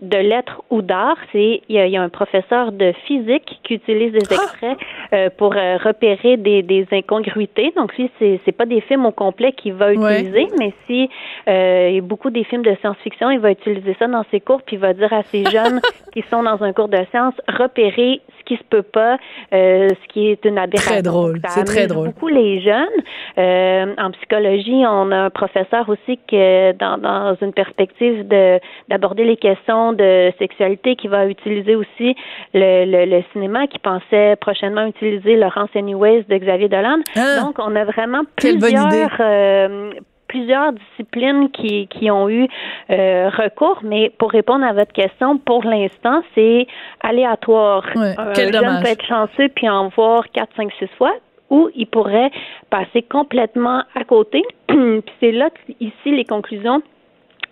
de 0.02 0.18
lettres 0.18 0.62
ou 0.70 0.82
d'art. 0.82 1.18
C'est 1.32 1.62
il 1.70 1.76
y, 1.76 1.80
a, 1.80 1.86
il 1.86 1.92
y 1.92 1.98
a 1.98 2.02
un 2.02 2.10
professeur 2.10 2.72
de 2.72 2.92
physique 3.06 3.60
qui 3.64 3.76
utilise 3.76 4.12
des 4.14 4.20
extraits 4.34 4.78
euh, 5.14 5.30
pour 5.38 5.56
euh, 5.56 5.78
repérer 5.78 6.38
des, 6.38 6.62
des 6.64 6.88
incongruités. 6.92 7.74
Donc 7.76 7.96
lui, 7.98 8.10
c'est 8.20 8.40
c'est 8.46 8.52
pas 8.52 8.66
des 8.66 8.82
films 8.82 9.06
au 9.06 9.12
complet 9.12 9.52
qu'il 9.54 9.74
va 9.74 9.90
Ouais. 9.92 10.22
utiliser, 10.22 10.48
mais 10.58 10.74
si 10.88 11.10
euh, 11.48 11.88
il 11.90 11.96
y 11.96 12.00
a 12.00 12.02
beaucoup 12.02 12.30
des 12.30 12.44
films 12.44 12.62
de 12.64 12.76
science-fiction, 12.82 13.32
il 13.32 13.40
va 13.40 13.52
utiliser 13.52 13.96
ça 14.00 14.08
dans 14.08 14.24
ses 14.32 14.40
cours, 14.40 14.62
puis 14.62 14.76
il 14.76 14.80
va 14.80 14.94
dire 14.94 15.12
à 15.12 15.24
ces 15.24 15.44
jeunes 15.52 15.82
qui 16.14 16.22
sont 16.30 16.44
dans 16.44 16.62
un 16.64 16.74
cours 16.74 16.88
de 16.90 17.00
sciences 17.12 17.36
repérer 17.48 18.22
qui 18.50 18.58
se 18.58 18.64
peut 18.64 18.82
pas, 18.82 19.18
euh, 19.54 19.90
ce 19.90 20.08
qui 20.12 20.28
est 20.32 20.44
une 20.44 20.58
aberration. 20.58 20.92
Très 20.92 21.02
drôle, 21.04 21.40
c'est 21.50 21.64
très 21.64 21.86
drôle. 21.88 22.08
Beaucoup 22.08 22.28
les 22.28 22.62
jeunes. 22.62 23.00
Euh, 23.38 23.94
en 23.98 24.10
psychologie, 24.12 24.84
on 24.88 25.12
a 25.12 25.18
un 25.28 25.30
professeur 25.30 25.88
aussi 25.88 26.20
que 26.28 26.72
dans, 26.74 26.98
dans 26.98 27.38
une 27.42 27.54
perspective 27.54 28.28
de 28.28 28.60
d'aborder 28.90 29.24
les 29.24 29.38
questions 29.38 29.94
de 29.94 30.32
sexualité, 30.40 30.96
qui 30.96 31.08
va 31.08 31.28
utiliser 31.28 31.76
aussi 31.76 32.16
le, 32.56 32.86
le, 32.86 33.06
le 33.06 33.24
cinéma, 33.34 33.68
qui 33.68 33.78
pensait 33.78 34.36
prochainement 34.38 34.86
utiliser 34.88 35.36
Laurence 35.36 35.70
Anyways 35.76 36.24
de 36.28 36.36
Xavier 36.38 36.70
Dolan. 36.70 36.98
Ah, 37.16 37.42
Donc, 37.42 37.58
on 37.60 37.76
a 37.76 37.86
vraiment 37.86 38.24
plusieurs 38.36 39.16
euh, 39.20 39.92
plusieurs 40.30 40.72
disciplines 40.72 41.50
qui, 41.52 41.88
qui 41.88 42.10
ont 42.10 42.30
eu 42.30 42.48
euh, 42.90 43.30
recours, 43.30 43.80
mais 43.84 44.12
pour 44.18 44.32
répondre 44.32 44.64
à 44.64 44.72
votre 44.72 44.94
question, 44.94 45.38
pour 45.40 45.66
l'instant, 45.66 46.22
c'est 46.34 46.68
aléatoire. 47.02 47.84
Ouais, 47.96 48.14
Un 48.18 48.32
quel 48.34 48.54
jeune 48.54 48.64
dommage. 48.64 48.84
peut 48.84 48.90
être 48.90 49.06
chanceux 49.06 49.50
puis 49.54 49.68
en 49.68 49.90
voir 49.90 50.24
4, 50.32 50.48
5, 50.56 50.72
6 50.80 50.88
fois 50.98 51.14
ou 51.50 51.70
il 51.76 51.88
pourrait 51.88 52.32
passer 52.70 53.02
complètement 53.02 53.84
à 53.96 54.04
côté. 54.04 54.44
puis 54.68 55.04
c'est 55.20 55.32
là 55.32 55.50
ici, 55.80 55.94
les 56.06 56.26
conclusions 56.26 56.82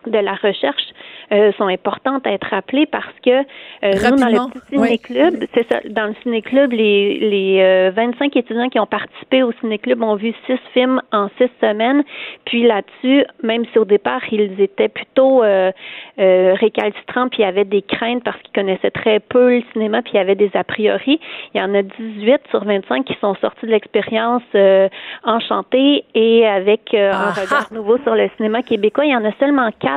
de 0.07 0.17
la 0.17 0.33
recherche 0.33 0.83
euh, 1.31 1.51
sont 1.57 1.67
importantes 1.67 2.25
à 2.25 2.31
être 2.31 2.47
rappelées 2.47 2.85
parce 2.85 3.05
que 3.25 3.29
euh, 3.29 3.43
nous, 3.83 4.15
dans 4.17 4.27
le 4.27 4.51
petit 4.51 4.75
ciné-club, 4.75 5.45
c'est 5.53 5.67
ça, 5.71 5.79
dans 5.89 6.07
le 6.07 6.15
ciné-club, 6.23 6.71
les, 6.71 7.19
les 7.19 7.61
euh, 7.61 7.91
25 7.95 8.35
étudiants 8.35 8.69
qui 8.69 8.79
ont 8.79 8.85
participé 8.85 9.43
au 9.43 9.51
ciné-club 9.59 10.01
ont 10.01 10.15
vu 10.15 10.33
six 10.45 10.59
films 10.73 11.01
en 11.11 11.27
six 11.37 11.49
semaines. 11.61 12.03
Puis 12.45 12.63
là-dessus, 12.63 13.25
même 13.43 13.65
si 13.71 13.79
au 13.79 13.85
départ, 13.85 14.21
ils 14.31 14.59
étaient 14.61 14.87
plutôt 14.87 15.43
euh, 15.43 15.71
euh, 16.19 16.53
récalcitrants, 16.59 17.29
puis 17.29 17.43
avait 17.43 17.65
des 17.65 17.81
craintes 17.81 18.23
parce 18.23 18.37
qu'ils 18.41 18.53
connaissaient 18.53 18.91
très 18.91 19.19
peu 19.19 19.57
le 19.57 19.63
cinéma, 19.73 20.01
puis 20.01 20.17
avait 20.17 20.35
des 20.35 20.51
a 20.53 20.63
priori, 20.63 21.19
il 21.53 21.59
y 21.59 21.63
en 21.63 21.73
a 21.73 21.81
18 21.81 22.41
sur 22.49 22.63
25 22.63 23.05
qui 23.05 23.15
sont 23.19 23.35
sortis 23.35 23.65
de 23.65 23.71
l'expérience 23.71 24.43
euh, 24.55 24.87
enchantés 25.23 26.05
et 26.15 26.47
avec 26.47 26.93
euh, 26.93 27.11
un 27.11 27.33
Ah-ha. 27.33 27.41
regard 27.41 27.73
nouveau 27.73 27.97
sur 27.99 28.15
le 28.15 28.29
cinéma 28.37 28.63
québécois. 28.63 29.05
Il 29.05 29.11
y 29.11 29.15
en 29.15 29.25
a 29.25 29.31
seulement 29.39 29.69
quatre 29.79 29.96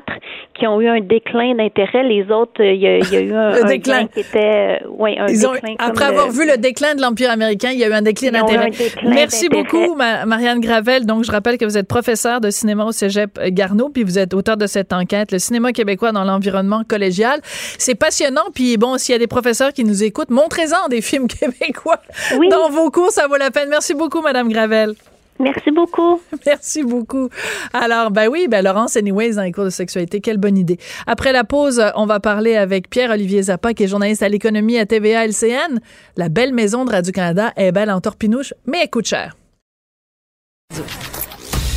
qui 0.55 0.67
ont 0.67 0.81
eu 0.81 0.89
un 0.89 1.01
déclin 1.01 1.55
d'intérêt. 1.55 2.03
Les 2.03 2.31
autres, 2.31 2.61
euh, 2.63 2.73
il 2.73 2.81
y 2.81 2.87
a, 2.87 2.99
il 2.99 3.11
y 3.13 3.17
a 3.17 3.21
eu 3.21 3.33
un, 3.33 3.51
Le 3.51 3.65
un 3.65 3.67
déclin. 3.69 4.07
qui 4.07 4.21
était, 4.21 4.81
euh, 4.85 4.89
ouais, 4.89 5.17
un 5.19 5.27
Ils 5.29 5.47
ont- 5.47 5.53
déclin. 5.53 5.75
après 5.79 6.05
avoir 6.07 6.27
le- 6.27 6.33
vu 6.33 6.47
le 6.47 6.57
déclin 6.57 6.95
de 6.95 7.01
l'Empire 7.03 7.31
américain, 7.31 7.71
il 7.73 7.79
y 7.79 7.85
a 7.85 7.89
eu 7.89 7.93
un 7.93 8.03
déclin 8.03 8.31
d'intérêt. 8.33 8.71
Merci 9.05 9.49
beaucoup, 9.49 9.95
Ma- 9.95 10.27
Marianne 10.27 10.61
Gravel. 10.61 11.07
Donc, 11.07 11.25
je 11.25 11.31
rappelle 11.33 11.57
que 11.59 11.65
vous 11.65 11.79
êtes 11.79 11.89
professeure 11.89 12.41
de 12.41 12.51
cinéma 12.51 12.85
au 12.85 12.93
Cégep 12.93 13.39
Garneau, 13.49 13.89
puis 13.89 14.03
vous 14.05 14.19
êtes 14.19 14.35
auteur 14.35 14.57
de 14.57 14.67
cette 14.67 14.93
enquête, 14.93 15.33
le 15.33 15.39
cinéma 15.39 15.73
québécois 15.73 16.13
dans 16.13 16.25
l'environnement 16.25 16.83
collégial. 16.89 17.41
C'est 17.79 17.95
passionnant, 17.95 18.45
puis 18.55 18.77
bon, 18.77 18.99
s'il 18.99 19.13
y 19.13 19.17
a 19.17 19.19
des 19.19 19.27
professeurs 19.27 19.73
qui 19.73 19.85
nous 19.85 20.03
écoutent, 20.05 20.31
montrez-en 20.31 20.89
des 20.89 21.01
films 21.01 21.27
québécois 21.41 22.01
Oui. 22.39 22.49
dans 22.49 22.69
vos 22.71 22.91
cours, 22.91 23.11
ça 23.11 23.27
vaut 23.29 23.37
la 23.37 23.51
peine. 23.51 23.69
Merci 23.71 23.95
beaucoup, 23.95 24.21
Madame 24.21 24.49
Gravel. 24.51 24.95
Merci 25.41 25.70
beaucoup. 25.70 26.20
Merci 26.47 26.82
beaucoup. 26.82 27.28
Alors, 27.72 28.11
ben 28.11 28.28
oui, 28.28 28.47
ben 28.49 28.62
Laurence, 28.62 28.97
anyways, 28.97 29.34
dans 29.34 29.43
les 29.43 29.53
cours 29.53 29.64
de 29.64 29.70
sexualité, 29.70 30.20
quelle 30.20 30.36
bonne 30.36 30.59
idée. 30.59 30.78
Après 31.07 31.32
la 31.32 31.45
pause, 31.45 31.82
on 31.97 32.07
va 32.07 32.20
parler 32.20 32.57
avec 32.57 32.91
Pierre-Olivier 32.91 33.43
Zappa, 33.45 33.72
qui 33.72 33.84
est 33.84 33.88
journaliste 33.88 34.22
à 34.22 34.28
l'économie 34.28 34.78
à 34.78 34.84
TVA 34.84 35.26
LCN. 35.26 35.80
La 36.16 36.28
belle 36.28 36.53
maison 36.53 36.84
de 36.84 36.91
Radio-Canada 36.91 37.53
est 37.57 37.72
belle 37.72 37.91
en 37.91 38.01
torpinouche, 38.01 38.53
mais 38.66 38.80
elle 38.82 38.91
coûte 38.91 39.07
cher. 39.07 39.34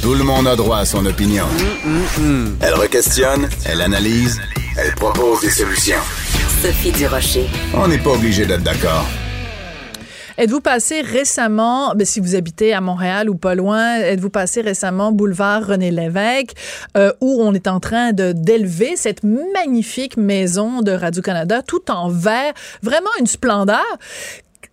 Tout 0.01 0.14
le 0.14 0.24
monde 0.24 0.47
a 0.47 0.57
droit 0.57 0.80
à 0.80 0.86
son 0.86 1.05
opinion. 1.05 1.45
Elle 2.59 2.74
requestionne, 2.74 3.47
elle 3.66 3.82
analyse, 3.82 4.41
elle 4.78 4.93
propose 4.95 5.39
des 5.41 5.49
solutions. 5.49 5.95
Sophie 6.61 6.91
Durocher. 6.91 7.47
On 7.74 7.88
n'est 7.88 7.97
pas 7.97 8.11
obligé 8.11 8.45
d'être 8.45 8.64
d'accord. 8.64 9.05
Êtes-vous 10.36 10.62
passé 10.62 11.02
récemment, 11.02 11.94
ben, 11.94 12.06
si 12.06 12.20
vous 12.20 12.36
habitez 12.36 12.74
à 12.74 12.82
Montréal 12.82 13.30
ou 13.30 13.36
pas 13.36 13.54
loin, 13.54 13.98
êtes-vous 13.98 14.32
passé 14.32 14.62
récemment 14.62 15.12
boulevard 15.12 15.68
René 15.68 15.92
Lévesque, 15.92 16.56
euh, 16.98 17.14
où 17.22 17.44
on 17.44 17.54
est 17.54 17.68
en 17.68 17.80
train 17.80 18.14
de 18.14 18.32
d'élever 18.32 18.96
cette 18.96 19.24
magnifique 19.24 20.18
maison 20.18 20.82
de 20.82 20.92
Radio-Canada, 20.92 21.62
tout 21.62 21.92
en 21.92 22.10
verre, 22.10 22.54
vraiment 22.82 23.12
une 23.20 23.28
splendeur. 23.28 23.86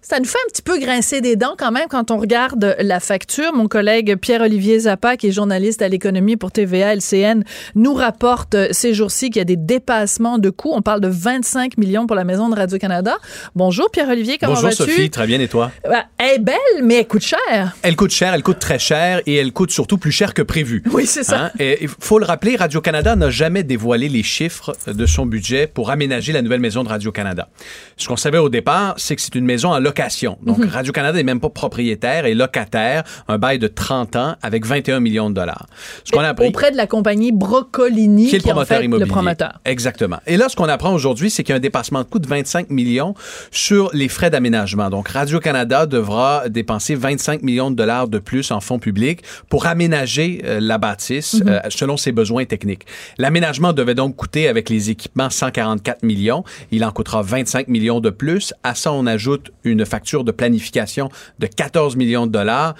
Ça 0.00 0.18
nous 0.18 0.24
fait 0.24 0.38
un 0.46 0.48
petit 0.50 0.62
peu 0.62 0.78
grincer 0.78 1.20
des 1.20 1.36
dents 1.36 1.54
quand 1.58 1.70
même 1.70 1.86
quand 1.88 2.10
on 2.10 2.18
regarde 2.18 2.76
la 2.78 3.00
facture. 3.00 3.52
Mon 3.52 3.68
collègue 3.68 4.16
Pierre-Olivier 4.16 4.80
Zappa, 4.80 5.16
qui 5.16 5.28
est 5.28 5.32
journaliste 5.32 5.82
à 5.82 5.88
l'économie 5.88 6.36
pour 6.36 6.52
TVA 6.52 6.94
LCN, 6.94 7.42
nous 7.74 7.94
rapporte 7.94 8.54
euh, 8.54 8.68
ces 8.70 8.94
jours-ci 8.94 9.30
qu'il 9.30 9.38
y 9.38 9.40
a 9.40 9.44
des 9.44 9.56
dépassements 9.56 10.38
de 10.38 10.50
coûts. 10.50 10.72
On 10.72 10.82
parle 10.82 11.00
de 11.00 11.08
25 11.08 11.78
millions 11.78 12.06
pour 12.06 12.16
la 12.16 12.24
maison 12.24 12.48
de 12.48 12.54
Radio-Canada. 12.54 13.18
Bonjour 13.54 13.90
Pierre-Olivier, 13.90 14.38
comment 14.38 14.54
Bonjour 14.54 14.70
vas-tu? 14.70 14.82
Sophie, 14.82 15.10
très 15.10 15.26
bien 15.26 15.40
et 15.40 15.48
toi? 15.48 15.70
Ben, 15.84 16.04
elle 16.18 16.36
est 16.36 16.38
belle, 16.38 16.56
mais 16.82 16.96
elle 16.96 17.08
coûte 17.08 17.22
cher. 17.22 17.76
Elle 17.82 17.96
coûte 17.96 18.10
cher, 18.10 18.34
elle 18.34 18.42
coûte 18.42 18.58
très 18.58 18.78
cher 18.78 19.20
et 19.26 19.36
elle 19.36 19.52
coûte 19.52 19.70
surtout 19.70 19.98
plus 19.98 20.12
cher 20.12 20.34
que 20.34 20.42
prévu. 20.42 20.82
Oui, 20.92 21.06
c'est 21.06 21.24
ça. 21.24 21.46
Hein? 21.46 21.50
Et 21.58 21.88
faut 22.00 22.18
le 22.18 22.24
rappeler, 22.24 22.56
Radio-Canada 22.56 23.16
n'a 23.16 23.30
jamais 23.30 23.62
dévoilé 23.62 24.08
les 24.08 24.22
chiffres 24.22 24.74
de 24.86 25.06
son 25.06 25.26
budget 25.26 25.66
pour 25.66 25.90
aménager 25.90 26.32
la 26.32 26.42
nouvelle 26.42 26.60
maison 26.60 26.84
de 26.84 26.88
Radio-Canada. 26.88 27.48
Ce 27.96 28.08
qu'on 28.08 28.16
savait 28.16 28.38
au 28.38 28.48
départ, 28.48 28.94
c'est 28.96 29.16
que 29.16 29.22
c'est 29.22 29.34
une 29.34 29.44
maison 29.44 29.72
en 29.80 29.82
location. 29.82 30.38
Donc, 30.44 30.58
Mhm. 30.58 30.68
Radio-Canada 30.68 31.16
n'est 31.18 31.22
même 31.24 31.40
pas 31.40 31.48
propriétaire 31.48 32.26
et 32.26 32.34
locataire, 32.34 33.02
un 33.28 33.38
bail 33.38 33.58
de 33.58 33.66
30 33.68 34.16
ans 34.16 34.36
avec 34.42 34.66
21 34.66 35.00
millions 35.00 35.30
de 35.30 35.34
dollars. 35.34 35.66
Ce 36.04 36.12
qu'on 36.12 36.20
appris 36.20 36.48
Auprès 36.48 36.70
de 36.70 36.76
la 36.76 36.86
compagnie 36.86 37.32
Broccolini, 37.32 38.28
qui 38.28 38.36
est 38.36 38.38
le 38.38 38.44
en 38.44 38.48
promoteur 38.50 38.78
fait 38.78 38.84
immobilier. 38.84 39.06
le 39.06 39.12
promoteur. 39.12 39.60
Exactement. 39.64 40.18
Et 40.26 40.36
là, 40.36 40.48
ce 40.48 40.56
qu'on 40.56 40.68
apprend 40.68 40.92
aujourd'hui, 40.92 41.30
c'est 41.30 41.42
qu'il 41.42 41.52
y 41.52 41.54
a 41.54 41.56
un 41.56 41.60
dépassement 41.60 42.00
de 42.00 42.08
coût 42.08 42.18
de 42.18 42.26
25 42.26 42.70
millions 42.70 43.14
sur 43.50 43.90
les 43.92 44.08
frais 44.08 44.30
d'aménagement. 44.30 44.90
Donc, 44.90 45.08
Radio-Canada 45.08 45.86
devra 45.86 46.48
dépenser 46.48 46.94
25 46.94 47.42
millions 47.42 47.70
de 47.70 47.76
dollars 47.76 48.08
de 48.08 48.18
plus 48.18 48.50
en 48.50 48.60
fonds 48.60 48.78
publics 48.78 49.20
pour 49.48 49.66
aménager 49.66 50.42
euh, 50.44 50.58
la 50.60 50.78
bâtisse 50.78 51.34
Mhm. 51.34 51.48
euh, 51.48 51.60
selon 51.68 51.96
ses 51.96 52.12
besoins 52.12 52.44
techniques. 52.44 52.82
L'aménagement 53.18 53.72
devait 53.72 53.94
donc 53.94 54.16
coûter, 54.16 54.48
avec 54.48 54.68
les 54.68 54.90
équipements, 54.90 55.30
144 55.30 56.02
millions. 56.02 56.42
Il 56.72 56.84
en 56.84 56.90
coûtera 56.90 57.22
25 57.22 57.68
millions 57.68 58.00
de 58.00 58.10
plus. 58.10 58.52
À 58.64 58.74
ça, 58.74 58.92
on 58.92 59.06
ajoute 59.06 59.50
une 59.62 59.69
facture 59.84 60.24
de 60.24 60.32
planification 60.32 61.08
de 61.38 61.46
14 61.46 61.96
millions 61.96 62.26
de 62.26 62.32
dollars. 62.32 62.74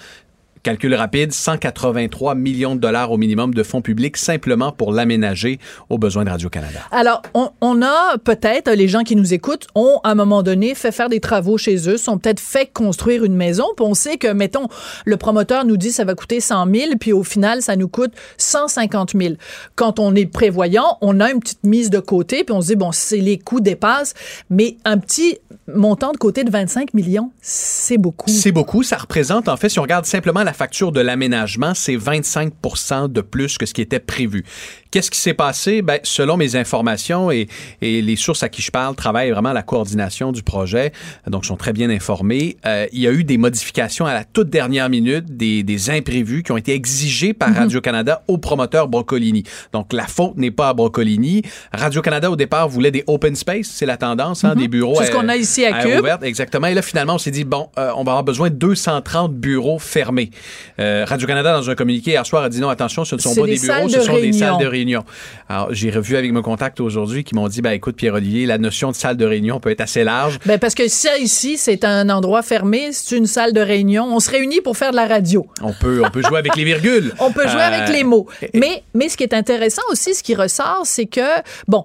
Calcul 0.63 0.93
rapide, 0.93 1.31
183 1.31 2.35
millions 2.35 2.75
de 2.75 2.79
dollars 2.79 3.11
au 3.11 3.17
minimum 3.17 3.53
de 3.53 3.63
fonds 3.63 3.81
publics 3.81 4.17
simplement 4.17 4.71
pour 4.71 4.93
l'aménager 4.93 5.59
aux 5.89 5.97
besoins 5.97 6.23
de 6.23 6.29
Radio-Canada. 6.29 6.79
Alors, 6.91 7.23
on, 7.33 7.49
on 7.61 7.81
a 7.81 8.17
peut-être, 8.19 8.71
les 8.71 8.87
gens 8.87 9.01
qui 9.01 9.15
nous 9.15 9.33
écoutent, 9.33 9.67
ont 9.73 9.99
à 10.03 10.11
un 10.11 10.15
moment 10.15 10.43
donné 10.43 10.75
fait 10.75 10.91
faire 10.91 11.09
des 11.09 11.19
travaux 11.19 11.57
chez 11.57 11.89
eux, 11.89 11.97
sont 11.97 12.19
peut-être 12.19 12.39
fait 12.39 12.71
construire 12.71 13.23
une 13.23 13.35
maison, 13.35 13.65
puis 13.75 13.85
on 13.87 13.93
sait 13.93 14.17
que, 14.17 14.27
mettons, 14.27 14.67
le 15.05 15.17
promoteur 15.17 15.65
nous 15.65 15.77
dit 15.77 15.91
ça 15.91 16.05
va 16.05 16.13
coûter 16.13 16.39
100 16.39 16.71
000, 16.71 16.91
puis 16.99 17.11
au 17.11 17.23
final, 17.23 17.61
ça 17.61 17.75
nous 17.75 17.87
coûte 17.87 18.11
150 18.37 19.13
000. 19.19 19.35
Quand 19.75 19.99
on 19.99 20.13
est 20.15 20.25
prévoyant, 20.25 20.97
on 21.01 21.19
a 21.19 21.31
une 21.31 21.39
petite 21.39 21.63
mise 21.63 21.89
de 21.89 21.99
côté, 21.99 22.43
puis 22.43 22.53
on 22.53 22.61
se 22.61 22.67
dit, 22.67 22.75
bon, 22.75 22.91
si 22.91 23.19
les 23.19 23.39
coûts 23.39 23.61
dépassent, 23.61 24.13
mais 24.49 24.77
un 24.85 24.97
petit 24.97 25.39
montant 25.67 26.11
de 26.11 26.17
côté 26.17 26.43
de 26.43 26.51
25 26.51 26.93
millions, 26.93 27.31
c'est 27.41 27.97
beaucoup. 27.97 28.29
C'est 28.29 28.51
beaucoup. 28.51 28.83
Ça 28.83 28.97
représente, 28.97 29.47
en 29.47 29.57
fait, 29.57 29.69
si 29.69 29.79
on 29.79 29.83
regarde 29.83 30.05
simplement 30.05 30.43
la 30.43 30.50
facture 30.53 30.91
de 30.91 31.01
l'aménagement, 31.01 31.73
c'est 31.73 31.95
25% 31.95 33.11
de 33.11 33.21
plus 33.21 33.57
que 33.57 33.65
ce 33.65 33.73
qui 33.73 33.81
était 33.81 33.99
prévu. 33.99 34.43
Qu'est-ce 34.91 35.09
qui 35.09 35.19
s'est 35.19 35.33
passé? 35.33 35.81
Ben, 35.81 35.99
selon 36.03 36.35
mes 36.35 36.57
informations 36.57 37.31
et, 37.31 37.47
et 37.81 38.01
les 38.01 38.15
sources 38.17 38.43
à 38.43 38.49
qui 38.49 38.61
je 38.61 38.71
parle 38.71 38.95
travaillent 38.95 39.31
vraiment 39.31 39.49
à 39.49 39.53
la 39.53 39.63
coordination 39.63 40.33
du 40.33 40.43
projet, 40.43 40.91
donc 41.27 41.45
sont 41.45 41.55
très 41.55 41.71
bien 41.71 41.89
informés. 41.89 42.57
Euh, 42.65 42.87
il 42.91 42.99
y 42.99 43.07
a 43.07 43.11
eu 43.11 43.23
des 43.23 43.37
modifications 43.37 44.05
à 44.05 44.13
la 44.13 44.25
toute 44.25 44.49
dernière 44.49 44.89
minute, 44.89 45.37
des, 45.37 45.63
des 45.63 45.89
imprévus 45.89 46.43
qui 46.43 46.51
ont 46.51 46.57
été 46.57 46.73
exigés 46.73 47.33
par 47.33 47.53
Radio-Canada 47.53 48.23
au 48.27 48.37
promoteur 48.37 48.89
Broccolini. 48.89 49.43
Donc, 49.71 49.93
la 49.93 50.07
faute 50.07 50.35
n'est 50.35 50.51
pas 50.51 50.69
à 50.69 50.73
Broccolini. 50.73 51.41
Radio-Canada, 51.71 52.29
au 52.29 52.35
départ, 52.35 52.67
voulait 52.67 52.91
des 52.91 53.05
open 53.07 53.35
space. 53.35 53.67
C'est 53.67 53.85
la 53.85 53.95
tendance, 53.95 54.43
hein, 54.43 54.55
des 54.55 54.67
bureaux. 54.67 54.95
C'est 54.97 55.05
ce 55.05 55.11
qu'on 55.11 55.29
a 55.29 55.37
ici 55.37 55.65
à 55.65 55.81
Cube. 55.81 56.01
ouverte, 56.01 56.23
exactement. 56.23 56.67
Et 56.67 56.73
là, 56.73 56.81
finalement, 56.81 57.15
on 57.15 57.17
s'est 57.17 57.31
dit, 57.31 57.45
bon, 57.45 57.69
euh, 57.77 57.91
on 57.95 58.03
va 58.03 58.11
avoir 58.11 58.23
besoin 58.23 58.49
de 58.49 58.55
230 58.55 59.33
bureaux 59.33 59.79
fermés. 59.79 60.31
Euh, 60.79 61.05
Radio-Canada, 61.07 61.53
dans 61.53 61.69
un 61.69 61.75
communiqué 61.75 62.11
hier 62.11 62.25
soir, 62.25 62.43
a 62.43 62.49
dit 62.49 62.59
non, 62.59 62.69
attention, 62.69 63.05
ce 63.05 63.15
ne 63.15 63.21
sont 63.21 63.35
pas 63.35 63.47
des 63.47 63.57
bureaux, 63.57 63.87
ce 63.87 64.01
sont 64.01 64.17
des 64.17 64.33
salles 64.33 64.57
de 64.57 64.65
réunion. 64.65 64.80
Alors, 65.49 65.67
j'ai 65.73 65.91
revu 65.91 66.15
avec 66.17 66.31
mes 66.31 66.41
contacts 66.41 66.79
aujourd'hui 66.79 67.23
qui 67.23 67.35
m'ont 67.35 67.47
dit, 67.47 67.61
ben 67.61 67.71
écoute, 67.71 67.95
Pierre-Olivier, 67.95 68.45
la 68.45 68.57
notion 68.57 68.91
de 68.91 68.95
salle 68.95 69.17
de 69.17 69.25
réunion 69.25 69.59
peut 69.59 69.69
être 69.69 69.81
assez 69.81 70.03
large. 70.03 70.39
Ben 70.45 70.59
parce 70.59 70.75
que 70.75 70.87
ça 70.87 71.17
ici, 71.17 71.57
c'est 71.57 71.83
un 71.85 72.09
endroit 72.09 72.41
fermé, 72.41 72.89
c'est 72.91 73.15
une 73.17 73.27
salle 73.27 73.53
de 73.53 73.61
réunion. 73.61 74.05
On 74.05 74.19
se 74.19 74.29
réunit 74.31 74.61
pour 74.61 74.77
faire 74.77 74.91
de 74.91 74.95
la 74.95 75.07
radio. 75.07 75.45
On 75.61 75.73
peut, 75.73 76.01
on 76.05 76.09
peut 76.09 76.21
jouer 76.21 76.37
avec 76.39 76.55
les 76.55 76.63
virgules. 76.63 77.13
On 77.19 77.31
peut 77.31 77.47
jouer 77.47 77.61
Euh, 77.61 77.73
avec 77.83 77.95
les 77.95 78.03
mots. 78.03 78.27
Mais, 78.53 78.83
mais 78.93 79.09
ce 79.09 79.17
qui 79.17 79.23
est 79.23 79.33
intéressant 79.33 79.81
aussi, 79.91 80.15
ce 80.15 80.23
qui 80.23 80.35
ressort, 80.35 80.81
c'est 80.85 81.05
que, 81.05 81.21
bon, 81.67 81.83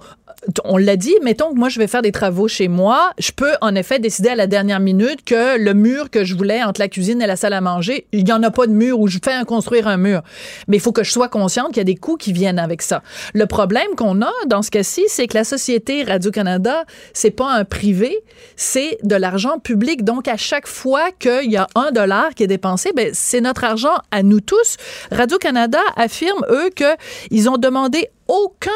on 0.65 0.77
l'a 0.77 0.97
dit, 0.97 1.15
mettons 1.23 1.53
que 1.53 1.59
moi, 1.59 1.69
je 1.69 1.79
vais 1.79 1.87
faire 1.87 2.03
des 2.03 2.13
travaux 2.13 2.49
chez 2.49 2.69
moi. 2.69 3.11
Je 3.19 3.33
peux, 3.33 3.53
en 3.61 3.75
effet, 3.75 3.99
décider 3.99 4.31
à 4.31 4.35
la 4.35 4.47
dernière 4.47 4.81
minute 4.81 5.25
que 5.25 5.59
le 5.59 5.75
mur 5.75 6.11
que 6.11 6.25
je 6.25 6.35
voulais 6.35 6.63
entre 6.63 6.81
la 6.81 6.89
cuisine 6.89 7.21
et 7.23 7.27
la 7.27 7.37
salle 7.37 7.53
à 7.53 7.61
manger, 7.61 8.07
il 8.13 8.25
n'y 8.25 8.33
en 8.33 8.43
a 8.43 8.51
pas 8.51 8.67
de 8.67 8.73
mur 8.73 9.01
ou 9.01 9.09
je 9.09 9.19
fais 9.23 9.45
construire 9.47 9.89
un 9.89 9.97
mur. 9.97 10.23
Mais 10.69 10.77
il 10.77 10.81
faut 10.81 10.93
que 10.93 11.05
je 11.05 11.11
sois 11.11 11.29
consciente 11.29 11.69
qu'il 11.69 11.79
y 11.79 11.81
a 11.81 11.85
des 11.85 11.97
coûts 11.97 12.17
qui 12.17 12.33
viennent 12.33 12.59
avec 12.59 12.83
ça. 12.83 13.03
Le 13.35 13.47
problème 13.47 13.89
qu'on 13.97 14.23
a 14.23 14.33
dans 14.47 14.63
ce 14.63 14.71
cas-ci, 14.71 15.05
c'est 15.09 15.27
que 15.27 15.37
la 15.37 15.45
société 15.45 16.03
Radio-Canada, 16.05 16.85
c'est 17.13 17.31
pas 17.31 17.51
un 17.53 17.65
privé, 17.65 18.19
c'est 18.57 18.99
de 19.03 19.17
l'argent 19.17 19.59
public. 19.59 20.05
Donc, 20.05 20.29
à 20.29 20.37
chaque 20.37 20.67
fois 20.67 21.11
qu'il 21.19 21.51
y 21.51 21.57
a 21.57 21.67
un 21.75 21.91
dollar 21.91 22.35
qui 22.35 22.45
est 22.45 22.49
dépensé, 22.49 22.93
ben, 22.95 23.11
c'est 23.13 23.41
notre 23.41 23.65
argent 23.65 23.97
à 24.11 24.23
nous 24.23 24.41
tous. 24.41 24.77
Radio-Canada 25.11 25.81
affirme, 25.97 26.45
eux, 26.51 26.71
qu'ils 26.71 27.49
ont 27.51 27.59
demandé 27.59 28.09
aucun 28.29 28.71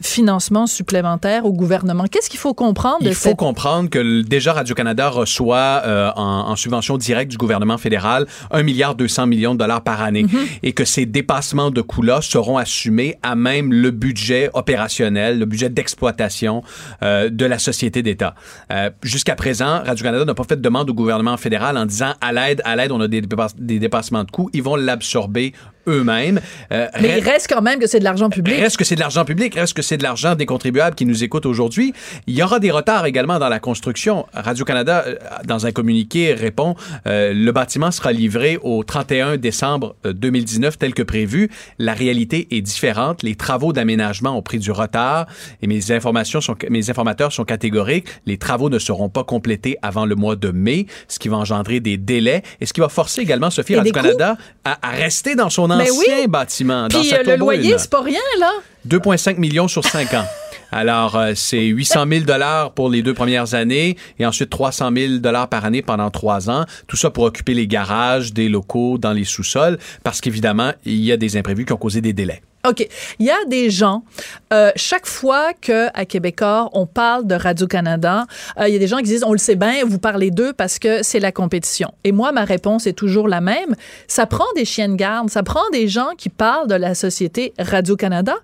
financement 0.00 0.66
supplémentaire 0.66 1.44
au 1.44 1.52
gouvernement. 1.52 2.04
Qu'est-ce 2.04 2.28
qu'il 2.28 2.40
faut 2.40 2.54
comprendre 2.54 2.98
Il 3.02 3.14
faut 3.14 3.34
comprendre 3.34 3.88
que 3.88 4.22
déjà 4.22 4.52
Radio-Canada 4.52 5.08
reçoit 5.08 5.82
euh, 5.84 6.10
en, 6.16 6.56
subvention 6.56 6.96
directe 6.96 7.30
du 7.30 7.36
gouvernement 7.36 7.78
fédéral 7.78 8.26
1 8.50 8.62
milliard 8.62 8.94
200 8.94 9.26
millions 9.26 9.54
de 9.54 9.58
dollars 9.58 9.82
par 9.82 10.02
année 10.02 10.24
mhm. 10.24 10.46
et 10.62 10.72
que 10.72 10.84
ces 10.84 11.06
dépassements 11.06 11.70
de 11.70 11.80
coûts-là 11.80 12.20
seront 12.22 12.58
assumés 12.58 13.16
à 13.22 13.34
même 13.34 13.72
le 13.72 13.90
budget 13.90 14.50
opérationnel, 14.54 15.38
le 15.38 15.46
budget 15.46 15.68
d'exploitation 15.68 16.62
euh, 17.02 17.30
de 17.30 17.44
la 17.44 17.58
société 17.58 18.02
d'État. 18.02 18.34
Euh, 18.72 18.90
jusqu'à 19.02 19.34
présent, 19.34 19.82
Radio-Canada 19.84 20.24
n'a 20.24 20.34
pas 20.34 20.44
fait 20.44 20.56
de 20.56 20.62
demande 20.62 20.90
au 20.90 20.94
gouvernement 20.94 21.36
fédéral 21.36 21.76
en 21.76 21.86
disant 21.86 22.14
à 22.20 22.32
l'aide, 22.32 22.62
à 22.64 22.76
l'aide, 22.76 22.92
on 22.92 23.00
a 23.00 23.08
des, 23.08 23.22
des 23.58 23.78
dépassements 23.78 24.24
de 24.24 24.30
coûts, 24.30 24.50
ils 24.52 24.62
vont 24.62 24.76
l'absorber 24.76 25.52
eux-mêmes. 25.86 26.40
Euh, 26.72 26.88
Mais 27.00 27.18
il 27.18 27.24
reste 27.24 27.48
quand 27.48 27.62
même 27.62 27.78
que 27.78 27.86
c'est 27.86 27.98
de 27.98 28.04
l'argent 28.04 28.30
public. 28.30 28.56
Reste 28.58 28.76
que 28.76 28.84
c'est 28.84 28.94
de 28.94 29.00
l'argent 29.00 29.24
public, 29.24 29.54
reste 29.54 29.74
que 29.74 29.82
c'est 29.82 29.96
de 29.96 30.02
l'argent 30.02 30.34
des 30.34 30.46
contribuables 30.46 30.94
qui 30.94 31.06
nous 31.06 31.24
écoutent 31.24 31.46
aujourd'hui? 31.46 31.92
Il 32.26 32.34
y 32.34 32.42
aura 32.42 32.58
des 32.58 32.70
retards 32.70 33.06
également 33.06 33.38
dans 33.38 33.48
la 33.48 33.60
construction. 33.60 34.26
Radio-Canada, 34.32 35.04
euh, 35.06 35.16
dans 35.44 35.66
un 35.66 35.72
communiqué, 35.72 36.32
répond 36.34 36.74
euh, 37.06 37.32
le 37.34 37.52
bâtiment 37.52 37.90
sera 37.90 38.12
livré 38.12 38.58
au 38.62 38.84
31 38.84 39.36
décembre 39.36 39.96
2019 40.04 40.78
tel 40.78 40.94
que 40.94 41.02
prévu. 41.02 41.50
La 41.78 41.94
réalité 41.94 42.48
est 42.50 42.60
différente. 42.60 43.22
Les 43.22 43.34
travaux 43.34 43.72
d'aménagement 43.72 44.36
ont 44.36 44.42
pris 44.42 44.58
du 44.58 44.70
retard 44.70 45.26
et 45.62 45.66
mes 45.66 45.90
informations 45.92 46.40
sont, 46.40 46.56
mes 46.70 46.90
informateurs 46.90 47.32
sont 47.32 47.44
catégoriques. 47.44 48.08
Les 48.26 48.38
travaux 48.38 48.70
ne 48.70 48.78
seront 48.78 49.08
pas 49.08 49.24
complétés 49.24 49.76
avant 49.82 50.06
le 50.06 50.14
mois 50.14 50.36
de 50.36 50.50
mai, 50.50 50.86
ce 51.08 51.18
qui 51.18 51.28
va 51.28 51.36
engendrer 51.36 51.80
des 51.80 51.96
délais 51.96 52.42
et 52.60 52.66
ce 52.66 52.72
qui 52.72 52.80
va 52.80 52.88
forcer 52.88 53.20
également 53.20 53.50
Sophie 53.50 53.76
Radio-Canada 53.76 54.36
à, 54.64 54.78
à, 54.82 54.90
rester 54.90 55.34
dans 55.34 55.50
son 55.50 55.70
ben 55.78 55.90
ancien 55.90 56.26
bâtiment. 56.26 56.88
Puis 56.88 57.10
dans 57.10 57.16
euh, 57.16 57.22
le 57.24 57.36
loyer, 57.36 57.74
c'est 57.78 57.90
pas 57.90 58.02
rien, 58.02 58.20
là. 58.38 58.50
2,5 58.88 59.38
millions 59.38 59.68
sur 59.68 59.84
5 59.84 60.14
ans. 60.14 60.26
Alors, 60.72 61.16
euh, 61.16 61.32
c'est 61.36 61.64
800 61.64 62.04
000 62.10 62.24
dollars 62.24 62.72
pour 62.72 62.88
les 62.88 63.02
deux 63.02 63.14
premières 63.14 63.54
années 63.54 63.96
et 64.18 64.26
ensuite 64.26 64.50
300 64.50 64.90
000 64.96 65.18
dollars 65.18 65.48
par 65.48 65.64
année 65.64 65.82
pendant 65.82 66.10
trois 66.10 66.50
ans. 66.50 66.64
Tout 66.88 66.96
ça 66.96 67.10
pour 67.10 67.24
occuper 67.24 67.54
les 67.54 67.68
garages 67.68 68.32
des 68.32 68.48
locaux 68.48 68.98
dans 68.98 69.12
les 69.12 69.24
sous-sols 69.24 69.78
parce 70.02 70.20
qu'évidemment, 70.20 70.72
il 70.84 71.04
y 71.04 71.12
a 71.12 71.16
des 71.16 71.36
imprévus 71.36 71.64
qui 71.64 71.72
ont 71.72 71.78
causé 71.78 72.00
des 72.00 72.12
délais. 72.12 72.42
OK. 72.66 72.88
Il 73.18 73.26
y 73.26 73.30
a 73.30 73.44
des 73.46 73.68
gens, 73.68 74.04
euh, 74.52 74.70
chaque 74.74 75.06
fois 75.06 75.52
qu'à 75.52 75.90
Québécois, 76.06 76.70
on 76.72 76.86
parle 76.86 77.26
de 77.26 77.34
Radio-Canada, 77.34 78.24
euh, 78.58 78.68
il 78.68 78.72
y 78.72 78.76
a 78.76 78.78
des 78.78 78.86
gens 78.86 78.98
qui 78.98 79.04
disent, 79.04 79.24
on 79.24 79.32
le 79.32 79.38
sait 79.38 79.54
bien, 79.54 79.84
vous 79.84 79.98
parlez 79.98 80.30
d'eux 80.30 80.54
parce 80.54 80.78
que 80.78 81.02
c'est 81.02 81.20
la 81.20 81.30
compétition. 81.30 81.92
Et 82.04 82.12
moi, 82.12 82.32
ma 82.32 82.44
réponse 82.44 82.86
est 82.86 82.94
toujours 82.94 83.28
la 83.28 83.42
même. 83.42 83.74
Ça 84.08 84.24
prend 84.24 84.46
des 84.56 84.64
chiens 84.64 84.88
de 84.88 84.94
garde, 84.94 85.28
ça 85.28 85.42
prend 85.42 85.60
des 85.72 85.88
gens 85.88 86.08
qui 86.16 86.30
parlent 86.30 86.66
de 86.66 86.74
la 86.74 86.94
société 86.94 87.52
Radio-Canada 87.58 88.34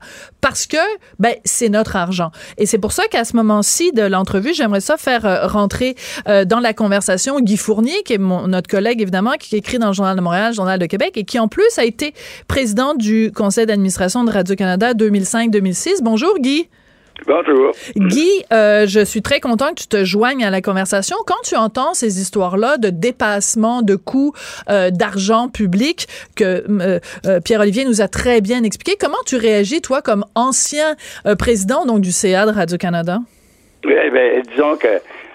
parce 0.43 0.67
que, 0.67 0.77
ben, 1.19 1.35
c'est 1.47 1.71
notre 1.71 1.97
argent. 1.97 2.31
Et 2.59 2.67
c'est 2.67 2.79
pour 2.79 2.93
ça 2.93 3.05
qu'à 3.11 3.25
ce 3.25 3.35
moment-ci 3.37 3.93
de 3.93 4.03
l'entrevue, 4.03 4.53
j'aimerais 4.53 4.81
ça 4.81 4.99
faire 4.99 5.25
euh, 5.25 5.47
rentrer 5.47 5.97
dans 6.47 6.61
la 6.61 6.75
conversation 6.75 7.41
Guy 7.41 7.57
Fournier, 7.57 8.03
qui 8.05 8.15
est 8.15 8.19
mon, 8.19 8.47
notre 8.47 8.69
collègue, 8.69 9.01
évidemment, 9.01 9.33
qui 9.39 9.57
écrit 9.57 9.79
dans 9.79 9.89
le 9.89 9.93
Journal 9.93 10.17
de 10.17 10.21
Montréal, 10.21 10.51
le 10.51 10.55
Journal 10.55 10.79
de 10.79 10.87
Québec, 10.87 11.13
et 11.17 11.25
qui, 11.25 11.39
en 11.39 11.49
plus, 11.49 11.79
a 11.79 11.85
été 11.85 12.15
président 12.47 12.95
du 12.95 13.33
conseil 13.33 13.67
d'administration 13.67 14.10
de 14.11 14.31
Radio-Canada 14.31 14.93
2005-2006. 14.93 16.03
Bonjour, 16.03 16.37
Guy. 16.39 16.69
Bonjour. 17.27 17.73
Guy, 17.97 18.45
euh, 18.53 18.87
je 18.87 19.05
suis 19.05 19.23
très 19.23 19.41
content 19.41 19.69
que 19.71 19.83
tu 19.83 19.87
te 19.87 20.05
joignes 20.05 20.45
à 20.45 20.51
la 20.51 20.61
conversation. 20.61 21.17
Quand 21.27 21.41
tu 21.45 21.55
entends 21.55 21.95
ces 21.95 22.21
histoires-là 22.21 22.77
de 22.77 22.89
dépassement 22.89 23.83
de 23.83 23.95
coûts 23.95 24.33
euh, 24.69 24.91
d'argent 24.91 25.49
public 25.49 26.07
que 26.37 26.65
euh, 26.69 27.41
Pierre-Olivier 27.45 27.85
nous 27.85 28.01
a 28.01 28.09
très 28.09 28.41
bien 28.41 28.65
expliqué, 28.65 28.97
comment 28.99 29.23
tu 29.27 29.37
réagis, 29.37 29.81
toi, 29.81 30.03
comme 30.03 30.25
ancien 30.35 30.97
président 31.39 31.85
donc 31.85 32.01
du 32.01 32.11
CA 32.11 32.47
de 32.47 32.53
Radio-Canada? 32.53 33.19
Oui, 33.85 33.95
bien, 34.13 34.43
disons 34.51 34.77
que 34.77 34.89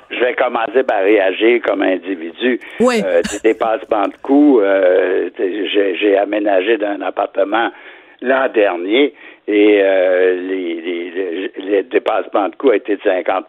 je 0.09 0.19
vais 0.19 0.35
commencer 0.35 0.83
par 0.83 1.01
réagir 1.01 1.61
comme 1.65 1.81
individu. 1.81 2.59
Oui. 2.79 3.01
des 3.01 3.53
dépassements 3.53 4.07
de 4.07 4.15
coûts, 4.21 4.59
j'ai 5.37 6.17
aménagé 6.17 6.77
d'un 6.77 7.01
appartement 7.01 7.69
l'an 8.25 8.49
dernier 8.49 9.13
et 9.47 9.79
euh, 9.81 10.33
les, 10.41 11.51
les, 11.57 11.83
dépassements 11.83 12.49
de 12.49 12.55
coûts 12.55 12.73
étaient 12.73 12.95
de 12.95 13.01
50% 13.01 13.43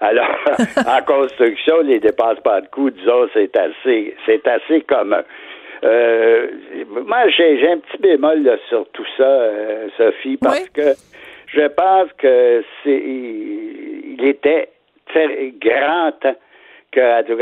Alors, 0.00 0.28
en 0.86 1.02
construction, 1.02 1.80
les 1.82 1.98
dépassements 1.98 2.60
de 2.60 2.68
coûts, 2.70 2.90
disons, 2.90 3.28
c'est 3.34 3.56
assez, 3.56 4.14
c'est 4.26 4.46
assez 4.46 4.82
commun. 4.82 5.22
Euh, 5.84 6.48
moi, 7.06 7.28
j'ai, 7.28 7.68
un 7.68 7.78
petit 7.78 7.98
bémol 7.98 8.42
là, 8.42 8.56
sur 8.68 8.88
tout 8.92 9.06
ça, 9.16 9.24
euh, 9.24 9.88
Sophie, 9.96 10.36
parce 10.36 10.68
que 10.70 10.94
je 11.48 11.66
pense 11.68 12.12
que 12.18 12.62
c'est, 12.82 13.02
il 13.02 14.24
était 14.24 14.68
très 15.06 15.52
grand 15.60 16.12
temps 16.20 16.36
que 16.92 17.00
radio 17.00 17.36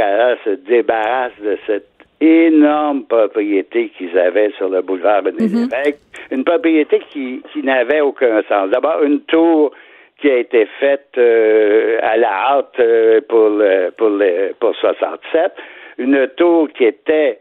se 0.44 0.50
débarrasse 0.50 1.38
de 1.40 1.58
cette 1.66 1.95
énorme 2.20 3.04
propriété 3.04 3.90
qu'ils 3.96 4.16
avaient 4.18 4.50
sur 4.56 4.68
le 4.68 4.82
boulevard 4.82 5.24
René 5.24 5.48
mhm. 5.48 5.68
une 6.30 6.44
propriété 6.44 7.00
qui, 7.10 7.42
qui 7.52 7.62
n'avait 7.62 8.00
aucun 8.00 8.42
sens. 8.48 8.70
D'abord, 8.70 9.02
une 9.02 9.20
tour 9.20 9.72
qui 10.18 10.30
a 10.30 10.38
été 10.38 10.66
faite 10.80 11.10
euh, 11.18 11.98
à 12.02 12.16
la 12.16 12.32
hâte 12.32 12.80
euh, 12.80 13.20
pour 13.28 13.50
le, 13.50 13.90
pour 13.96 14.08
le, 14.08 14.54
pour 14.58 14.74
67, 14.74 15.52
une 15.98 16.26
tour 16.36 16.68
qui 16.70 16.84
était 16.84 17.38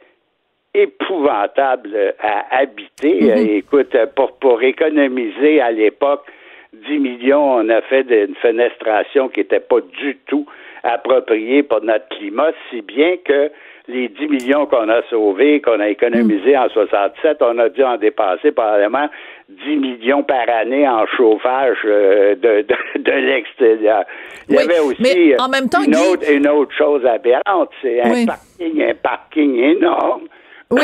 épouvantable 0.73 2.13
à 2.19 2.57
habiter. 2.57 3.21
Mhm. 3.21 3.49
Écoute, 3.49 3.95
pour, 4.15 4.33
pour 4.33 4.61
économiser 4.61 5.61
à 5.61 5.71
l'époque 5.71 6.25
10 6.73 6.99
millions, 6.99 7.55
on 7.55 7.69
a 7.69 7.81
fait 7.81 8.05
une 8.09 8.35
fenestration 8.35 9.29
qui 9.29 9.39
n'était 9.39 9.61
pas 9.61 9.79
du 9.79 10.17
tout 10.27 10.45
appropriée 10.83 11.63
pour 11.63 11.81
notre 11.81 12.07
climat, 12.09 12.51
si 12.69 12.81
bien 12.81 13.15
que 13.23 13.49
les 13.87 14.07
10 14.09 14.27
millions 14.27 14.65
qu'on 14.65 14.89
a 14.89 15.01
sauvés, 15.09 15.61
qu'on 15.61 15.79
a 15.79 15.89
économisés 15.89 16.57
en 16.57 16.69
67, 16.69 17.37
on 17.41 17.57
a 17.59 17.69
dû 17.69 17.83
en 17.83 17.97
dépasser 17.97 18.51
probablement 18.51 19.07
10 19.49 19.77
millions 19.77 20.23
par 20.23 20.49
année 20.49 20.87
en 20.87 21.05
chauffage 21.07 21.77
euh, 21.85 22.35
de, 22.35 22.65
de, 22.99 23.11
l'extérieur. 23.11 24.03
Il 24.49 24.55
y 24.55 24.57
avait 24.57 24.79
aussi 24.79 25.33
en 25.39 25.49
même 25.49 25.69
temps, 25.69 25.83
une, 25.83 25.95
autre, 25.95 26.29
une 26.31 26.47
autre 26.47 26.73
chose 26.75 27.05
aberrante, 27.05 27.69
c'est 27.81 28.01
un 28.01 28.25
parking, 28.25 28.83
un 28.83 28.95
parking 28.95 29.55
énorme. 29.57 30.23
Oui. 30.71 30.81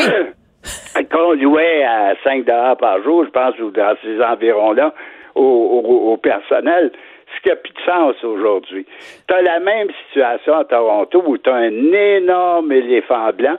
qu'on 1.10 1.32
louait 1.32 1.82
à 1.82 2.14
5 2.22 2.44
dollars 2.44 2.76
par 2.76 3.02
jour, 3.02 3.24
je 3.24 3.30
pense, 3.30 3.58
ou 3.58 3.70
dans 3.70 3.96
ces 4.02 4.22
environs-là, 4.22 4.94
au, 5.34 5.42
au, 5.42 6.12
au 6.12 6.16
personnel 6.18 6.92
ce 7.36 7.42
qui 7.42 7.48
n'a 7.48 7.56
plus 7.56 7.72
de 7.72 7.80
sens 7.84 8.24
aujourd'hui. 8.24 8.86
Tu 9.28 9.34
as 9.34 9.42
la 9.42 9.60
même 9.60 9.88
situation 10.06 10.54
à 10.54 10.64
Toronto 10.64 11.22
où 11.26 11.38
tu 11.38 11.50
as 11.50 11.54
un 11.54 11.92
énorme 11.92 12.72
éléphant 12.72 13.32
blanc 13.32 13.56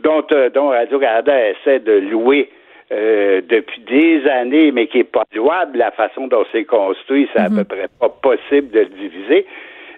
dont, 0.00 0.24
euh, 0.32 0.50
dont 0.50 0.68
Radio-Canada 0.68 1.50
essaie 1.50 1.80
de 1.80 1.92
louer 1.92 2.50
euh, 2.92 3.40
depuis 3.48 3.80
des 3.80 4.28
années, 4.28 4.70
mais 4.70 4.86
qui 4.86 4.98
n'est 4.98 5.04
pas 5.04 5.24
louable 5.34 5.78
la 5.78 5.90
façon 5.90 6.28
dont 6.28 6.44
c'est 6.52 6.64
construit, 6.64 7.28
c'est 7.32 7.40
à 7.40 7.48
mhm. 7.48 7.58
peu 7.58 7.64
près 7.64 7.88
pas 7.98 8.08
possible 8.08 8.70
de 8.70 8.80
le 8.80 8.86
diviser. 8.86 9.46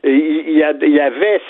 Il 0.05 0.57
y, 0.57 0.63
avait 1.01 1.41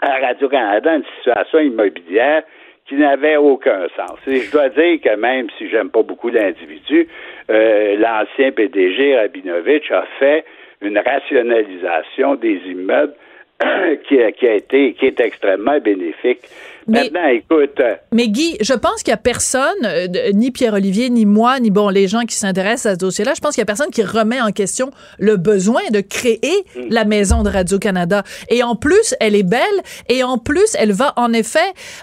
à 0.00 0.18
Radio-Canada 0.18 0.96
une 0.96 1.04
situation 1.18 1.60
immobilière 1.60 2.42
qui 2.86 2.94
n'avait 2.96 3.36
aucun 3.36 3.86
sens. 3.94 4.18
Et 4.26 4.40
je 4.40 4.50
dois 4.50 4.70
dire 4.70 5.00
que 5.00 5.14
même 5.16 5.48
si 5.58 5.68
j'aime 5.68 5.90
pas 5.90 6.02
beaucoup 6.02 6.30
l'individu, 6.30 7.06
euh, 7.50 7.96
l'ancien 7.98 8.50
PDG 8.52 9.16
Rabinovich 9.16 9.90
a 9.92 10.04
fait 10.18 10.44
une 10.82 10.98
rationalisation 10.98 12.34
des 12.36 12.60
immeubles 12.66 13.14
qui, 14.08 14.20
a, 14.20 14.32
qui 14.32 14.46
est 14.46 15.20
extrêmement 15.20 15.78
bénéfique. 15.78 16.48
Maintenant, 16.86 17.26
écoute. 17.28 17.78
euh, 17.80 17.94
Mais 18.12 18.28
Guy, 18.28 18.56
je 18.60 18.74
pense 18.74 19.02
qu'il 19.02 19.10
y 19.10 19.14
a 19.14 19.18
personne, 19.18 19.62
euh, 19.84 20.06
ni 20.32 20.50
Pierre-Olivier, 20.50 21.10
ni 21.10 21.26
moi, 21.26 21.60
ni 21.60 21.70
bon 21.70 21.88
les 21.88 22.08
gens 22.08 22.22
qui 22.22 22.36
s'intéressent 22.36 22.86
à 22.86 22.94
ce 22.94 22.98
dossier-là, 22.98 23.32
je 23.34 23.40
pense 23.40 23.54
qu'il 23.54 23.60
y 23.60 23.62
a 23.62 23.66
personne 23.66 23.90
qui 23.90 24.02
remet 24.02 24.40
en 24.40 24.50
question 24.52 24.90
le 25.18 25.36
besoin 25.36 25.82
de 25.90 26.00
créer 26.00 26.64
la 26.90 27.04
maison 27.04 27.42
de 27.42 27.50
Radio-Canada. 27.50 28.22
Et 28.48 28.62
en 28.62 28.76
plus, 28.76 29.14
elle 29.20 29.34
est 29.34 29.42
belle, 29.42 29.60
et 30.08 30.22
en 30.24 30.38
plus, 30.38 30.74
elle 30.78 30.92
va 30.92 31.12
en 31.16 31.32
effet 31.32 31.60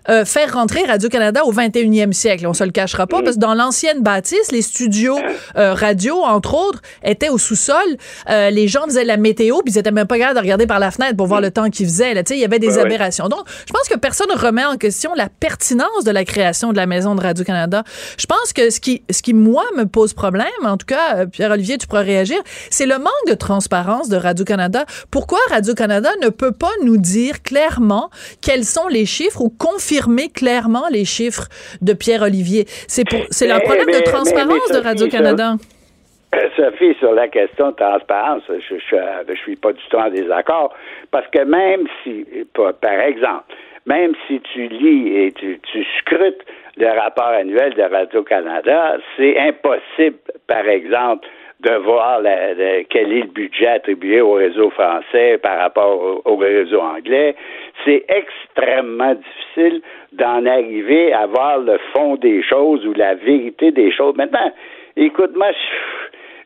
euh, 0.09 0.25
faire 0.25 0.53
rentrer 0.53 0.83
Radio-Canada 0.83 1.45
au 1.45 1.53
21e 1.53 2.13
siècle. 2.13 2.47
On 2.47 2.53
se 2.53 2.63
le 2.63 2.71
cachera 2.71 3.07
pas, 3.07 3.21
parce 3.21 3.35
que 3.35 3.41
dans 3.41 3.53
l'ancienne 3.53 4.01
bâtisse, 4.01 4.51
les 4.51 4.61
studios 4.61 5.19
euh, 5.57 5.73
radio, 5.73 6.15
entre 6.23 6.55
autres, 6.55 6.81
étaient 7.03 7.29
au 7.29 7.37
sous-sol. 7.37 7.75
Les 8.27 8.67
gens 8.67 8.85
faisaient 8.85 9.03
la 9.05 9.17
météo, 9.17 9.57
puis 9.63 9.73
ils 9.73 9.77
étaient 9.77 9.91
même 9.91 10.07
pas 10.07 10.17
capables 10.17 10.37
de 10.37 10.41
regarder 10.41 10.67
par 10.67 10.79
la 10.79 10.91
fenêtre 10.91 11.17
pour 11.17 11.27
voir 11.27 11.41
le 11.41 11.51
temps 11.51 11.69
qu'il 11.69 11.85
faisait. 11.85 12.13
Là, 12.13 12.21
il 12.29 12.37
y 12.37 12.45
avait 12.45 12.59
des 12.59 12.75
ouais. 12.75 12.81
aberrations. 12.81 13.27
Donc, 13.27 13.41
je 13.65 13.73
pense 13.73 13.87
que 13.87 13.97
personne 13.97 14.31
remet 14.31 14.65
en 14.69 14.77
question 14.77 15.11
la 15.15 15.27
pertinence 15.29 16.03
de 16.05 16.11
la 16.11 16.23
création 16.25 16.71
de 16.71 16.77
la 16.77 16.85
maison 16.85 17.15
de 17.15 17.21
Radio-Canada. 17.21 17.83
Je 18.17 18.25
pense 18.25 18.53
que 18.53 18.69
ce 18.69 18.79
qui, 18.79 19.03
ce 19.09 19.21
qui, 19.21 19.33
moi, 19.33 19.63
me 19.75 19.85
pose 19.85 20.13
problème, 20.13 20.47
en 20.63 20.77
tout 20.77 20.85
cas, 20.85 21.17
euh, 21.17 21.25
Pierre-Olivier, 21.25 21.77
tu 21.77 21.87
pourras 21.87 22.01
réagir, 22.03 22.37
c'est 22.69 22.85
le 22.85 22.97
manque 22.97 23.25
de 23.27 23.33
transparence 23.33 24.09
de 24.09 24.17
Radio-Canada. 24.17 24.85
Pourquoi 25.11 25.39
Radio-Canada 25.49 26.09
ne 26.21 26.29
peut 26.29 26.51
pas 26.51 26.71
nous 26.83 26.97
dire 26.97 27.41
clairement 27.43 28.09
quels 28.41 28.65
sont 28.65 28.87
les 28.87 29.05
chiffres 29.05 29.41
ou 29.41 29.49
confirmer 29.49 30.29
clairement 30.29 30.83
les 30.91 31.05
chiffres 31.05 31.47
de 31.81 31.93
Pierre-Olivier? 31.93 32.65
C'est 32.87 33.03
le 33.11 33.59
problème 33.63 33.85
mais- 33.87 33.99
de 33.99 34.03
transparence 34.03 34.53
mais- 34.69 34.73
mais 34.75 34.79
de 34.79 34.83
Radio-Canada. 34.83 35.55
Sophie, 36.55 36.93
sur 36.99 37.13
la 37.13 37.27
question 37.27 37.71
de 37.71 37.75
transparence, 37.75 38.43
je, 38.49 38.75
je 38.77 39.35
suis 39.41 39.55
pas 39.55 39.73
du 39.73 39.79
tout 39.89 39.97
en 39.97 40.09
désaccord, 40.11 40.73
parce 41.09 41.25
que 41.33 41.43
même 41.43 41.87
si, 42.03 42.23
par 42.53 42.99
exemple, 43.01 43.45
même 43.85 44.13
si 44.27 44.39
tu 44.53 44.67
lis 44.67 45.17
et 45.17 45.31
tu, 45.31 45.59
tu 45.71 45.83
scrutes 45.99 46.43
le 46.77 46.87
rapport 46.87 47.27
annuel 47.27 47.73
de 47.73 47.81
Radio-Canada, 47.83 48.97
c'est 49.17 49.37
impossible, 49.39 50.17
par 50.47 50.67
exemple, 50.67 51.27
de 51.61 51.73
voir 51.75 52.21
la- 52.21 52.53
la- 52.53 52.83
quel 52.85 53.11
est 53.11 53.21
le 53.21 53.27
budget 53.27 53.67
attribué 53.67 54.21
au 54.21 54.33
réseau 54.33 54.69
français 54.69 55.37
par 55.39 55.57
rapport 55.59 55.99
au, 56.01 56.21
au 56.23 56.35
réseau 56.37 56.79
anglais. 56.79 57.35
C'est 57.83 58.05
extrêmement 58.07 59.13
difficile 59.15 59.81
d'en 60.13 60.45
arriver 60.45 61.11
à 61.11 61.25
voir 61.25 61.57
le 61.59 61.77
fond 61.93 62.15
des 62.15 62.41
choses 62.43 62.85
ou 62.85 62.93
la 62.93 63.15
vérité 63.15 63.71
des 63.71 63.91
choses. 63.91 64.15
Maintenant, 64.15 64.51
écoute-moi, 64.95 65.51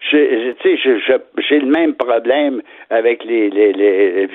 je, 0.10 0.18
je- 0.18 0.52
tu 0.54 0.64
sais, 0.64 0.78
je- 0.78 0.98
je- 1.00 1.42
j'ai 1.48 1.60
le 1.60 1.68
même 1.68 1.94
problème 1.94 2.64
avec 2.90 3.24
les, 3.24 3.52
les, 3.52 3.72
les 3.72 4.28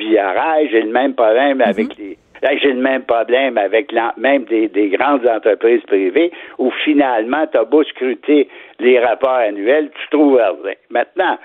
j'ai 0.71 0.83
le 0.83 0.91
même 0.93 1.15
problème 1.15 1.61
avec 1.61 1.97
les 1.99 2.17
Là, 2.43 2.57
j'ai 2.57 2.73
le 2.73 2.81
même 2.81 3.03
problème 3.03 3.59
avec 3.59 3.93
même 4.17 4.45
des, 4.45 4.69
des 4.69 4.89
grandes 4.89 5.27
entreprises 5.27 5.83
privées 5.83 6.31
où 6.59 6.71
finalement, 6.85 7.47
tu 7.47 7.59
as 7.59 7.65
beau 7.65 7.83
scruter 7.85 8.49
les 8.79 8.99
rapports 9.01 9.31
annuels, 9.31 9.91
tu 9.91 10.09
trouves 10.11 10.41
rien. 10.65 10.75
Maintenant, 10.91 11.39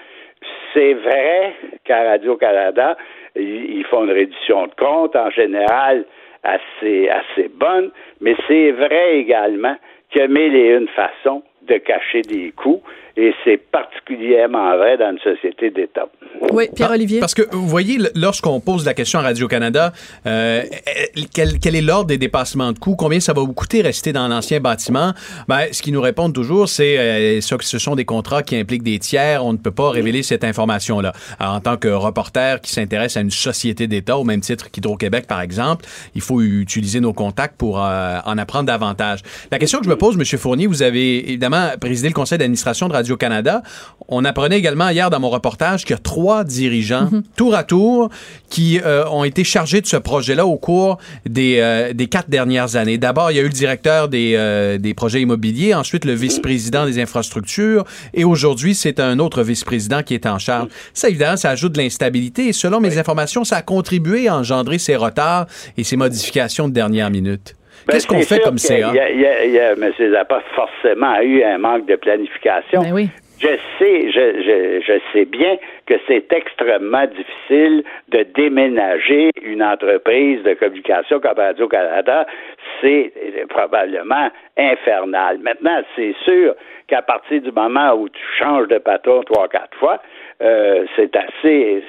c'est 0.73 0.93
vrai 0.93 1.53
qu'à 1.83 2.03
Radio-Canada, 2.11 2.97
ils 3.35 3.77
ils 3.77 3.85
font 3.85 4.05
une 4.05 4.11
réduction 4.11 4.67
de 4.67 4.73
compte 4.75 5.15
en 5.15 5.29
général 5.31 6.05
assez, 6.43 7.09
assez 7.09 7.49
bonne, 7.53 7.91
mais 8.21 8.35
c'est 8.47 8.71
vrai 8.71 9.17
également 9.17 9.75
qu'il 10.09 10.21
y 10.21 10.23
a 10.23 10.27
mille 10.27 10.55
et 10.55 10.75
une 10.75 10.87
façons 10.89 11.43
de 11.63 11.77
cacher 11.77 12.21
des 12.21 12.51
coûts, 12.51 12.81
et 13.15 13.33
c'est 13.43 13.57
particulièrement 13.57 14.75
vrai 14.77 14.97
dans 14.97 15.11
une 15.11 15.19
société 15.19 15.69
d'État. 15.69 16.07
Oui, 16.51 16.65
Pierre-Olivier. 16.75 17.19
Parce 17.19 17.35
que, 17.35 17.43
vous 17.51 17.67
voyez, 17.67 17.99
lorsqu'on 18.15 18.59
pose 18.59 18.85
la 18.85 18.93
question 18.93 19.19
à 19.19 19.21
Radio-Canada, 19.21 19.93
euh, 20.25 20.63
quel, 21.33 21.59
quel 21.59 21.75
est 21.75 21.81
l'ordre 21.81 22.07
des 22.07 22.17
dépassements 22.17 22.71
de 22.71 22.79
coûts? 22.79 22.95
Combien 22.95 23.19
ça 23.19 23.33
va 23.33 23.41
vous 23.41 23.53
coûter 23.53 23.81
rester 23.81 24.13
dans 24.13 24.27
l'ancien 24.27 24.59
bâtiment? 24.59 25.13
Ben, 25.47 25.67
ce 25.71 25.81
qu'ils 25.81 25.93
nous 25.93 26.01
répondent 26.01 26.33
toujours, 26.33 26.67
c'est 26.67 26.97
euh, 26.97 27.39
ce 27.41 27.77
sont 27.77 27.95
des 27.95 28.05
contrats 28.05 28.41
qui 28.41 28.55
impliquent 28.55 28.83
des 28.83 28.97
tiers. 28.97 29.45
On 29.45 29.53
ne 29.53 29.57
peut 29.57 29.71
pas 29.71 29.91
révéler 29.91 30.23
cette 30.23 30.43
information-là. 30.43 31.13
Alors, 31.39 31.53
en 31.53 31.59
tant 31.59 31.77
que 31.77 31.89
reporter 31.89 32.61
qui 32.61 32.71
s'intéresse 32.71 33.15
à 33.15 33.21
une 33.21 33.31
société 33.31 33.87
d'État, 33.87 34.17
au 34.17 34.23
même 34.23 34.41
titre 34.41 34.71
qu'Hydro-Québec, 34.71 35.27
par 35.27 35.41
exemple, 35.41 35.85
il 36.15 36.21
faut 36.21 36.41
utiliser 36.41 36.99
nos 36.99 37.13
contacts 37.13 37.57
pour 37.57 37.83
euh, 37.83 38.17
en 38.25 38.37
apprendre 38.37 38.65
davantage. 38.65 39.19
La 39.51 39.59
question 39.59 39.79
que 39.79 39.85
je 39.85 39.89
me 39.89 39.97
pose, 39.97 40.15
M. 40.17 40.39
Fournier, 40.39 40.65
vous 40.65 40.81
avez 40.81 41.29
évidemment 41.29 41.69
présidé 41.79 42.07
le 42.07 42.13
conseil 42.13 42.39
d'administration 42.39 42.87
de 42.87 42.93
Radio-Canada. 43.03 43.63
On 44.07 44.23
apprenait 44.25 44.57
également 44.57 44.89
hier 44.89 45.09
dans 45.09 45.19
mon 45.19 45.29
reportage 45.29 45.83
qu'il 45.83 45.91
y 45.91 45.99
a 45.99 46.01
trois 46.01 46.43
dirigeants, 46.43 47.09
tour 47.35 47.55
à 47.55 47.63
tour, 47.63 48.09
qui 48.49 48.79
euh, 48.83 49.05
ont 49.09 49.23
été 49.23 49.43
chargés 49.43 49.81
de 49.81 49.87
ce 49.87 49.97
projet-là 49.97 50.45
au 50.45 50.57
cours 50.57 50.97
des, 51.25 51.57
euh, 51.59 51.93
des 51.93 52.07
quatre 52.07 52.29
dernières 52.29 52.75
années. 52.75 52.97
D'abord, 52.97 53.31
il 53.31 53.37
y 53.37 53.39
a 53.39 53.43
eu 53.43 53.47
le 53.47 53.49
directeur 53.49 54.07
des, 54.07 54.33
euh, 54.35 54.77
des 54.77 54.93
projets 54.93 55.21
immobiliers, 55.21 55.73
ensuite 55.73 56.05
le 56.05 56.13
vice-président 56.13 56.85
des 56.85 57.01
infrastructures, 57.01 57.85
et 58.13 58.23
aujourd'hui, 58.23 58.75
c'est 58.75 58.99
un 58.99 59.19
autre 59.19 59.43
vice-président 59.43 60.03
qui 60.03 60.13
est 60.13 60.25
en 60.25 60.39
charge. 60.39 60.67
Ça, 60.93 61.09
évidemment, 61.09 61.37
ça 61.37 61.49
ajoute 61.49 61.73
de 61.73 61.79
l'instabilité, 61.79 62.47
et 62.47 62.53
selon 62.53 62.79
mes 62.79 62.97
informations, 62.97 63.43
ça 63.43 63.57
a 63.57 63.61
contribué 63.61 64.27
à 64.27 64.37
engendrer 64.37 64.79
ces 64.79 64.95
retards 64.95 65.47
et 65.77 65.83
ces 65.83 65.97
modifications 65.97 66.67
de 66.67 66.73
dernière 66.73 67.09
minute. 67.09 67.55
Ben, 67.87 67.93
Qu'est-ce 67.93 68.07
qu'on 68.07 68.21
fait 68.21 68.39
comme 68.39 68.57
CA? 68.57 68.89
a- 68.89 68.91
Il 68.91 68.95
y 68.95 68.99
a, 68.99 69.09
il 69.11 69.19
y 69.21 69.25
a, 69.27 69.45
il 69.45 69.51
y 69.51 69.59
a- 69.59 69.71
M. 69.73 69.91
Zappa 70.11 70.41
forcément 70.55 71.19
eu 71.21 71.43
un 71.43 71.57
manque 71.57 71.85
de 71.85 71.95
planification. 71.95 72.81
Ben 72.81 72.93
oui. 72.93 73.09
Je 73.39 73.47
sais, 73.77 74.09
je, 74.09 74.41
je, 74.41 74.81
je 74.87 74.99
sais 75.11 75.25
bien 75.25 75.57
que 75.85 75.95
c'est 76.07 76.31
extrêmement 76.31 77.05
difficile 77.07 77.83
de 78.07 78.23
déménager 78.35 79.31
une 79.41 79.61
entreprise 79.61 80.41
de 80.43 80.53
communication 80.53 81.19
comme 81.19 81.33
Radio-Canada. 81.37 82.25
C'est 82.79 83.11
euh, 83.17 83.45
probablement 83.49 84.29
infernal. 84.57 85.39
Maintenant, 85.39 85.81
c'est 85.95 86.15
sûr 86.23 86.55
qu'à 86.87 87.01
partir 87.01 87.41
du 87.41 87.51
moment 87.51 87.93
où 87.95 88.07
tu 88.07 88.21
changes 88.39 88.69
de 88.69 88.77
patron 88.77 89.23
trois, 89.23 89.49
quatre 89.49 89.75
fois, 89.77 90.01
euh, 90.41 90.85
c'est 90.95 91.13
assez. 91.13 91.83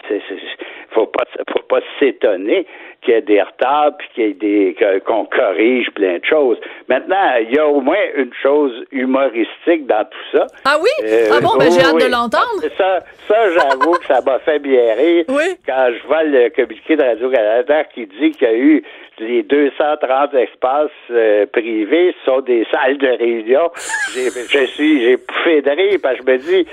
faut 0.90 1.06
pas, 1.06 1.24
faut 1.52 1.62
pas 1.68 1.80
s'étonner 2.00 2.66
qu'il 3.04 3.14
y 3.14 3.16
ait 3.16 3.22
des 3.22 3.42
retards 3.42 3.96
puis 3.98 4.08
qu'il 4.14 4.24
y 4.24 4.30
ait 4.30 4.32
des 4.34 4.76
qu'on 5.06 5.24
corrige 5.26 5.90
plein 5.90 6.18
de 6.18 6.24
choses. 6.24 6.58
Maintenant, 6.88 7.34
il 7.40 7.54
y 7.54 7.58
a 7.58 7.66
au 7.66 7.80
moins 7.80 8.02
une 8.16 8.32
chose 8.42 8.84
humoristique 8.90 9.86
dans 9.86 10.04
tout 10.04 10.38
ça. 10.38 10.46
Ah 10.64 10.76
oui? 10.80 10.88
Euh, 11.04 11.28
ah 11.32 11.40
bon, 11.40 11.56
ben 11.58 11.70
j'ai 11.70 11.78
oui, 11.78 11.84
hâte 11.84 12.06
de 12.06 12.10
l'entendre. 12.10 12.62
Ça, 12.76 13.00
ça 13.28 13.50
j'avoue 13.52 13.92
que 13.92 14.06
ça 14.06 14.20
m'a 14.22 14.38
fait 14.40 14.58
bien 14.58 14.94
rire 14.94 15.24
Oui. 15.28 15.56
quand 15.66 15.88
je 15.90 16.06
vois 16.06 16.24
le 16.24 16.48
communiqué 16.50 16.96
de 16.96 17.02
Radio-Canada 17.02 17.84
qui 17.94 18.06
dit 18.06 18.32
qu'il 18.32 18.48
y 18.48 18.50
a 18.50 18.54
eu 18.54 18.82
les 19.20 19.42
230 19.42 20.34
espaces 20.34 20.90
euh, 21.10 21.46
privés 21.46 22.14
sont 22.24 22.40
des 22.40 22.66
salles 22.70 22.98
de 22.98 23.06
réunion. 23.08 23.70
J'ai, 24.12 24.30
je 24.30 24.66
suis, 24.66 25.02
j'ai 25.02 25.16
pouffé 25.16 25.62
de 25.62 25.70
rire 25.70 25.98
parce 26.02 26.18
que 26.18 26.22
je 26.26 26.32
me 26.32 26.38
dis, 26.38 26.66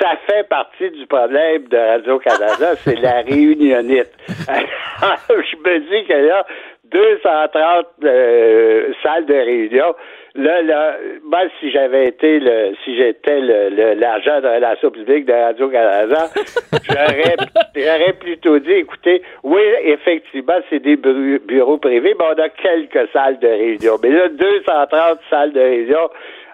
ça 0.00 0.10
fait 0.28 0.48
partie 0.48 0.90
du 0.90 1.06
problème 1.06 1.66
de 1.68 1.76
Radio-Canada, 1.76 2.74
c'est 2.84 3.00
la 3.00 3.20
réunionnite. 3.22 4.10
je 4.28 5.56
me 5.56 5.78
dis 5.78 6.06
que 6.06 6.12
là, 6.14 6.46
230 6.84 7.86
euh, 8.04 8.92
salles 9.02 9.26
de 9.26 9.34
réunion. 9.34 9.94
Là, 10.34 10.62
là, 10.62 10.96
moi, 11.24 11.40
si 11.58 11.70
j'avais 11.70 12.06
été 12.08 12.38
le, 12.38 12.72
si 12.84 12.96
j'étais 12.96 13.40
le, 13.40 13.70
le- 13.70 13.94
l'agent 13.98 14.40
de 14.40 14.46
relations 14.46 14.90
publiques 14.90 15.24
de 15.26 15.32
Radio-Canada, 15.32 16.26
j'aurais, 16.88 17.36
j'aurais 17.74 18.12
plutôt 18.12 18.58
dit, 18.60 18.72
écoutez, 18.72 19.22
oui, 19.42 19.60
effectivement, 19.84 20.58
c'est 20.70 20.78
des 20.80 20.96
bu- 20.96 21.40
bureaux 21.44 21.78
privés, 21.78 22.14
mais 22.18 22.24
on 22.24 22.40
a 22.40 22.48
quelques 22.50 23.10
salles 23.12 23.38
de 23.40 23.48
réunion. 23.48 23.96
Mais 24.02 24.10
là, 24.10 24.28
230 24.28 25.18
salles 25.28 25.52
de 25.52 25.60
réunion 25.60 26.08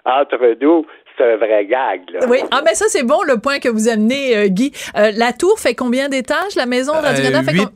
entre 0.05 0.55
nous, 0.61 0.85
c'est 1.17 1.23
un 1.33 1.37
vrai 1.37 1.65
gag, 1.65 2.01
là. 2.13 2.25
Oui, 2.27 2.39
ah, 2.51 2.61
mais 2.65 2.75
ça, 2.75 2.85
c'est 2.89 3.03
bon 3.03 3.21
le 3.23 3.37
point 3.37 3.59
que 3.59 3.69
vous 3.69 3.87
amenez, 3.87 4.35
euh, 4.35 4.47
Guy. 4.47 4.71
Euh, 4.97 5.11
la 5.15 5.33
tour 5.33 5.59
fait 5.59 5.75
combien 5.75 6.09
d'étages? 6.09 6.55
La 6.55 6.65
maison 6.65 6.93
Radio-Canada 6.93 7.51
fait 7.51 7.57
com- 7.57 7.69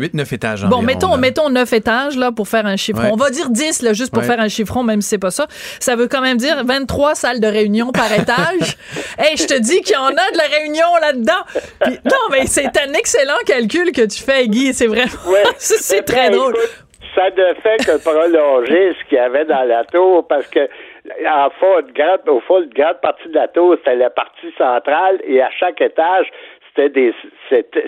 8, 0.00 0.14
9, 0.14 0.32
étages 0.32 0.60
Bon, 0.62 0.76
environ, 0.76 0.82
mettons, 0.82 1.10
là. 1.12 1.16
mettons 1.16 1.48
9 1.50 1.72
étages, 1.72 2.16
là, 2.16 2.32
pour 2.32 2.48
faire 2.48 2.66
un 2.66 2.76
chiffron. 2.76 3.04
Ouais. 3.04 3.10
On 3.12 3.16
va 3.16 3.30
dire 3.30 3.50
10, 3.50 3.82
là, 3.82 3.92
juste 3.92 4.12
pour 4.12 4.22
Ouais. 4.22 4.28
faire 4.28 4.40
un 4.40 4.48
chiffron, 4.48 4.82
même 4.82 5.00
si 5.02 5.08
c'est 5.10 5.18
pas 5.18 5.30
ça. 5.30 5.46
Ça 5.80 5.96
veut 5.96 6.08
quand 6.08 6.20
même 6.20 6.36
dire 6.36 6.62
23 6.64 7.14
salles 7.14 7.40
de 7.40 7.46
réunion 7.46 7.90
par 7.92 8.12
étage. 8.18 8.76
hey, 9.18 9.36
je 9.36 9.46
te 9.46 9.58
dis 9.58 9.80
qu'il 9.80 9.94
y 9.94 9.98
en 9.98 10.06
a 10.08 10.10
de 10.10 10.36
la 10.38 10.44
réunion 10.44 10.86
là-dedans. 11.00 11.42
Puis- 11.84 11.98
non, 12.04 12.16
mais 12.30 12.46
c'est 12.46 12.66
un 12.78 12.92
excellent 12.94 13.38
calcul 13.46 13.92
que 13.92 14.02
tu 14.06 14.22
fais, 14.22 14.46
Guy. 14.48 14.72
C'est 14.74 14.86
vraiment, 14.86 15.10
Ouais. 15.26 15.42
c'est 15.58 16.02
très 16.02 16.30
Ben, 16.30 16.36
drôle. 16.38 16.54
écoute, 16.54 16.70
ça 17.14 17.24
ne 17.30 17.54
fait 17.62 17.76
que 17.84 17.96
prolonger 18.02 18.94
ce 18.98 19.08
qu'il 19.08 19.18
y 19.18 19.20
avait 19.20 19.44
dans 19.44 19.64
la 19.64 19.84
tour 19.84 20.26
parce 20.26 20.46
que 20.46 20.60
en 21.26 21.50
fond, 21.50 21.80
une 21.80 21.92
grande, 21.92 22.28
au 22.28 22.40
fond, 22.40 22.62
une 22.62 22.70
grande 22.70 23.00
partie 23.00 23.28
de 23.28 23.34
la 23.34 23.48
tour, 23.48 23.76
c'était 23.78 23.96
la 23.96 24.10
partie 24.10 24.52
centrale 24.56 25.20
et 25.24 25.40
à 25.42 25.50
chaque 25.50 25.80
étage, 25.80 26.26
c'était 26.68 26.88
des 26.88 27.14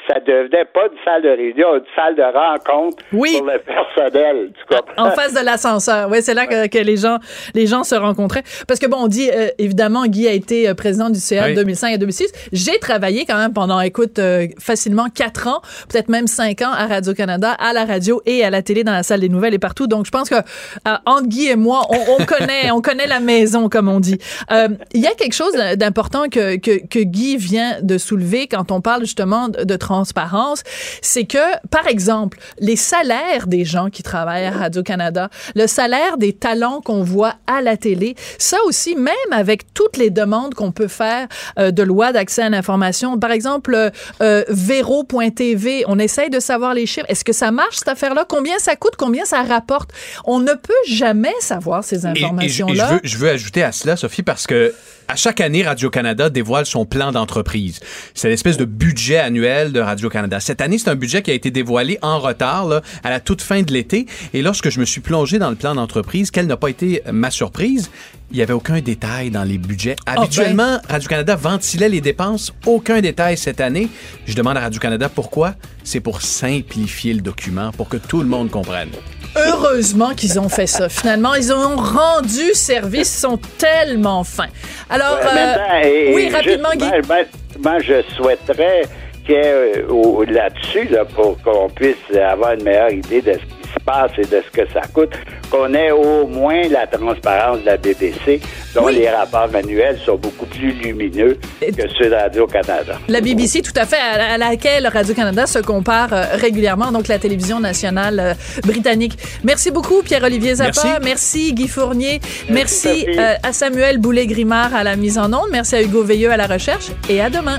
ça 0.08 0.20
devenait 0.20 0.64
pas 0.66 0.86
une 0.90 0.98
salle 1.04 1.22
de 1.22 1.28
réunion, 1.28 1.76
une 1.76 1.84
salle 1.96 2.16
de 2.16 2.22
rencontre 2.22 3.02
Oui. 3.12 3.36
pour 3.38 3.46
le 3.46 3.58
personnel. 3.58 4.50
Tu 4.58 4.74
comprends? 4.76 5.06
En 5.06 5.10
face 5.12 5.34
de 5.34 5.44
l'ascenseur. 5.44 6.08
Oui, 6.10 6.18
c'est 6.22 6.34
là 6.34 6.46
que, 6.46 6.66
que 6.68 6.78
les 6.78 6.96
gens 6.96 7.18
les 7.54 7.66
gens 7.66 7.84
se 7.84 7.94
rencontraient. 7.94 8.42
Parce 8.68 8.80
que 8.80 8.86
bon, 8.86 8.98
on 9.00 9.08
dit 9.08 9.30
euh, 9.30 9.48
évidemment 9.58 10.06
Guy 10.06 10.28
a 10.28 10.32
été 10.32 10.68
euh, 10.68 10.74
président 10.74 11.10
du 11.10 11.18
CA 11.20 11.44
de 11.44 11.48
Oui. 11.50 11.54
2005 11.56 11.94
à 11.94 11.98
2006. 11.98 12.32
J'ai 12.52 12.78
travaillé 12.78 13.24
quand 13.26 13.36
même 13.36 13.52
pendant, 13.52 13.80
écoute, 13.80 14.18
euh, 14.18 14.46
facilement 14.58 15.06
quatre 15.08 15.48
ans, 15.48 15.60
peut-être 15.88 16.08
même 16.08 16.26
cinq 16.26 16.62
ans 16.62 16.72
à 16.72 16.86
Radio 16.86 17.14
Canada, 17.14 17.52
à 17.52 17.72
la 17.72 17.84
radio 17.84 18.20
et 18.26 18.44
à 18.44 18.50
la 18.50 18.62
télé 18.62 18.84
dans 18.84 18.92
la 18.92 19.02
salle 19.02 19.20
des 19.20 19.28
nouvelles 19.28 19.54
et 19.54 19.58
partout. 19.58 19.86
Donc 19.86 20.06
je 20.06 20.10
pense 20.10 20.28
que 20.28 20.34
euh, 20.36 20.96
entre 21.06 21.26
Guy 21.28 21.48
et 21.48 21.56
moi, 21.56 21.82
on, 21.90 22.20
on 22.20 22.24
connaît 22.24 22.70
on 22.72 22.80
connaît 22.80 23.06
la 23.06 23.20
maison 23.20 23.68
comme 23.68 23.88
on 23.88 24.00
dit. 24.00 24.18
Euh, 24.52 24.68
Il 24.92 25.00
y 25.00 25.06
a 25.06 25.12
quelque 25.14 25.34
chose 25.34 25.54
d'important 25.76 26.28
que, 26.28 26.56
que 26.56 26.86
que 26.86 26.98
Guy 27.00 27.36
vient 27.36 27.78
de 27.82 27.98
soulever 27.98 28.46
quand 28.46 28.70
on 28.72 28.80
parle 28.80 29.00
justement 29.02 29.48
de, 29.58 29.64
de 29.64 29.76
transparence, 29.76 30.62
c'est 31.02 31.24
que 31.24 31.38
par 31.70 31.86
exemple 31.86 32.38
les 32.58 32.76
salaires 32.76 33.46
des 33.46 33.64
gens 33.64 33.90
qui 33.90 34.02
travaillent 34.02 34.46
à 34.46 34.50
Radio-Canada, 34.50 35.28
le 35.54 35.66
salaire 35.66 36.16
des 36.18 36.32
talents 36.32 36.80
qu'on 36.80 37.02
voit 37.02 37.34
à 37.46 37.60
la 37.62 37.76
télé, 37.76 38.14
ça 38.38 38.56
aussi, 38.66 38.94
même 38.96 39.14
avec 39.30 39.72
toutes 39.74 39.96
les 39.96 40.10
demandes 40.10 40.54
qu'on 40.54 40.72
peut 40.72 40.88
faire 40.88 41.26
euh, 41.58 41.70
de 41.70 41.82
loi 41.82 42.12
d'accès 42.12 42.42
à 42.42 42.48
l'information, 42.48 43.18
par 43.18 43.30
exemple, 43.30 43.74
euh, 43.74 43.90
euh, 44.22 44.44
Véro.tv, 44.48 45.84
on 45.86 45.98
essaye 45.98 46.30
de 46.30 46.40
savoir 46.40 46.74
les 46.74 46.86
chiffres. 46.86 47.06
Est-ce 47.08 47.24
que 47.24 47.32
ça 47.32 47.50
marche, 47.50 47.76
cette 47.76 47.88
affaire-là? 47.88 48.24
Combien 48.28 48.58
ça 48.58 48.76
coûte? 48.76 48.94
Combien 48.96 49.24
ça 49.24 49.42
rapporte? 49.42 49.90
On 50.24 50.38
ne 50.38 50.52
peut 50.52 50.72
jamais 50.88 51.34
savoir 51.40 51.84
ces 51.84 52.06
Et- 52.06 52.08
et 52.08 52.12
et 52.12 52.14
je, 52.14 52.24
informations-là. 52.24 52.92
veux, 52.94 53.00
je 53.04 53.18
veux 53.18 53.28
ajouter 53.30 53.62
à 53.62 53.72
cela, 53.72 53.96
Sophie, 53.96 54.22
parce 54.22 54.46
que 54.46 54.72
à 55.08 55.16
chaque 55.16 55.40
année, 55.40 55.62
Radio-Canada 55.62 56.30
dévoile 56.30 56.66
son 56.66 56.86
plan 56.86 57.12
d'entreprise. 57.12 57.80
C'est 58.14 58.28
l'espèce 58.28 58.56
de 58.56 58.64
budget 58.64 59.18
annuel 59.18 59.72
de 59.72 59.80
Radio-Canada. 59.80 60.40
Cette 60.40 60.60
année, 60.60 60.78
c'est 60.78 60.90
un 60.90 60.94
budget 60.94 61.22
qui 61.22 61.30
a 61.30 61.34
été 61.34 61.50
dévoilé 61.50 61.98
en 62.02 62.18
retard, 62.18 62.66
là, 62.66 62.82
à 63.02 63.10
la 63.10 63.20
toute 63.20 63.42
fin 63.42 63.62
de 63.62 63.72
l'été. 63.72 64.06
Et 64.32 64.42
lorsque 64.42 64.70
je 64.70 64.80
me 64.80 64.84
suis 64.84 65.00
plongé 65.00 65.38
dans 65.38 65.50
le 65.50 65.56
plan 65.56 65.74
d'entreprise, 65.74 66.30
quelle 66.30 66.46
n'a 66.46 66.56
pas 66.56 66.68
été 66.68 67.02
ma 67.12 67.30
surprise, 67.30 67.90
il 68.30 68.36
n'y 68.36 68.42
avait 68.42 68.52
aucun 68.52 68.80
détail 68.80 69.30
dans 69.30 69.44
les 69.44 69.58
budgets. 69.58 69.96
ben. 70.06 70.22
Habituellement, 70.22 70.78
Radio-Canada 70.88 71.36
ventilait 71.36 71.88
les 71.88 72.00
dépenses, 72.00 72.52
aucun 72.66 73.00
détail 73.00 73.36
cette 73.36 73.60
année. 73.60 73.88
Je 74.26 74.34
demande 74.34 74.56
à 74.56 74.60
Radio-Canada 74.60 75.08
pourquoi. 75.08 75.54
C'est 75.84 76.00
pour 76.00 76.22
simplifier 76.22 77.12
le 77.14 77.20
document, 77.20 77.70
pour 77.72 77.88
que 77.88 77.96
tout 77.96 78.20
le 78.20 78.26
monde 78.26 78.50
comprenne. 78.50 78.90
Heureusement 79.36 80.14
qu'ils 80.14 80.38
ont 80.38 80.48
fait 80.48 80.66
ça. 80.66 80.88
Finalement, 80.88 81.34
ils 81.34 81.52
ont 81.52 81.76
rendu 81.76 82.52
service, 82.54 83.14
ils 83.16 83.20
sont 83.20 83.38
tellement 83.58 84.24
fins. 84.24 84.48
Alors, 84.90 85.18
euh, 85.22 85.82
et- 85.84 86.14
oui, 86.14 86.30
rapidement, 86.30 86.70
Guy. 86.76 86.88
ben, 86.90 87.02
ben, 87.08 87.24
moi, 87.62 87.78
je 87.80 88.02
souhaiterais 88.16 88.82
qu'il 89.26 89.34
y 89.34 89.38
ait 89.38 89.82
euh, 89.88 90.24
là-dessus, 90.28 90.84
là, 90.90 91.04
pour 91.04 91.40
qu'on 91.42 91.68
puisse 91.70 91.96
avoir 92.16 92.52
une 92.52 92.62
meilleure 92.62 92.90
idée 92.92 93.22
de 93.22 93.32
ce 93.32 93.38
qui 93.38 93.63
se 93.78 93.84
passe 93.84 94.12
et 94.18 94.22
de 94.22 94.42
ce 94.46 94.50
que 94.50 94.66
ça 94.72 94.80
coûte, 94.92 95.12
qu'on 95.50 95.72
ait 95.74 95.90
au 95.90 96.26
moins 96.26 96.62
la 96.68 96.86
transparence 96.86 97.60
de 97.60 97.66
la 97.66 97.76
BBC, 97.76 98.40
dont 98.74 98.86
Oui. 98.86 98.96
les 98.96 99.08
rapports 99.10 99.48
manuels 99.50 99.98
sont 100.04 100.16
beaucoup 100.16 100.46
plus 100.46 100.72
lumineux 100.72 101.38
que 101.60 101.88
ceux 101.98 102.10
de 102.10 102.14
Radio-Canada. 102.14 102.98
La 103.08 103.20
BBC, 103.20 103.62
tout 103.62 103.72
à 103.76 103.86
fait, 103.86 103.96
à, 103.98 104.38
laquelle 104.38 104.86
Radio-Canada 104.86 105.46
se 105.46 105.58
compare 105.58 106.12
euh, 106.12 106.24
régulièrement, 106.34 106.92
donc 106.92 107.08
la 107.08 107.18
télévision 107.18 107.60
nationale 107.60 108.20
euh, 108.20 108.34
britannique. 108.62 109.18
Merci 109.42 109.70
beaucoup, 109.70 110.02
Pierre-Olivier 110.02 110.56
Zappa. 110.56 110.98
Merci. 111.02 111.52
Guy 111.52 111.68
Fournier. 111.68 112.20
Merci, 112.48 113.06
euh, 113.08 113.34
à 113.42 113.52
Samuel 113.52 113.98
Boulay-Grimard 113.98 114.74
à 114.74 114.84
la 114.84 114.96
mise 114.96 115.18
en 115.18 115.32
onde. 115.32 115.48
Merci 115.50 115.76
à 115.76 115.82
Hugo 115.82 116.02
Veilleux 116.02 116.30
à 116.30 116.36
la 116.36 116.46
recherche. 116.46 116.86
Et 117.08 117.20
à 117.20 117.30
demain. 117.30 117.58